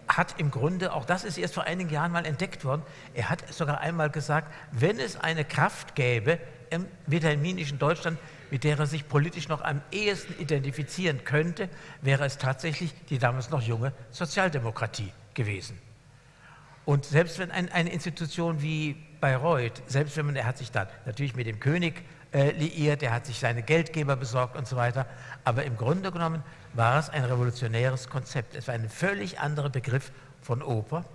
hat 0.08 0.36
im 0.40 0.52
Grunde, 0.52 0.94
auch 0.94 1.06
das 1.06 1.24
ist 1.24 1.38
erst 1.38 1.54
vor 1.54 1.64
einigen 1.64 1.90
Jahren 1.90 2.12
mal 2.12 2.26
entdeckt 2.26 2.66
worden, 2.66 2.84
er 3.14 3.30
hat 3.30 3.52
sogar 3.54 3.80
einmal 3.80 4.10
gesagt, 4.10 4.54
wenn 4.72 5.00
es 5.00 5.16
eine 5.16 5.46
Kraft 5.46 5.96
gäbe 5.96 6.40
im 6.70 6.86
wilhelminischen 7.08 7.80
Deutschland, 7.80 8.18
mit 8.52 8.64
der 8.64 8.78
er 8.78 8.86
sich 8.86 9.08
politisch 9.08 9.48
noch 9.48 9.62
am 9.62 9.82
ehesten 9.92 10.40
identifizieren 10.40 11.24
könnte, 11.24 11.70
wäre 12.02 12.26
es 12.26 12.38
tatsächlich 12.38 12.94
die 13.10 13.18
damals 13.18 13.50
noch 13.50 13.62
junge 13.62 13.92
Sozialdemokratie 14.12 15.12
gewesen. 15.34 15.80
Und 16.86 17.06
selbst 17.06 17.40
wenn 17.40 17.52
ein, 17.52 17.72
eine 17.72 17.92
Institution 17.92 18.62
wie 18.62 18.96
Bayreuth, 19.20 19.82
selbst 19.88 20.18
wenn 20.18 20.28
man, 20.28 20.36
er 20.36 20.46
hat 20.46 20.58
sich 20.58 20.72
da 20.72 20.88
natürlich 21.06 21.36
mit 21.36 21.48
dem 21.48 21.60
König 21.60 22.04
äh, 22.32 22.52
liiert, 22.52 23.02
er 23.02 23.12
hat 23.12 23.26
sich 23.26 23.40
seine 23.40 23.64
Geldgeber 23.64 24.16
besorgt 24.16 24.56
und 24.56 24.68
so 24.68 24.76
weiter, 24.76 25.08
aber 25.44 25.64
im 25.64 25.78
Grunde 25.78 26.12
genommen 26.12 26.44
war 26.74 27.00
es 27.00 27.10
ein 27.10 27.24
revolutionäres 27.24 28.10
Konzept. 28.10 28.56
Es 28.56 28.68
war 28.68 28.76
ein 28.76 28.90
völlig 28.90 29.40
anderer 29.40 29.70
Begriff 29.70 30.12
von 30.42 30.62
Oper 30.62 31.06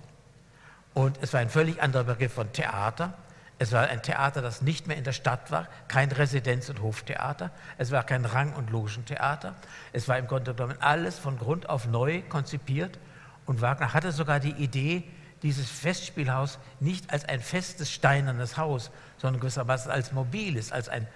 und 0.95 1.19
es 1.23 1.33
war 1.33 1.41
ein 1.41 1.51
völlig 1.51 1.81
anderer 1.81 2.05
Begriff 2.05 2.33
von 2.33 2.53
Theater. 2.53 3.15
Es 3.63 3.73
war 3.73 3.89
ein 3.89 4.03
Theater, 4.03 4.41
das 4.41 4.63
nicht 4.63 4.87
mehr 4.87 4.97
in 4.97 5.05
der 5.05 5.13
Stadt 5.13 5.51
war, 5.51 5.69
kein 5.87 6.11
Residenz- 6.11 6.71
und 6.71 6.81
Hoftheater. 6.81 7.51
Es 7.77 7.91
war 7.91 8.05
kein 8.05 8.25
Rang- 8.25 8.55
und 8.55 8.71
Logentheater. 8.71 9.55
Es 9.93 10.09
war 10.09 10.17
im 10.17 10.27
Grunde 10.27 10.55
genommen 10.55 10.79
alles 10.81 11.19
von 11.19 11.39
Grund 11.39 11.69
auf 11.69 11.87
neu 11.87 12.23
konzipiert. 12.23 12.99
Und 13.45 13.61
Wagner 13.61 13.93
hatte 13.93 14.13
sogar 14.13 14.41
die 14.41 14.53
Idee, 14.53 15.05
dieses 15.43 15.69
Festspielhaus 15.69 16.59
nicht 16.81 17.13
als 17.13 17.27
ein 17.27 17.41
festes 17.41 17.93
steinernes 17.93 18.57
Haus, 18.57 18.91
sondern 19.19 19.41
gewissermaßen 19.41 19.91
als 19.91 20.13
mobiles, 20.13 20.73
als 20.73 20.89
ein 20.89 21.07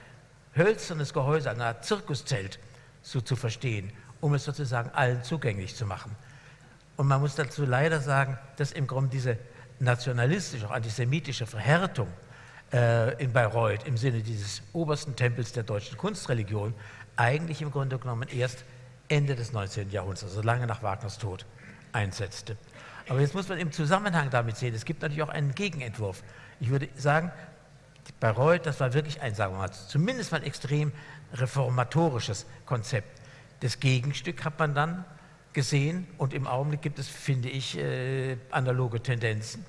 hölzernes 0.55 1.15
Gehäuse, 1.15 1.51
eine 1.51 1.65
Art 1.65 1.87
Zirkuszelt 1.87 2.59
so 3.01 3.23
zu 3.23 3.37
verstehen, 3.37 3.91
um 4.21 4.35
es 4.35 4.45
sozusagen 4.45 4.91
allen 4.91 5.23
zugänglich 5.25 5.77
zu 5.77 5.87
machen. 5.87 6.15
Und 6.99 7.07
man 7.07 7.23
muss 7.23 7.37
dazu 7.37 7.65
leider 7.65 8.01
sagen, 8.01 8.37
dass 8.57 8.71
im 8.71 8.87
Grunde 8.87 9.09
diese 9.13 9.39
nationalistische, 9.79 10.67
auch 10.67 10.73
antisemitische 10.73 11.47
Verhärtung 11.47 12.09
äh, 12.75 13.23
in 13.23 13.33
Bayreuth 13.33 13.87
im 13.87 13.97
Sinne 13.97 14.21
dieses 14.21 14.63
obersten 14.73 15.15
Tempels 15.15 15.53
der 15.53 15.63
deutschen 15.63 15.97
Kunstreligion 15.97 16.75
eigentlich 17.17 17.63
im 17.63 17.71
Grunde 17.71 17.99
genommen 17.99 18.29
erst 18.29 18.65
Ende 19.09 19.37
des 19.37 19.53
19. 19.53 19.91
Jahrhunderts, 19.91 20.25
also 20.25 20.43
lange 20.43 20.67
nach 20.67 20.83
Wagners 20.83 21.19
Tod, 21.19 21.47
einsetzte. 21.93 22.57
Aber 23.09 23.21
jetzt 23.21 23.35
muss 23.35 23.49
man 23.49 23.59
im 23.59 23.71
Zusammenhang 23.71 24.31
damit 24.31 24.57
sehen, 24.57 24.75
es 24.75 24.85
gibt 24.85 25.03
natürlich 25.03 25.23
auch 25.23 25.29
einen 25.29 25.55
Gegenentwurf. 25.55 26.25
Ich 26.59 26.71
würde 26.71 26.89
sagen, 26.97 27.31
Bayreuth, 28.19 28.67
das 28.67 28.81
war 28.81 28.93
wirklich 28.93 29.21
ein, 29.21 29.35
sagen 29.35 29.55
wir 29.55 29.59
mal, 29.59 29.71
zumindest 29.71 30.33
mal 30.33 30.43
extrem 30.43 30.93
reformatorisches 31.35 32.47
Konzept. 32.67 33.21
Das 33.61 33.79
Gegenstück 33.79 34.45
hat 34.45 34.59
man 34.59 34.75
dann 34.75 35.05
gesehen 35.53 36.09
und 36.19 36.35
im 36.35 36.47
Augenblick 36.47 36.83
gibt 36.83 36.99
es, 36.99 37.07
finde 37.07 37.49
ich, 37.49 37.79
äh, 37.79 38.37
analoge 38.51 39.01
Tendenzen. 39.01 39.65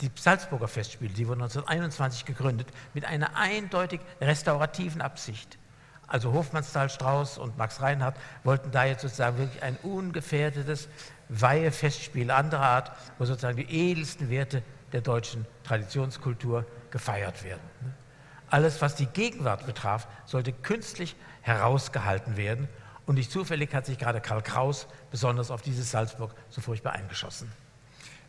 Die 0.00 0.10
Salzburger 0.14 0.68
Festspiele, 0.68 1.12
die 1.12 1.28
wurden 1.28 1.42
1921 1.42 2.24
gegründet, 2.24 2.68
mit 2.94 3.04
einer 3.04 3.36
eindeutig 3.36 4.00
restaurativen 4.20 5.02
Absicht. 5.02 5.58
Also 6.06 6.32
Hofmannsthal, 6.32 6.88
Strauß 6.88 7.38
und 7.38 7.56
Max 7.58 7.82
Reinhardt 7.82 8.16
wollten 8.42 8.72
da 8.72 8.84
jetzt 8.84 9.02
sozusagen 9.02 9.38
wirklich 9.38 9.62
ein 9.62 9.76
ungefährdetes 9.82 10.88
Weihefestspiel 11.28 12.30
anderer 12.30 12.62
Art, 12.62 12.92
wo 13.18 13.24
sozusagen 13.26 13.58
die 13.58 13.90
edelsten 13.90 14.30
Werte 14.30 14.62
der 14.92 15.02
deutschen 15.02 15.46
Traditionskultur 15.62 16.66
gefeiert 16.90 17.44
werden. 17.44 17.60
Alles, 18.48 18.82
was 18.82 18.96
die 18.96 19.06
Gegenwart 19.06 19.66
betraf, 19.66 20.08
sollte 20.24 20.52
künstlich 20.52 21.14
herausgehalten 21.42 22.36
werden. 22.36 22.68
Und 23.06 23.14
nicht 23.14 23.30
zufällig 23.30 23.72
hat 23.74 23.86
sich 23.86 23.98
gerade 23.98 24.20
Karl 24.20 24.42
Kraus 24.42 24.88
besonders 25.10 25.52
auf 25.52 25.62
dieses 25.62 25.90
Salzburg 25.92 26.34
so 26.48 26.60
furchtbar 26.60 26.94
eingeschossen. 26.94 27.52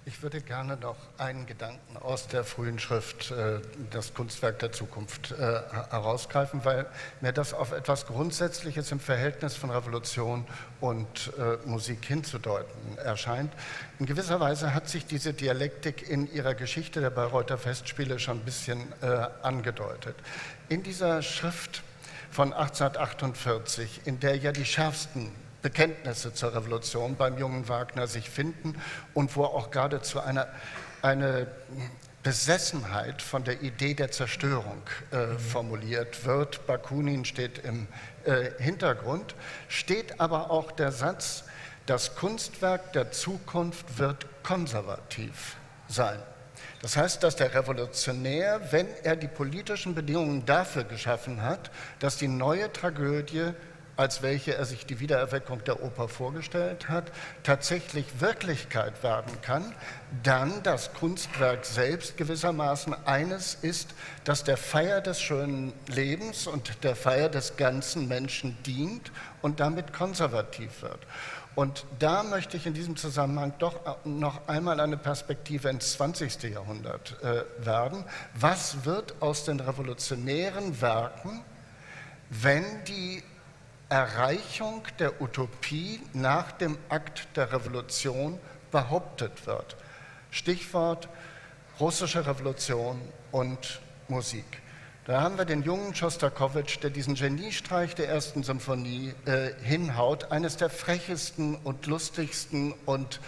Ich 0.04 0.24
würde 0.24 0.42
gerne 0.42 0.78
noch 0.78 0.96
einen 1.20 1.46
Gedanken 1.46 1.96
aus 1.98 2.28
der 2.28 2.44
frühen 2.44 2.80
Schrift, 2.80 3.30
äh, 3.30 3.60
das 3.92 4.16
Kunstwerk 4.16 4.58
der 4.58 4.72
Zukunft, 4.72 5.32
äh, 5.32 5.36
herausgreifen, 5.92 6.66
weil 6.66 6.88
mir 7.22 7.32
das 7.32 7.54
auf 7.54 7.72
etwas 7.72 8.08
Grundsätzliches 8.08 8.92
im 8.92 9.00
Verhältnis 9.00 9.56
von 9.56 9.70
Revolution 9.70 10.48
und 10.80 11.32
äh, 11.38 11.68
Musik 11.68 12.04
hinzudeuten 12.04 12.98
erscheint. 12.98 13.54
In 14.00 14.08
gewisser 14.08 14.40
Weise 14.40 14.74
hat 14.74 14.90
sich 14.90 15.06
diese 15.06 15.34
Dialektik 15.34 16.10
in 16.10 16.34
ihrer 16.34 16.56
Geschichte 16.56 17.00
der 17.00 17.12
Bayreuther 17.12 17.60
Festspiele 17.60 18.18
schon 18.18 18.40
ein 18.40 18.46
bisschen 18.46 18.82
angedeutet. 19.44 20.16
In 20.70 20.82
dieser 20.82 21.22
Schrift 21.22 21.84
von 22.32 22.54
1848, 22.54 24.02
in 24.06 24.20
der 24.20 24.38
ja 24.38 24.52
die 24.52 24.66
schärfsten 24.66 25.32
Bekenntnisse 25.62 26.34
zur 26.34 26.56
Revolution 26.56 27.16
beim 27.16 27.38
jungen 27.38 27.68
Wagner 27.70 28.08
sich 28.08 28.30
finden 28.30 28.76
und 29.14 29.36
wo 29.36 29.44
auch 29.44 29.72
geradezu 29.72 30.20
eine, 30.20 30.48
eine 31.02 31.48
Besessenheit 32.24 33.22
von 33.22 33.44
der 33.44 33.62
Idee 33.62 33.94
der 33.94 34.12
Zerstörung 34.12 34.82
äh, 35.12 35.38
formuliert 35.40 36.26
wird. 36.26 36.68
Bakunin 36.68 37.26
steht 37.26 37.60
im 37.60 37.88
äh, 38.26 38.52
Hintergrund, 38.60 39.36
steht 39.68 40.20
aber 40.20 40.52
auch 40.52 40.72
der 40.72 40.92
Satz, 40.92 41.44
das 41.88 42.16
Kunstwerk 42.16 42.94
der 42.94 43.12
Zukunft 43.12 43.98
wird 43.98 44.28
konservativ 44.44 45.58
sein. 45.88 46.20
Das 46.82 46.96
heißt, 46.96 47.24
dass 47.24 47.36
der 47.36 47.54
Revolutionär, 47.54 48.72
wenn 48.72 48.88
er 49.04 49.16
die 49.16 49.28
politischen 49.28 49.94
Bedingungen 49.94 50.46
dafür 50.46 50.84
geschaffen 50.84 51.42
hat, 51.42 51.72
dass 52.00 52.18
die 52.18 52.28
neue 52.28 52.72
Tragödie 52.72 53.54
als 53.98 54.22
welche 54.22 54.56
er 54.56 54.66
sich 54.66 54.86
die 54.86 55.00
Wiedererweckung 55.00 55.64
der 55.64 55.84
Oper 55.84 56.08
vorgestellt 56.08 56.90
hat, 56.90 57.12
tatsächlich 57.44 58.06
Wirklichkeit 58.20 59.04
werden 59.04 59.42
kann, 59.42 59.76
dann 60.24 60.64
das 60.64 60.94
Kunstwerk 60.94 61.66
selbst 61.66 62.18
gewissermaßen 62.18 62.96
eines 63.06 63.56
ist, 63.56 63.94
das 64.24 64.44
der 64.44 64.58
Feier 64.58 65.02
des 65.02 65.22
schönen 65.22 65.74
Lebens 65.88 66.48
und 66.48 66.84
der 66.84 66.96
Feier 66.96 67.30
des 67.30 67.58
ganzen 67.58 68.08
Menschen 68.08 68.58
dient 68.64 69.12
und 69.42 69.60
damit 69.60 69.94
konservativ 69.94 70.82
wird. 70.82 71.00
Und 71.54 71.86
da 72.00 72.24
möchte 72.24 72.56
ich 72.56 72.66
in 72.66 72.74
diesem 72.74 72.96
Zusammenhang 72.96 73.54
doch 73.60 73.76
noch 74.06 74.48
einmal 74.48 74.80
eine 74.80 74.96
Perspektive 74.96 75.70
ins 75.70 75.94
20. 75.94 76.44
Jahrhundert 76.44 77.22
äh, 77.22 77.44
werden. 77.66 78.06
Was 78.36 78.86
wird 78.86 79.22
aus 79.22 79.44
den 79.44 79.60
revolutionären 79.60 80.80
Werken, 80.82 81.42
wenn 82.30 82.64
die 82.86 83.22
Erreichung 83.92 84.84
der 85.00 85.22
Utopie 85.22 86.00
nach 86.14 86.54
dem 86.54 86.78
Akt 86.88 87.28
der 87.36 87.52
Revolution 87.52 88.40
behauptet 88.72 89.46
wird. 89.46 89.76
Stichwort 90.32 91.10
russische 91.78 92.26
Revolution 92.26 93.02
und 93.34 93.82
Musik. 94.08 94.46
Da 95.04 95.22
haben 95.22 95.38
wir 95.38 95.44
den 95.44 95.64
jungen 95.64 95.94
Schostakowitsch, 95.94 96.80
der 96.82 96.90
diesen 96.90 97.16
Geniestreich 97.16 97.94
der 97.94 98.08
ersten 98.08 98.44
Symphonie 98.44 99.14
äh, 99.26 99.50
hinhaut, 99.62 100.32
eines 100.32 100.56
der 100.56 100.70
frechesten 100.70 101.56
und 101.56 101.86
lustigsten 101.86 102.74
und 102.86 103.20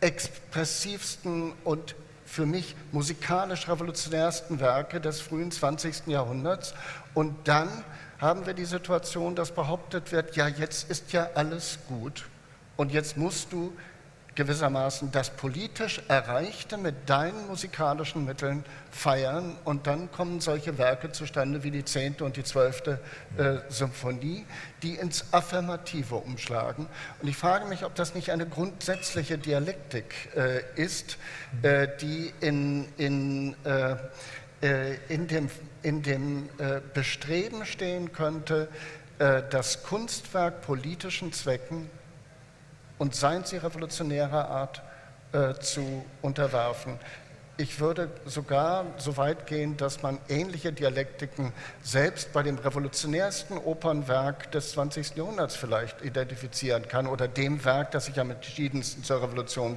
expressivsten 0.00 1.52
und 1.62 1.94
für 2.26 2.44
mich 2.44 2.74
musikalisch 2.90 3.68
revolutionärsten 3.68 4.58
Werke 4.58 5.00
des 5.00 5.20
frühen 5.20 5.52
20. 5.52 6.08
Jahrhunderts. 6.08 6.74
Und 7.14 7.46
dann 7.46 7.68
haben 8.18 8.46
wir 8.46 8.54
die 8.54 8.64
Situation, 8.64 9.34
dass 9.34 9.52
behauptet 9.52 10.12
wird, 10.12 10.36
ja, 10.36 10.48
jetzt 10.48 10.90
ist 10.90 11.12
ja 11.12 11.30
alles 11.34 11.78
gut 11.88 12.26
und 12.76 12.92
jetzt 12.92 13.16
musst 13.16 13.52
du 13.52 13.72
gewissermaßen 14.34 15.10
das 15.10 15.30
politisch 15.30 16.00
Erreichte 16.06 16.78
mit 16.78 17.10
deinen 17.10 17.48
musikalischen 17.48 18.24
Mitteln 18.24 18.64
feiern 18.92 19.56
und 19.64 19.88
dann 19.88 20.12
kommen 20.12 20.40
solche 20.40 20.78
Werke 20.78 21.10
zustande 21.10 21.64
wie 21.64 21.72
die 21.72 21.84
zehnte 21.84 22.24
und 22.24 22.36
die 22.36 22.44
zwölfte 22.44 23.00
äh, 23.36 23.56
Symphonie, 23.68 24.46
die 24.84 24.94
ins 24.94 25.24
Affirmative 25.32 26.14
umschlagen. 26.14 26.86
Und 27.20 27.26
ich 27.26 27.36
frage 27.36 27.66
mich, 27.66 27.84
ob 27.84 27.96
das 27.96 28.14
nicht 28.14 28.30
eine 28.30 28.46
grundsätzliche 28.46 29.38
Dialektik 29.38 30.14
äh, 30.36 30.60
ist, 30.80 31.18
äh, 31.62 31.88
die 32.00 32.32
in, 32.40 32.86
in 32.96 33.56
äh, 33.64 33.96
äh, 34.60 34.96
in 35.08 35.28
dem, 35.28 35.48
in 35.82 36.02
dem 36.02 36.48
äh, 36.58 36.80
Bestreben 36.94 37.64
stehen 37.64 38.12
könnte, 38.12 38.68
äh, 39.18 39.42
das 39.50 39.82
Kunstwerk 39.82 40.62
politischen 40.62 41.32
Zwecken 41.32 41.88
und 42.98 43.14
seien 43.14 43.44
sie 43.44 43.56
revolutionärer 43.56 44.48
Art 44.48 44.82
zu 45.60 46.06
unterwerfen. 46.22 46.98
Ich 47.58 47.80
würde 47.80 48.10
sogar 48.24 48.86
so 48.96 49.18
weit 49.18 49.46
gehen, 49.46 49.76
dass 49.76 50.02
man 50.02 50.18
ähnliche 50.28 50.72
Dialektiken 50.72 51.52
selbst 51.82 52.32
bei 52.32 52.42
dem 52.42 52.56
revolutionärsten 52.56 53.58
Opernwerk 53.58 54.50
des 54.52 54.72
20. 54.72 55.16
Jahrhunderts 55.16 55.54
vielleicht 55.54 56.02
identifizieren 56.02 56.88
kann 56.88 57.06
oder 57.06 57.28
dem 57.28 57.62
Werk, 57.64 57.90
das 57.90 58.06
sich 58.06 58.18
am 58.18 58.30
entschiedensten 58.30 59.04
zur 59.04 59.22
Revolution 59.22 59.76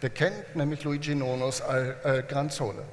bekennt, 0.00 0.54
nämlich 0.54 0.84
Luigi 0.84 1.16
Nonos 1.16 1.60
Al 1.60 2.24
Gran 2.28 2.50
Sole 2.50 2.84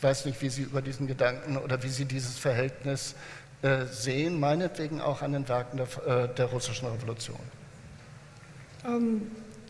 weiß 0.00 0.26
nicht, 0.26 0.40
wie 0.42 0.48
Sie 0.48 0.62
über 0.62 0.82
diesen 0.82 1.06
Gedanken 1.06 1.56
oder 1.56 1.82
wie 1.82 1.88
Sie 1.88 2.04
dieses 2.04 2.38
Verhältnis 2.38 3.14
äh, 3.62 3.86
sehen, 3.86 4.38
meinetwegen 4.38 5.00
auch 5.00 5.22
an 5.22 5.32
den 5.32 5.48
Werken 5.48 5.78
der, 5.78 6.24
äh, 6.24 6.34
der 6.34 6.46
russischen 6.46 6.88
Revolution. 6.88 7.38
Ähm, 8.84 9.22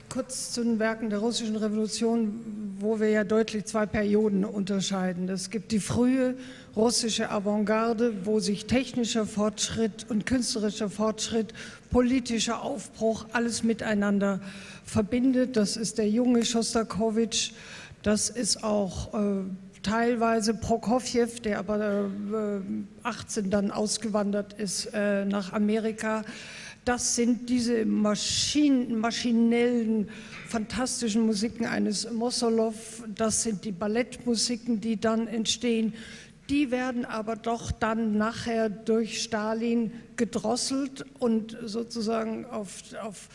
kurz 0.08 0.52
zu 0.52 0.62
den 0.62 0.78
Werken 0.78 1.10
der 1.10 1.18
russischen 1.20 1.56
Revolution, 1.56 2.76
wo 2.78 3.00
wir 3.00 3.08
ja 3.08 3.24
deutlich 3.24 3.64
zwei 3.64 3.86
Perioden 3.86 4.44
unterscheiden. 4.44 5.28
Es 5.28 5.50
gibt 5.50 5.72
die 5.72 5.80
frühe 5.80 6.34
russische 6.76 7.30
Avantgarde, 7.30 8.26
wo 8.26 8.40
sich 8.40 8.66
technischer 8.66 9.26
Fortschritt 9.26 10.06
und 10.08 10.26
künstlerischer 10.26 10.90
Fortschritt, 10.90 11.52
politischer 11.90 12.62
Aufbruch, 12.62 13.26
alles 13.32 13.62
miteinander 13.62 14.40
verbindet. 14.84 15.56
Das 15.56 15.76
ist 15.76 15.98
der 15.98 16.08
junge 16.08 16.44
Schostakowitsch. 16.44 17.52
Das 18.02 18.30
ist 18.30 18.62
auch 18.62 19.14
äh, 19.14 19.44
teilweise 19.82 20.54
Prokofjew, 20.54 21.40
der 21.44 21.58
aber 21.58 22.10
18 23.02 23.44
äh, 23.44 23.48
dann 23.48 23.70
ausgewandert 23.70 24.52
ist 24.54 24.90
äh, 24.92 25.24
nach 25.24 25.52
Amerika. 25.52 26.24
Das 26.84 27.16
sind 27.16 27.50
diese 27.50 27.84
Maschinen, 27.84 28.98
maschinellen, 28.98 30.08
fantastischen 30.48 31.26
Musiken 31.26 31.66
eines 31.66 32.10
Mossolow. 32.10 32.74
Das 33.14 33.42
sind 33.42 33.64
die 33.64 33.72
Ballettmusiken, 33.72 34.80
die 34.80 34.98
dann 34.98 35.28
entstehen. 35.28 35.92
Die 36.48 36.70
werden 36.70 37.04
aber 37.04 37.36
doch 37.36 37.72
dann 37.72 38.16
nachher 38.16 38.70
durch 38.70 39.22
Stalin 39.22 39.92
gedrosselt 40.16 41.04
und 41.18 41.58
sozusagen 41.62 42.46
auf, 42.46 42.82
auf 43.02 43.28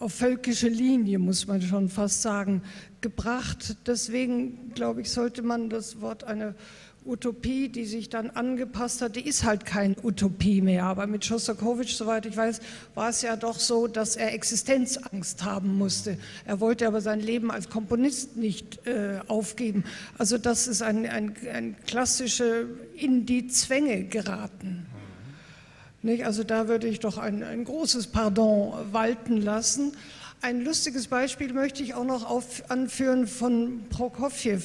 auf 0.00 0.14
völkische 0.14 0.68
Linie, 0.68 1.18
muss 1.18 1.46
man 1.46 1.62
schon 1.62 1.88
fast 1.88 2.22
sagen, 2.22 2.62
gebracht. 3.00 3.76
Deswegen, 3.86 4.72
glaube 4.74 5.02
ich, 5.02 5.10
sollte 5.10 5.42
man 5.42 5.68
das 5.68 6.00
Wort 6.00 6.24
eine 6.24 6.54
Utopie, 7.04 7.68
die 7.68 7.86
sich 7.86 8.10
dann 8.10 8.30
angepasst 8.30 9.00
hat, 9.00 9.16
die 9.16 9.26
ist 9.26 9.44
halt 9.44 9.64
keine 9.64 9.96
Utopie 10.02 10.60
mehr. 10.60 10.84
Aber 10.84 11.06
mit 11.06 11.24
Schostakowitsch, 11.24 11.94
soweit 11.94 12.26
ich 12.26 12.36
weiß, 12.36 12.60
war 12.94 13.08
es 13.08 13.22
ja 13.22 13.36
doch 13.36 13.58
so, 13.58 13.86
dass 13.86 14.16
er 14.16 14.34
Existenzangst 14.34 15.44
haben 15.44 15.76
musste. 15.76 16.18
Er 16.44 16.60
wollte 16.60 16.86
aber 16.86 17.00
sein 17.00 17.20
Leben 17.20 17.50
als 17.50 17.70
Komponist 17.70 18.36
nicht 18.36 18.86
äh, 18.86 19.20
aufgeben. 19.28 19.84
Also 20.18 20.36
das 20.36 20.66
ist 20.66 20.82
ein, 20.82 21.06
ein, 21.06 21.34
ein 21.52 21.76
klassische 21.86 22.66
in 22.96 23.24
die 23.24 23.48
Zwänge 23.48 24.04
geraten. 24.04 24.86
Nicht? 26.02 26.24
Also 26.24 26.44
da 26.44 26.66
würde 26.66 26.88
ich 26.88 27.00
doch 27.00 27.18
ein, 27.18 27.42
ein 27.42 27.64
großes 27.64 28.06
Pardon 28.06 28.72
walten 28.92 29.36
lassen. 29.36 29.92
Ein 30.40 30.62
lustiges 30.62 31.08
Beispiel 31.08 31.52
möchte 31.52 31.82
ich 31.82 31.92
auch 31.94 32.04
noch 32.04 32.28
auf, 32.28 32.70
anführen 32.70 33.26
von 33.26 33.84
Prokofjew. 33.90 34.60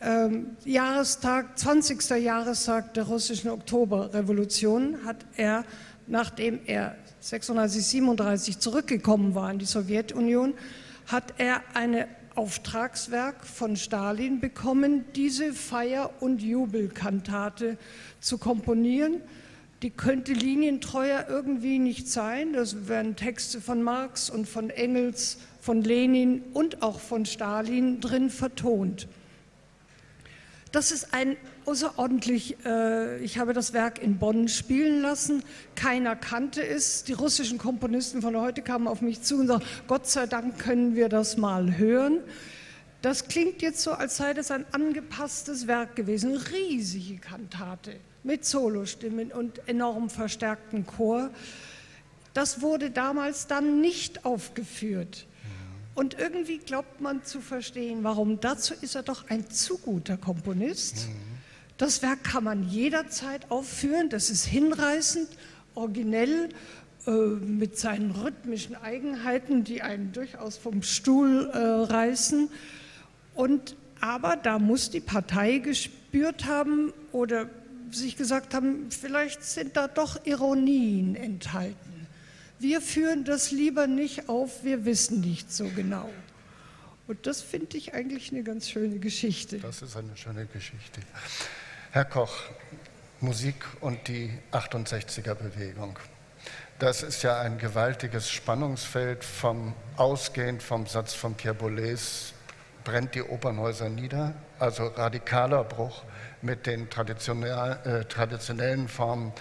Ähm, 0.00 0.56
Jahrestag, 0.64 1.58
20. 1.58 2.10
Jahrestag 2.22 2.94
der 2.94 3.04
russischen 3.04 3.50
Oktoberrevolution 3.50 5.04
hat 5.04 5.26
er, 5.36 5.64
nachdem 6.06 6.60
er 6.64 6.96
36, 7.20 7.84
37 7.84 8.58
zurückgekommen 8.58 9.34
war 9.34 9.50
in 9.50 9.58
die 9.58 9.66
Sowjetunion, 9.66 10.54
hat 11.06 11.34
er 11.36 11.60
eine 11.74 12.08
Auftragswerk 12.34 13.46
von 13.46 13.76
Stalin 13.76 14.40
bekommen, 14.40 15.04
diese 15.14 15.52
Feier- 15.52 16.10
und 16.20 16.40
Jubelkantate 16.40 17.76
zu 18.20 18.38
komponieren 18.38 19.20
die 19.84 19.90
könnte 19.90 20.32
linientreuer 20.32 21.26
irgendwie 21.28 21.78
nicht 21.78 22.08
sein. 22.08 22.54
Das 22.54 22.88
werden 22.88 23.16
Texte 23.16 23.60
von 23.60 23.82
Marx 23.82 24.30
und 24.30 24.48
von 24.48 24.70
Engels, 24.70 25.36
von 25.60 25.82
Lenin 25.82 26.42
und 26.54 26.82
auch 26.82 26.98
von 26.98 27.26
Stalin 27.26 28.00
drin 28.00 28.30
vertont. 28.30 29.08
Das 30.72 30.90
ist 30.90 31.12
ein 31.12 31.36
außerordentlich, 31.66 32.56
äh, 32.64 33.18
ich 33.18 33.36
habe 33.36 33.52
das 33.52 33.74
Werk 33.74 34.02
in 34.02 34.16
Bonn 34.16 34.48
spielen 34.48 35.02
lassen, 35.02 35.42
keiner 35.74 36.16
kannte 36.16 36.66
es. 36.66 37.04
Die 37.04 37.12
russischen 37.12 37.58
Komponisten 37.58 38.22
von 38.22 38.38
heute 38.38 38.62
kamen 38.62 38.88
auf 38.88 39.02
mich 39.02 39.20
zu 39.20 39.36
und 39.36 39.48
sagten, 39.48 39.68
Gott 39.86 40.06
sei 40.06 40.24
Dank 40.24 40.58
können 40.58 40.96
wir 40.96 41.10
das 41.10 41.36
mal 41.36 41.76
hören. 41.76 42.20
Das 43.02 43.28
klingt 43.28 43.60
jetzt 43.60 43.82
so, 43.82 43.92
als 43.92 44.16
sei 44.16 44.32
das 44.32 44.50
ein 44.50 44.64
angepasstes 44.72 45.66
Werk 45.66 45.94
gewesen, 45.94 46.38
riesige 46.38 47.18
Kantate 47.18 47.96
mit 48.24 48.44
Solostimmen 48.44 49.30
und 49.30 49.68
enorm 49.68 50.10
verstärkten 50.10 50.86
Chor. 50.86 51.30
Das 52.32 52.60
wurde 52.60 52.90
damals 52.90 53.46
dann 53.46 53.80
nicht 53.80 54.24
aufgeführt. 54.24 55.26
Und 55.94 56.18
irgendwie 56.18 56.58
glaubt 56.58 57.00
man 57.00 57.22
zu 57.22 57.40
verstehen, 57.40 58.02
warum. 58.02 58.40
Dazu 58.40 58.74
ist 58.80 58.96
er 58.96 59.04
doch 59.04 59.30
ein 59.30 59.48
zu 59.48 59.78
guter 59.78 60.16
Komponist. 60.16 61.08
Das 61.76 62.02
Werk 62.02 62.24
kann 62.24 62.42
man 62.44 62.68
jederzeit 62.68 63.50
aufführen. 63.50 64.08
Das 64.08 64.30
ist 64.30 64.44
hinreißend, 64.44 65.28
originell, 65.74 66.48
äh, 67.06 67.10
mit 67.10 67.78
seinen 67.78 68.10
rhythmischen 68.10 68.74
Eigenheiten, 68.74 69.62
die 69.62 69.82
einen 69.82 70.12
durchaus 70.12 70.56
vom 70.56 70.82
Stuhl 70.82 71.50
äh, 71.52 71.58
reißen. 71.58 72.48
Und, 73.34 73.76
aber 74.00 74.36
da 74.36 74.58
muss 74.58 74.90
die 74.90 75.00
Partei 75.00 75.58
gespürt 75.58 76.46
haben 76.46 76.92
oder 77.12 77.48
sich 77.94 78.16
gesagt 78.16 78.54
haben, 78.54 78.90
vielleicht 78.90 79.42
sind 79.44 79.76
da 79.76 79.88
doch 79.88 80.24
Ironien 80.26 81.16
enthalten. 81.16 82.06
Wir 82.58 82.80
führen 82.80 83.24
das 83.24 83.50
lieber 83.50 83.86
nicht 83.86 84.28
auf, 84.28 84.64
wir 84.64 84.84
wissen 84.84 85.20
nicht 85.20 85.52
so 85.52 85.68
genau. 85.68 86.10
Und 87.06 87.26
das 87.26 87.42
finde 87.42 87.76
ich 87.76 87.94
eigentlich 87.94 88.32
eine 88.32 88.42
ganz 88.42 88.70
schöne 88.70 88.98
Geschichte. 88.98 89.58
Das 89.58 89.82
ist 89.82 89.96
eine 89.96 90.16
schöne 90.16 90.46
Geschichte. 90.46 91.00
Herr 91.90 92.04
Koch, 92.04 92.34
Musik 93.20 93.56
und 93.80 94.08
die 94.08 94.30
68er-Bewegung. 94.52 95.98
Das 96.78 97.02
ist 97.02 97.22
ja 97.22 97.40
ein 97.40 97.56
gewaltiges 97.58 98.30
Spannungsfeld 98.30 99.24
vom 99.24 99.74
ausgehend 99.96 100.62
vom 100.62 100.86
Satz 100.86 101.14
von 101.14 101.34
Pierre 101.34 101.54
Boulez, 101.54 102.33
brennt 102.84 103.14
die 103.14 103.22
Opernhäuser 103.22 103.88
nieder, 103.88 104.34
also 104.58 104.86
radikaler 104.86 105.64
Bruch 105.64 106.04
mit 106.42 106.66
den 106.66 106.82
äh, 106.84 108.04
traditionellen 108.04 108.88
Formen 108.88 109.32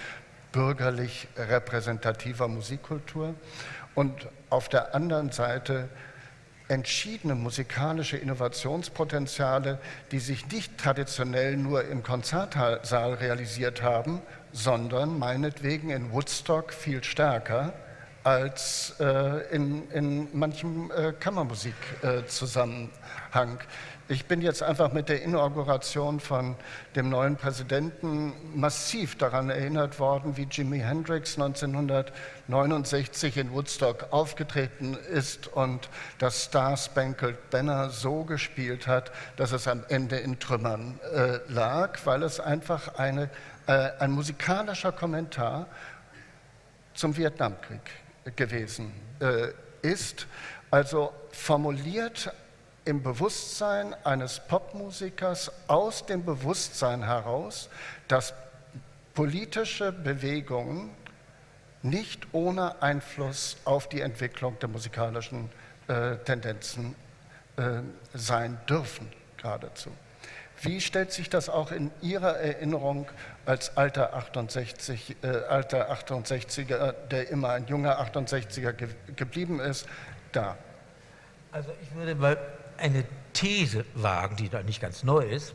bürgerlich 0.52 1.28
repräsentativer 1.38 2.48
Musikkultur. 2.48 3.36
Und 3.96 4.28
auf 4.50 4.70
der 4.70 4.96
anderen 4.96 5.32
Seite 5.32 5.90
entschiedene 6.70 7.36
musikalische 7.36 8.18
Innovationspotenziale, 8.18 9.80
die 10.12 10.20
sich 10.20 10.48
nicht 10.48 10.78
traditionell 10.78 11.58
nur 11.58 11.86
im 11.86 12.04
Konzertsaal 12.04 13.14
realisiert 13.16 13.84
haben, 13.84 14.22
sondern 14.54 15.20
meinetwegen 15.20 15.90
in 15.90 16.12
Woodstock 16.12 16.74
viel 16.74 17.04
stärker 17.04 17.74
als 18.24 18.96
äh, 19.00 19.54
in, 19.54 19.90
in 19.92 20.28
manchem 20.38 20.92
äh, 20.92 21.14
Kammermusikzusammenhang. 21.14 22.90
Äh, 23.60 23.64
ich 24.10 24.26
bin 24.26 24.42
jetzt 24.42 24.62
einfach 24.62 24.92
mit 24.92 25.08
der 25.08 25.24
Inauguration 25.24 26.20
von 26.20 26.56
dem 26.96 27.08
neuen 27.10 27.38
Präsidenten 27.38 28.34
massiv 28.54 29.18
daran 29.18 29.50
erinnert 29.50 29.98
worden, 29.98 30.36
wie 30.36 30.44
Jimi 30.44 30.80
Hendrix 30.80 31.40
1969 31.40 33.38
in 33.38 33.54
Woodstock 33.54 34.08
aufgetreten 34.12 34.98
ist 35.12 35.48
und 35.48 35.88
das 36.20 36.44
Star 36.44 36.76
Spangled 36.76 37.50
Banner 37.50 37.90
so 37.90 38.26
gespielt 38.26 38.88
hat, 38.88 39.12
dass 39.38 39.54
es 39.54 39.70
am 39.70 39.86
Ende 39.88 40.18
in 40.18 40.38
Trümmern 40.38 41.00
äh, 41.14 41.40
lag, 41.48 41.98
weil 42.04 42.24
es 42.24 42.42
einfach 42.42 42.96
eine, 42.96 43.30
äh, 43.68 43.90
ein 44.00 44.12
musikalischer 44.12 44.92
Kommentar 44.92 45.68
zum 46.94 47.16
Vietnamkrieg 47.16 48.03
gewesen 48.36 48.94
äh, 49.20 49.50
ist. 49.82 50.28
Also 50.72 51.14
formuliert 51.32 52.34
im 52.86 53.02
Bewusstsein 53.02 53.94
eines 54.04 54.40
Popmusikers 54.48 55.52
aus 55.68 56.06
dem 56.06 56.26
Bewusstsein 56.26 57.04
heraus, 57.04 57.70
dass 58.08 58.34
politische 59.14 59.92
Bewegungen 59.92 60.90
nicht 61.82 62.28
ohne 62.32 62.82
Einfluss 62.82 63.58
auf 63.66 63.88
die 63.90 64.02
Entwicklung 64.02 64.58
der 64.60 64.70
musikalischen 64.70 65.50
äh, 65.88 66.16
Tendenzen 66.18 66.96
äh, 67.58 67.82
sein 68.14 68.58
dürfen, 68.68 69.12
geradezu. 69.38 69.92
Wie 70.64 70.80
stellt 70.80 71.12
sich 71.12 71.30
das 71.30 71.50
auch 71.50 71.72
in 71.72 71.92
Ihrer 72.02 72.38
Erinnerung 72.38 73.08
als 73.46 73.76
alter 73.76 74.14
68, 74.14 75.18
äh, 75.22 75.28
alter 75.28 75.92
68er, 75.92 76.94
der 77.12 77.30
immer 77.30 77.50
ein 77.50 77.68
junger 77.68 78.00
68er 78.00 78.72
ge 78.72 78.88
geblieben 79.16 79.60
ist, 79.60 79.88
dar? 80.32 80.58
Also 81.52 81.70
ich 81.82 81.94
würde 81.94 82.16
mal 82.16 82.38
eine 82.78 83.04
These 83.34 83.86
wagen, 83.94 84.38
die 84.38 84.48
da 84.48 84.64
nicht 84.64 84.82
ganz 84.82 85.04
neu 85.04 85.26
ist, 85.26 85.54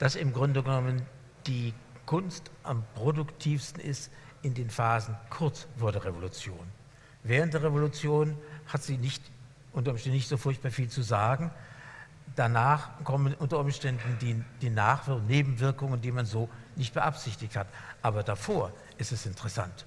dass 0.00 0.16
im 0.16 0.32
Grunde 0.32 0.64
genommen 0.64 1.02
die 1.46 1.72
Kunst 2.04 2.50
am 2.64 2.82
produktivsten 2.96 3.80
ist 3.80 4.10
in 4.42 4.54
den 4.54 4.70
Phasen 4.70 5.14
kurz 5.30 5.68
vor 5.76 5.92
der 5.92 6.04
Revolution. 6.04 6.66
Während 7.22 7.54
der 7.54 7.62
Revolution 7.62 8.36
hat 8.66 8.82
sie 8.82 8.98
nicht, 8.98 9.22
unter 9.72 9.92
Umständen 9.92 10.16
nicht 10.16 10.28
so 10.28 10.36
furchtbar 10.36 10.72
viel 10.72 10.88
zu 10.88 11.02
sagen. 11.02 11.52
Danach 12.34 13.04
kommen 13.04 13.34
unter 13.34 13.58
Umständen 13.58 14.16
die, 14.20 14.42
die 14.60 14.70
Nachwirkungen, 14.70 15.26
Nebenwirkungen, 15.26 16.00
die 16.00 16.12
man 16.12 16.24
so 16.24 16.48
nicht 16.76 16.94
beabsichtigt 16.94 17.56
hat. 17.56 17.66
Aber 18.00 18.22
davor 18.22 18.72
ist 18.96 19.12
es 19.12 19.26
interessant. 19.26 19.84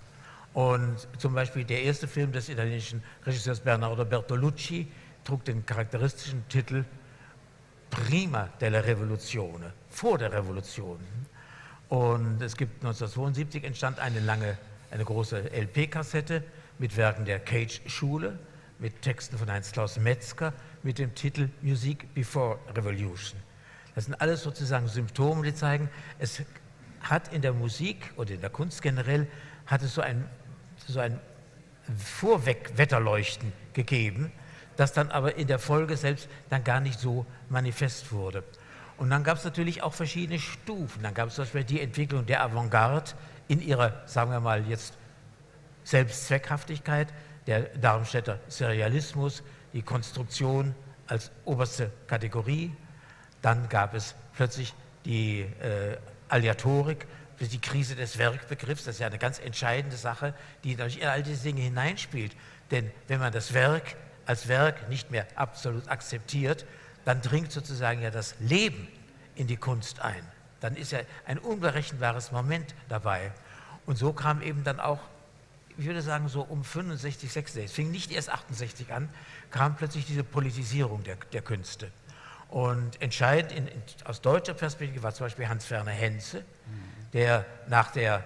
Und 0.53 0.95
zum 1.17 1.33
Beispiel 1.33 1.65
der 1.65 1.83
erste 1.83 2.07
Film 2.07 2.31
des 2.31 2.49
italienischen 2.49 3.03
Regisseurs 3.25 3.59
Bernardo 3.59 4.05
Bertolucci, 4.05 4.87
trug 5.23 5.43
den 5.43 5.65
charakteristischen 5.65 6.47
Titel 6.47 6.85
Prima 7.89 8.49
della 8.61 8.79
Revoluzione, 8.79 9.73
vor 9.89 10.17
der 10.17 10.31
Revolution. 10.31 10.99
Und 11.89 12.41
es 12.41 12.55
gibt 12.55 12.83
1972 12.83 13.63
entstand 13.63 13.99
eine 13.99 14.19
lange, 14.19 14.57
eine 14.91 15.03
große 15.03 15.51
LP-Kassette 15.51 16.43
mit 16.77 16.95
Werken 16.95 17.25
der 17.25 17.39
Cage-Schule, 17.39 18.37
mit 18.79 19.01
Texten 19.01 19.37
von 19.37 19.51
Heinz-Klaus 19.51 19.97
Metzger, 19.99 20.53
mit 20.85 20.99
dem 20.99 21.13
Titel 21.15 21.49
Music 21.61 22.13
Before 22.13 22.59
Revolution. 22.75 23.39
Das 23.95 24.05
sind 24.05 24.21
alles 24.21 24.43
sozusagen 24.43 24.87
Symptome, 24.87 25.43
die 25.43 25.53
zeigen, 25.53 25.89
es 26.19 26.43
hat 27.01 27.33
in 27.33 27.41
der 27.41 27.53
Musik 27.53 28.13
oder 28.17 28.35
in 28.35 28.41
der 28.41 28.51
Kunst 28.51 28.83
generell 28.83 29.27
hat 29.65 29.81
es 29.81 29.95
so 29.95 30.01
ein, 30.01 30.29
so 30.87 30.99
ein 30.99 31.19
Vorwegwetterleuchten 31.97 33.51
gegeben, 33.73 34.31
das 34.77 34.93
dann 34.93 35.09
aber 35.09 35.35
in 35.35 35.47
der 35.47 35.57
Folge 35.57 35.97
selbst 35.97 36.29
dann 36.49 36.63
gar 36.63 36.81
nicht 36.81 36.99
so 36.99 37.25
manifest 37.49 38.11
wurde. 38.11 38.43
Und 38.97 39.09
dann 39.09 39.23
gab 39.23 39.39
es 39.39 39.43
natürlich 39.43 39.81
auch 39.81 39.93
verschiedene 39.93 40.39
Stufen. 40.39 41.01
Dann 41.01 41.15
gab 41.15 41.29
es 41.29 41.35
zum 41.35 41.45
Beispiel 41.45 41.63
die 41.63 41.81
Entwicklung 41.81 42.27
der 42.27 42.43
Avantgarde 42.43 43.11
in 43.47 43.59
ihrer, 43.59 44.03
sagen 44.05 44.29
wir 44.29 44.39
mal 44.39 44.67
jetzt, 44.67 44.93
Selbstzweckhaftigkeit, 45.83 47.07
der 47.47 47.61
Darmstädter 47.77 48.39
Serialismus, 48.47 49.43
die 49.75 49.83
Konstruktion 49.83 50.73
als 51.05 51.31
oberste 51.43 51.91
Kategorie. 52.07 52.71
Dann 53.43 53.69
gab 53.69 53.93
es 53.93 54.15
plötzlich 54.33 54.73
die 55.05 55.41
äh, 55.41 55.97
Aleatorik, 56.29 57.05
die 57.39 57.59
Krise 57.59 57.95
des 57.95 58.17
Werkbegriffs. 58.17 58.85
Das 58.85 58.95
ist 58.95 59.01
ja 59.01 59.07
eine 59.07 59.19
ganz 59.19 59.37
entscheidende 59.37 59.97
Sache, 59.97 60.33
die 60.63 60.71
in 60.71 61.07
all 61.07 61.21
diese 61.21 61.43
Dinge 61.43 61.61
hineinspielt. 61.61 62.35
Denn 62.71 62.89
wenn 63.07 63.19
man 63.19 63.31
das 63.31 63.53
Werk 63.53 63.95
als 64.25 64.47
Werk 64.47 64.89
nicht 64.89 65.11
mehr 65.11 65.27
absolut 65.35 65.87
akzeptiert, 65.89 66.65
dann 67.03 67.21
dringt 67.21 67.51
sozusagen 67.51 68.01
ja 68.01 68.09
das 68.09 68.35
Leben 68.39 68.87
in 69.35 69.47
die 69.47 69.57
Kunst 69.57 69.99
ein. 69.99 70.25
Dann 70.61 70.75
ist 70.75 70.93
ja 70.93 70.99
ein 71.25 71.37
unberechenbares 71.37 72.31
Moment 72.31 72.73
dabei. 72.89 73.31
Und 73.85 73.97
so 73.97 74.13
kam 74.13 74.41
eben 74.41 74.63
dann 74.63 74.79
auch, 74.79 74.99
ich 75.77 75.85
würde 75.85 76.01
sagen, 76.01 76.29
so 76.29 76.41
um 76.41 76.63
65, 76.63 77.31
66, 77.31 77.65
es 77.65 77.71
fing 77.71 77.91
nicht 77.91 78.11
erst 78.11 78.29
68 78.29 78.93
an, 78.93 79.09
kam 79.55 79.77
plötzlich 79.77 80.05
diese 80.05 80.25
Politisierung 80.25 81.01
der, 81.05 81.15
der 81.31 81.41
Künste. 81.41 81.89
Und 82.49 83.01
entscheidend 83.01 83.53
in, 83.53 83.67
in, 83.67 83.81
aus 84.03 84.19
deutscher 84.19 84.53
Perspektive 84.53 85.01
war 85.01 85.13
zum 85.13 85.27
Beispiel 85.27 85.47
Hans-Werner 85.47 85.91
Henze, 85.91 86.43
der 87.13 87.45
nach 87.67 87.91
der 87.91 88.25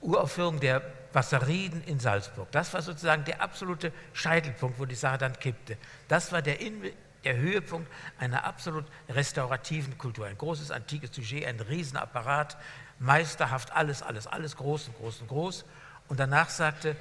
Uraufführung 0.00 0.58
der 0.58 0.80
Wasserrieden 1.12 1.84
in 1.84 2.00
Salzburg. 2.00 2.50
Das 2.50 2.72
war 2.72 2.80
sozusagen 2.80 3.26
der 3.26 3.42
absolute 3.42 3.92
Scheitelpunkt, 4.14 4.78
wo 4.78 4.86
die 4.86 4.94
Sache 4.94 5.18
dann 5.18 5.38
kippte. 5.38 5.76
Das 6.08 6.32
war 6.32 6.40
der, 6.40 6.58
in, 6.62 6.90
der 7.22 7.36
Höhepunkt 7.36 7.92
einer 8.18 8.44
absolut 8.44 8.86
restaurativen 9.10 9.98
Kultur. 9.98 10.24
Ein 10.24 10.38
großes 10.38 10.70
antikes 10.70 11.14
Sujet, 11.14 11.44
ein 11.44 11.60
Riesenapparat, 11.60 12.56
meisterhaft, 12.98 13.70
alles, 13.72 14.02
alles, 14.02 14.26
alles 14.26 14.56
groß 14.56 14.88
und 14.88 14.96
groß 14.96 15.20
und 15.20 15.28
groß. 15.28 15.66
Und 16.08 16.18
danach 16.18 16.48
sagte 16.48 16.96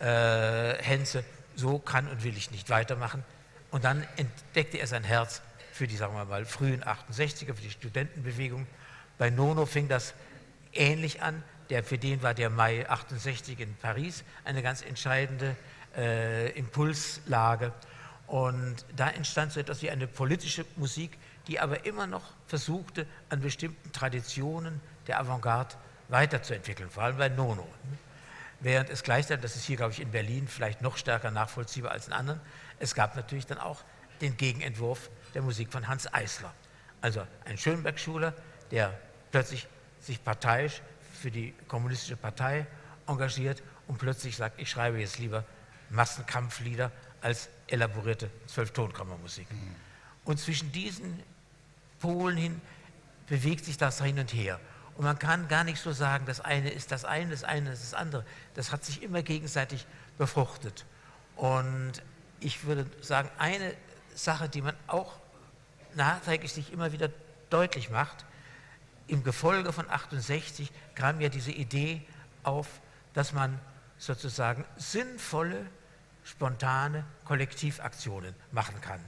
äh, 0.00 0.82
Henze, 0.82 1.24
so 1.56 1.78
kann 1.78 2.08
und 2.08 2.24
will 2.24 2.36
ich 2.36 2.50
nicht 2.50 2.70
weitermachen. 2.70 3.24
Und 3.70 3.84
dann 3.84 4.06
entdeckte 4.16 4.78
er 4.78 4.86
sein 4.86 5.04
Herz 5.04 5.42
für 5.72 5.86
die, 5.86 5.96
sagen 5.96 6.14
wir 6.14 6.24
mal, 6.24 6.44
frühen 6.44 6.84
68er, 6.84 7.54
für 7.54 7.62
die 7.62 7.70
Studentenbewegung. 7.70 8.66
Bei 9.18 9.30
Nono 9.30 9.66
fing 9.66 9.88
das 9.88 10.14
ähnlich 10.72 11.22
an. 11.22 11.42
Der, 11.70 11.82
für 11.82 11.98
den 11.98 12.22
war 12.22 12.34
der 12.34 12.50
Mai 12.50 12.88
68 12.88 13.58
in 13.58 13.74
Paris 13.76 14.22
eine 14.44 14.62
ganz 14.62 14.82
entscheidende 14.82 15.56
äh, 15.96 16.50
Impulslage. 16.50 17.72
Und 18.26 18.84
da 18.96 19.10
entstand 19.10 19.52
so 19.52 19.60
etwas 19.60 19.82
wie 19.82 19.90
eine 19.90 20.06
politische 20.06 20.64
Musik, 20.76 21.18
die 21.48 21.60
aber 21.60 21.84
immer 21.84 22.06
noch 22.06 22.22
versuchte, 22.46 23.06
an 23.28 23.40
bestimmten 23.40 23.92
Traditionen 23.92 24.80
der 25.06 25.20
Avantgarde 25.20 25.74
weiterzuentwickeln, 26.08 26.90
vor 26.90 27.02
allem 27.02 27.18
bei 27.18 27.28
Nono. 27.28 27.66
Während 28.64 28.88
es 28.88 29.02
gleichzeitig, 29.02 29.42
das 29.42 29.56
ist 29.56 29.66
hier, 29.66 29.76
glaube 29.76 29.92
ich, 29.92 30.00
in 30.00 30.10
Berlin 30.10 30.48
vielleicht 30.48 30.80
noch 30.80 30.96
stärker 30.96 31.30
nachvollziehbar 31.30 31.92
als 31.92 32.06
in 32.06 32.14
anderen, 32.14 32.40
es 32.78 32.94
gab 32.94 33.14
natürlich 33.14 33.46
dann 33.46 33.58
auch 33.58 33.84
den 34.22 34.38
Gegenentwurf 34.38 35.10
der 35.34 35.42
Musik 35.42 35.70
von 35.70 35.86
Hans 35.86 36.12
Eisler. 36.14 36.50
Also 37.02 37.26
ein 37.44 37.58
Schönberg-Schuler, 37.58 38.32
der 38.70 38.98
plötzlich 39.30 39.68
sich 40.00 40.24
parteiisch 40.24 40.80
für 41.20 41.30
die 41.30 41.52
kommunistische 41.68 42.16
Partei 42.16 42.66
engagiert 43.06 43.62
und 43.86 43.98
plötzlich 43.98 44.34
sagt, 44.34 44.58
ich 44.58 44.70
schreibe 44.70 44.98
jetzt 44.98 45.18
lieber 45.18 45.44
Massenkampflieder 45.90 46.90
als 47.20 47.50
elaborierte 47.66 48.30
Zwölftonkammermusik. 48.46 49.50
Mhm. 49.52 49.74
Und 50.24 50.40
zwischen 50.40 50.72
diesen 50.72 51.22
Polen 52.00 52.38
hin 52.38 52.62
bewegt 53.26 53.66
sich 53.66 53.76
das 53.76 54.02
hin 54.02 54.18
und 54.18 54.32
her. 54.32 54.58
Und 54.96 55.04
man 55.04 55.18
kann 55.18 55.48
gar 55.48 55.64
nicht 55.64 55.80
so 55.80 55.92
sagen, 55.92 56.24
das 56.26 56.40
eine 56.40 56.70
ist 56.70 56.92
das 56.92 57.04
eine, 57.04 57.30
das 57.30 57.44
eine 57.44 57.72
ist 57.72 57.82
das 57.82 57.94
andere. 57.94 58.24
Das 58.54 58.70
hat 58.70 58.84
sich 58.84 59.02
immer 59.02 59.22
gegenseitig 59.22 59.86
befruchtet. 60.18 60.84
Und 61.36 61.94
ich 62.40 62.64
würde 62.64 62.86
sagen, 63.00 63.28
eine 63.38 63.74
Sache, 64.14 64.48
die 64.48 64.62
man 64.62 64.76
auch 64.86 65.18
nachträglich 65.94 66.52
sich 66.52 66.72
immer 66.72 66.92
wieder 66.92 67.10
deutlich 67.50 67.90
macht, 67.90 68.24
im 69.06 69.22
Gefolge 69.22 69.72
von 69.72 69.90
68 69.90 70.70
kam 70.94 71.20
ja 71.20 71.28
diese 71.28 71.50
Idee 71.50 72.02
auf, 72.42 72.80
dass 73.12 73.32
man 73.32 73.60
sozusagen 73.98 74.64
sinnvolle, 74.76 75.66
spontane 76.24 77.04
Kollektivaktionen 77.24 78.34
machen 78.50 78.80
kann, 78.80 79.00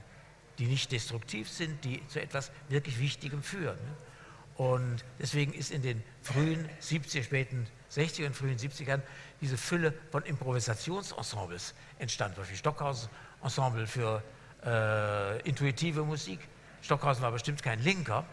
die 0.59 0.65
nicht 0.65 0.91
destruktiv 0.91 1.49
sind, 1.49 1.83
die 1.83 2.05
zu 2.07 2.21
etwas 2.21 2.51
wirklich 2.69 2.99
Wichtigem 2.99 3.41
führen. 3.41 3.79
Und 4.57 5.05
deswegen 5.19 5.53
ist 5.53 5.71
in 5.71 5.83
den 5.83 6.03
frühen 6.23 6.67
70er, 6.81 7.23
späten 7.23 7.67
60er 7.91 8.25
und 8.25 8.35
frühen 8.35 8.57
70ern 8.57 9.01
diese 9.39 9.57
Fülle 9.57 9.93
von 10.11 10.23
Improvisationsensembles 10.23 11.75
entstanden. 11.99 12.37
Beispiel 12.37 12.57
Stockhausen 12.57 13.09
Ensemble 13.43 13.85
für 13.85 14.23
äh, 14.65 15.41
intuitive 15.41 16.03
Musik. 16.03 16.39
Stockhausen 16.81 17.21
war 17.21 17.31
bestimmt 17.31 17.61
kein 17.61 17.81
Linker, 17.83 18.25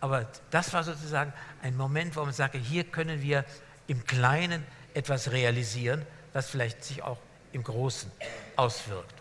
aber 0.00 0.26
das 0.50 0.72
war 0.72 0.82
sozusagen 0.82 1.32
ein 1.62 1.76
Moment, 1.76 2.16
wo 2.16 2.24
man 2.24 2.32
sagte, 2.32 2.58
hier 2.58 2.84
können 2.84 3.22
wir 3.22 3.44
im 3.86 4.04
Kleinen 4.04 4.64
etwas 4.94 5.30
realisieren, 5.30 6.04
was 6.32 6.50
vielleicht 6.50 6.84
sich 6.84 7.02
auch 7.02 7.18
im 7.52 7.62
Großen 7.62 8.10
auswirkt. 8.56 9.17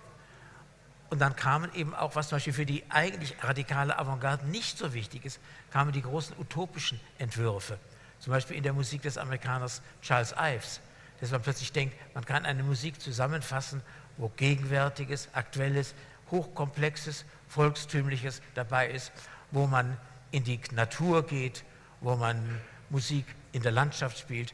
Und 1.09 1.19
dann 1.19 1.35
kamen 1.35 1.73
eben 1.73 1.95
auch, 1.95 2.15
was 2.15 2.29
zum 2.29 2.37
Beispiel 2.37 2.53
für 2.53 2.65
die 2.65 2.83
eigentlich 2.89 3.35
radikale 3.41 3.97
Avantgarde 3.97 4.45
nicht 4.47 4.77
so 4.77 4.93
wichtig 4.93 5.23
ist, 5.23 5.39
kamen 5.71 5.91
die 5.93 6.01
großen 6.01 6.35
utopischen 6.37 6.99
Entwürfe. 7.17 7.79
Zum 8.19 8.31
Beispiel 8.31 8.57
in 8.57 8.63
der 8.63 8.73
Musik 8.73 9.03
des 9.03 9.17
Amerikaners 9.17 9.81
Charles 10.01 10.35
Ives, 10.37 10.81
dass 11.21 11.31
man 11.31 11.41
plötzlich 11.41 11.71
denkt, 11.71 11.95
man 12.13 12.25
kann 12.25 12.45
eine 12.45 12.63
Musik 12.63 13.01
zusammenfassen, 13.01 13.81
wo 14.17 14.29
Gegenwärtiges, 14.35 15.29
Aktuelles, 15.33 15.93
Hochkomplexes, 16.29 17.25
Volkstümliches 17.47 18.41
dabei 18.53 18.89
ist, 18.89 19.11
wo 19.51 19.67
man 19.67 19.97
in 20.31 20.43
die 20.43 20.59
Natur 20.73 21.25
geht, 21.25 21.63
wo 22.01 22.15
man 22.15 22.59
Musik 22.89 23.25
in 23.53 23.61
der 23.61 23.71
Landschaft 23.71 24.19
spielt, 24.19 24.53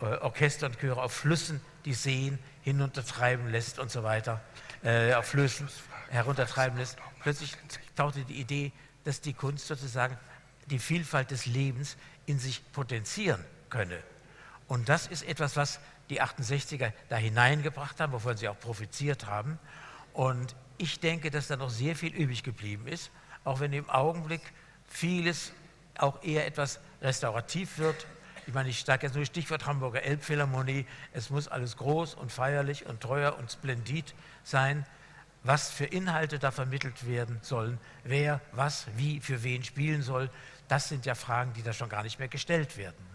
äh, 0.00 0.04
Orchester 0.04 0.66
und 0.66 0.78
Chöre 0.78 1.02
auf 1.02 1.12
Flüssen 1.12 1.60
die 1.84 1.94
Seen 1.94 2.38
hinuntertreiben 2.62 3.50
lässt 3.50 3.78
und 3.78 3.90
so 3.90 4.02
weiter, 4.02 4.40
äh, 4.82 5.12
auf 5.14 5.26
Flüssen 5.26 5.68
heruntertreiben 6.10 6.78
lässt. 6.78 6.98
Plötzlich 7.20 7.56
tauchte 7.96 8.24
die 8.24 8.40
Idee, 8.40 8.72
dass 9.04 9.20
die 9.20 9.32
Kunst 9.32 9.66
sozusagen 9.66 10.18
die 10.66 10.78
Vielfalt 10.78 11.30
des 11.30 11.46
Lebens 11.46 11.96
in 12.26 12.38
sich 12.38 12.62
potenzieren 12.72 13.44
könne. 13.70 13.98
Und 14.68 14.88
das 14.88 15.06
ist 15.06 15.22
etwas, 15.22 15.56
was 15.56 15.80
die 16.10 16.22
68er 16.22 16.92
da 17.08 17.16
hineingebracht 17.16 18.00
haben, 18.00 18.12
wovon 18.12 18.36
sie 18.36 18.48
auch 18.48 18.58
profitiert 18.58 19.26
haben. 19.26 19.58
Und 20.12 20.54
ich 20.78 21.00
denke, 21.00 21.30
dass 21.30 21.48
da 21.48 21.56
noch 21.56 21.70
sehr 21.70 21.96
viel 21.96 22.14
übrig 22.14 22.42
geblieben 22.42 22.86
ist, 22.86 23.10
auch 23.44 23.60
wenn 23.60 23.72
im 23.72 23.88
Augenblick 23.88 24.42
vieles 24.86 25.52
auch 25.98 26.22
eher 26.22 26.46
etwas 26.46 26.80
restaurativ 27.00 27.78
wird. 27.78 28.06
Ich 28.46 28.54
meine, 28.54 28.68
ich 28.68 28.84
sage 28.84 29.06
jetzt 29.06 29.14
nur 29.14 29.24
Stichwort 29.24 29.66
Hamburger 29.66 30.02
Elbphilharmonie. 30.02 30.86
Es 31.12 31.30
muss 31.30 31.46
alles 31.48 31.76
groß 31.76 32.14
und 32.14 32.32
feierlich 32.32 32.86
und 32.86 33.00
teuer 33.00 33.38
und 33.38 33.50
splendid 33.50 34.14
sein 34.42 34.86
was 35.42 35.70
für 35.70 35.86
Inhalte 35.86 36.38
da 36.38 36.50
vermittelt 36.50 37.06
werden 37.06 37.38
sollen, 37.42 37.78
wer 38.04 38.40
was 38.52 38.86
wie 38.96 39.20
für 39.20 39.42
wen 39.42 39.64
spielen 39.64 40.02
soll, 40.02 40.30
das 40.68 40.88
sind 40.88 41.06
ja 41.06 41.14
Fragen, 41.14 41.52
die 41.54 41.62
da 41.62 41.72
schon 41.72 41.88
gar 41.88 42.02
nicht 42.02 42.18
mehr 42.18 42.28
gestellt 42.28 42.76
werden. 42.76 43.10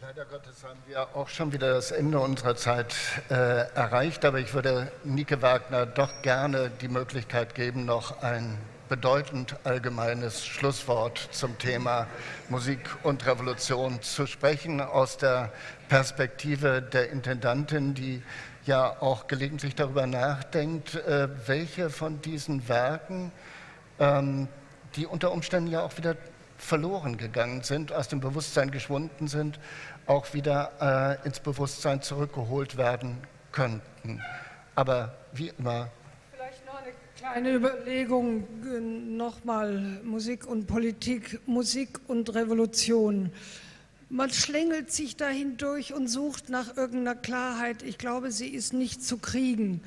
Leider 0.00 0.24
Gottes 0.26 0.62
haben 0.62 0.78
wir 0.86 1.08
auch 1.16 1.28
schon 1.28 1.52
wieder 1.52 1.74
das 1.74 1.90
Ende 1.90 2.20
unserer 2.20 2.54
Zeit 2.54 2.94
äh, 3.30 3.34
erreicht, 3.34 4.24
aber 4.24 4.38
ich 4.38 4.54
würde 4.54 4.92
Nike 5.02 5.42
Wagner 5.42 5.86
doch 5.86 6.22
gerne 6.22 6.70
die 6.70 6.86
Möglichkeit 6.86 7.56
geben, 7.56 7.84
noch 7.84 8.22
ein 8.22 8.56
bedeutend 8.88 9.56
allgemeines 9.64 10.46
Schlusswort 10.46 11.28
zum 11.32 11.58
Thema 11.58 12.06
Musik 12.48 12.78
und 13.02 13.26
Revolution 13.26 14.00
zu 14.00 14.26
sprechen 14.26 14.80
aus 14.80 15.18
der 15.18 15.52
Perspektive 15.88 16.80
der 16.80 17.10
Intendantin, 17.10 17.94
die 17.94 18.22
ja 18.68 19.00
auch 19.00 19.26
gelegentlich 19.26 19.74
darüber 19.74 20.06
nachdenkt, 20.06 20.94
äh, 20.94 21.28
welche 21.48 21.90
von 21.90 22.20
diesen 22.20 22.68
Werken, 22.68 23.32
ähm, 23.98 24.46
die 24.94 25.06
unter 25.06 25.32
Umständen 25.32 25.70
ja 25.70 25.82
auch 25.82 25.96
wieder 25.96 26.16
verloren 26.58 27.16
gegangen 27.16 27.62
sind, 27.62 27.92
aus 27.92 28.08
dem 28.08 28.20
Bewusstsein 28.20 28.70
geschwunden 28.70 29.26
sind, 29.26 29.58
auch 30.06 30.34
wieder 30.34 31.18
äh, 31.22 31.26
ins 31.26 31.40
Bewusstsein 31.40 32.02
zurückgeholt 32.02 32.76
werden 32.76 33.18
könnten. 33.52 34.20
Aber 34.74 35.14
wie 35.32 35.50
immer. 35.58 35.90
Vielleicht 36.32 36.66
noch 36.66 36.78
eine 36.78 36.92
kleine 37.16 37.54
Überlegung 37.54 38.46
äh, 38.64 38.80
nochmal 38.80 40.00
Musik 40.04 40.46
und 40.46 40.66
Politik, 40.66 41.40
Musik 41.46 42.00
und 42.06 42.34
Revolution. 42.34 43.32
Man 44.10 44.30
schlängelt 44.30 44.90
sich 44.90 45.16
dahin 45.16 45.58
durch 45.58 45.92
und 45.92 46.08
sucht 46.08 46.48
nach 46.48 46.76
irgendeiner 46.76 47.14
Klarheit. 47.14 47.82
Ich 47.82 47.98
glaube, 47.98 48.32
sie 48.32 48.48
ist 48.48 48.72
nicht 48.72 49.04
zu 49.04 49.18
kriegen. 49.18 49.82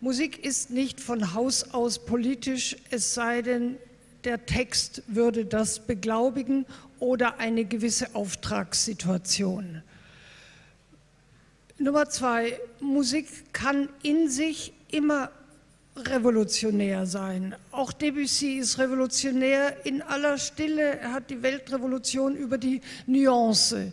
Musik 0.00 0.44
ist 0.44 0.70
nicht 0.70 1.00
von 1.00 1.32
Haus 1.32 1.72
aus 1.72 2.04
politisch, 2.04 2.76
es 2.90 3.14
sei 3.14 3.40
denn, 3.42 3.76
der 4.24 4.46
Text 4.46 5.02
würde 5.06 5.44
das 5.44 5.80
beglaubigen 5.80 6.66
oder 6.98 7.38
eine 7.38 7.64
gewisse 7.64 8.14
Auftragssituation. 8.14 9.82
Nummer 11.78 12.08
zwei, 12.08 12.58
Musik 12.80 13.52
kann 13.52 13.88
in 14.02 14.28
sich 14.28 14.72
immer 14.90 15.30
revolutionär 15.96 17.06
sein. 17.06 17.54
Auch 17.70 17.92
Debussy 17.92 18.54
ist 18.54 18.78
revolutionär 18.78 19.84
in 19.84 20.02
aller 20.02 20.38
Stille. 20.38 20.98
Er 20.98 21.12
hat 21.12 21.30
die 21.30 21.42
Weltrevolution 21.42 22.36
über 22.36 22.58
die 22.58 22.80
Nuance 23.06 23.92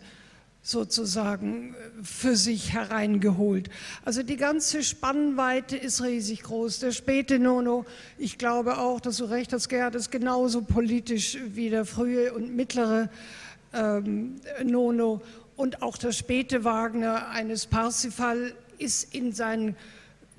sozusagen 0.62 1.76
für 2.04 2.36
sich 2.36 2.74
hereingeholt. 2.74 3.70
Also 4.06 4.24
die 4.24 4.36
ganze 4.36 4.84
Spannweite 4.84 5.78
ist 5.78 6.04
riesig 6.04 6.44
groß. 6.44 6.80
Der 6.80 6.92
späte 6.92 7.40
Nono, 7.40 7.86
ich 8.18 8.38
glaube 8.38 8.78
auch, 8.78 9.00
dass 9.00 9.18
du 9.18 9.26
recht 9.26 9.52
hast, 9.54 9.70
Gerhard, 9.70 9.96
ist 9.96 10.12
genauso 10.12 10.62
politisch 10.62 11.38
wie 11.48 11.70
der 11.70 11.86
frühe 11.86 12.34
und 12.34 12.56
mittlere 12.56 13.10
ähm, 13.74 14.36
Nono. 14.64 15.22
Und 15.56 15.82
auch 15.82 15.98
der 15.98 16.12
späte 16.12 16.64
Wagner 16.64 17.30
eines 17.30 17.66
Parsifal 17.66 18.54
ist 18.78 19.14
in 19.14 19.34
seinen 19.34 19.76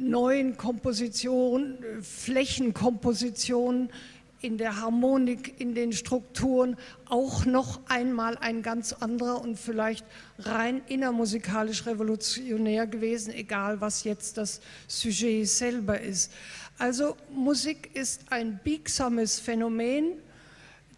neuen 0.01 0.57
Kompositionen, 0.57 1.79
Flächenkompositionen, 2.03 3.91
in 4.43 4.57
der 4.57 4.81
Harmonik, 4.81 5.61
in 5.61 5.75
den 5.75 5.93
Strukturen 5.93 6.77
auch 7.07 7.45
noch 7.45 7.81
einmal 7.89 8.39
ein 8.39 8.63
ganz 8.63 8.95
anderer 8.95 9.41
und 9.43 9.59
vielleicht 9.59 10.07
rein 10.39 10.81
innermusikalisch 10.89 11.85
revolutionär 11.87 12.87
gewesen, 12.87 13.35
egal 13.35 13.83
was 13.83 14.05
jetzt 14.05 14.39
das 14.39 14.63
Sujet 14.89 15.47
selber 15.47 16.01
ist. 16.01 16.33
Also 16.79 17.17
Musik 17.35 17.91
ist 17.95 18.33
ein 18.33 18.59
biegsames 18.65 19.39
Phänomen. 19.39 20.15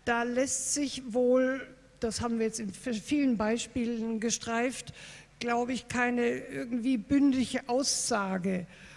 Da 0.05 0.22
lässt 0.22 0.74
sich 0.74 1.03
wohl, 1.12 1.66
das 1.98 2.20
haben 2.20 2.38
wir 2.38 2.46
jetzt 2.46 2.61
in 2.61 2.72
vielen 2.72 3.36
Beispielen 3.36 4.20
gestreift, 4.20 4.92
glaube 5.40 5.72
ich, 5.72 5.88
keine 5.88 6.28
irgendwie 6.28 6.96
bündige 6.96 7.68
Aussage 7.68 8.61
äh, 8.61 8.91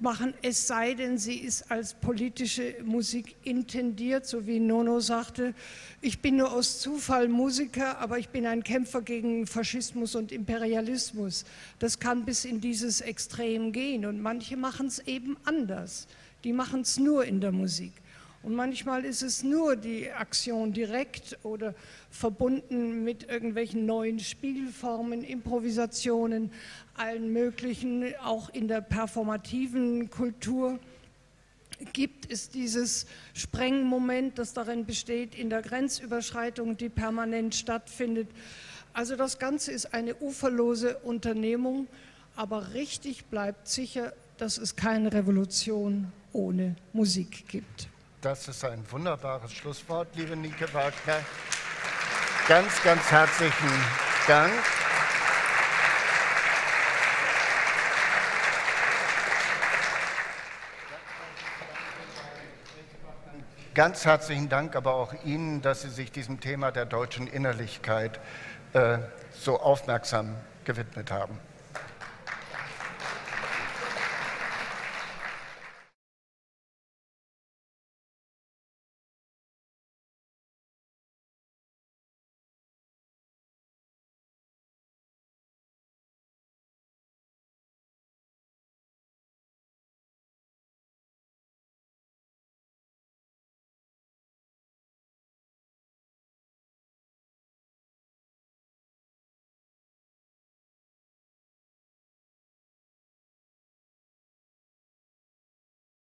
machen, 0.00 0.34
es 0.42 0.66
sei 0.66 0.94
denn, 0.94 1.18
sie 1.18 1.38
ist 1.38 1.70
als 1.70 1.94
politische 1.94 2.76
Musik 2.84 3.34
intendiert, 3.42 4.26
so 4.26 4.46
wie 4.46 4.60
Nono 4.60 5.00
sagte, 5.00 5.54
ich 6.00 6.20
bin 6.20 6.36
nur 6.36 6.52
aus 6.52 6.80
Zufall 6.80 7.28
Musiker, 7.28 7.98
aber 7.98 8.18
ich 8.18 8.28
bin 8.28 8.46
ein 8.46 8.62
Kämpfer 8.62 9.02
gegen 9.02 9.46
Faschismus 9.46 10.14
und 10.14 10.30
Imperialismus. 10.30 11.44
Das 11.78 11.98
kann 11.98 12.24
bis 12.24 12.44
in 12.44 12.60
dieses 12.60 13.00
Extrem 13.00 13.72
gehen 13.72 14.06
und 14.06 14.20
manche 14.20 14.56
machen 14.56 14.86
es 14.86 15.00
eben 15.00 15.36
anders. 15.44 16.06
Die 16.44 16.52
machen 16.52 16.82
es 16.82 16.98
nur 16.98 17.24
in 17.24 17.40
der 17.40 17.52
Musik. 17.52 17.92
Und 18.42 18.54
manchmal 18.54 19.04
ist 19.04 19.22
es 19.22 19.42
nur 19.42 19.76
die 19.76 20.10
Aktion 20.10 20.72
direkt 20.72 21.38
oder 21.42 21.74
verbunden 22.10 23.02
mit 23.04 23.28
irgendwelchen 23.28 23.84
neuen 23.84 24.20
Spielformen, 24.20 25.24
Improvisationen, 25.24 26.52
allen 26.94 27.32
möglichen, 27.32 28.04
auch 28.22 28.48
in 28.50 28.68
der 28.68 28.80
performativen 28.80 30.08
Kultur 30.08 30.78
gibt 31.92 32.30
es 32.30 32.48
dieses 32.48 33.06
Sprengmoment, 33.34 34.38
das 34.38 34.52
darin 34.52 34.84
besteht, 34.84 35.34
in 35.34 35.50
der 35.50 35.62
Grenzüberschreitung, 35.62 36.76
die 36.76 36.88
permanent 36.88 37.54
stattfindet. 37.54 38.28
Also 38.92 39.16
das 39.16 39.38
Ganze 39.38 39.72
ist 39.72 39.94
eine 39.94 40.16
uferlose 40.20 40.98
Unternehmung, 40.98 41.86
aber 42.36 42.74
richtig 42.74 43.26
bleibt 43.26 43.68
sicher, 43.68 44.12
dass 44.38 44.58
es 44.58 44.76
keine 44.76 45.12
Revolution 45.12 46.12
ohne 46.32 46.76
Musik 46.92 47.48
gibt. 47.48 47.88
Das 48.20 48.48
ist 48.48 48.64
ein 48.64 48.84
wunderbares 48.90 49.52
Schlusswort, 49.52 50.08
liebe 50.16 50.34
Nike 50.34 50.66
Wagner. 50.74 51.20
Ganz, 52.48 52.82
ganz 52.82 53.08
herzlichen 53.12 53.70
Dank. 54.26 54.52
Ganz 63.72 64.04
herzlichen 64.04 64.48
Dank 64.48 64.74
aber 64.74 64.94
auch 64.94 65.14
Ihnen, 65.24 65.62
dass 65.62 65.82
Sie 65.82 65.90
sich 65.90 66.10
diesem 66.10 66.40
Thema 66.40 66.72
der 66.72 66.86
deutschen 66.86 67.28
Innerlichkeit 67.28 68.18
äh, 68.72 68.98
so 69.30 69.60
aufmerksam 69.60 70.34
gewidmet 70.64 71.12
haben. 71.12 71.38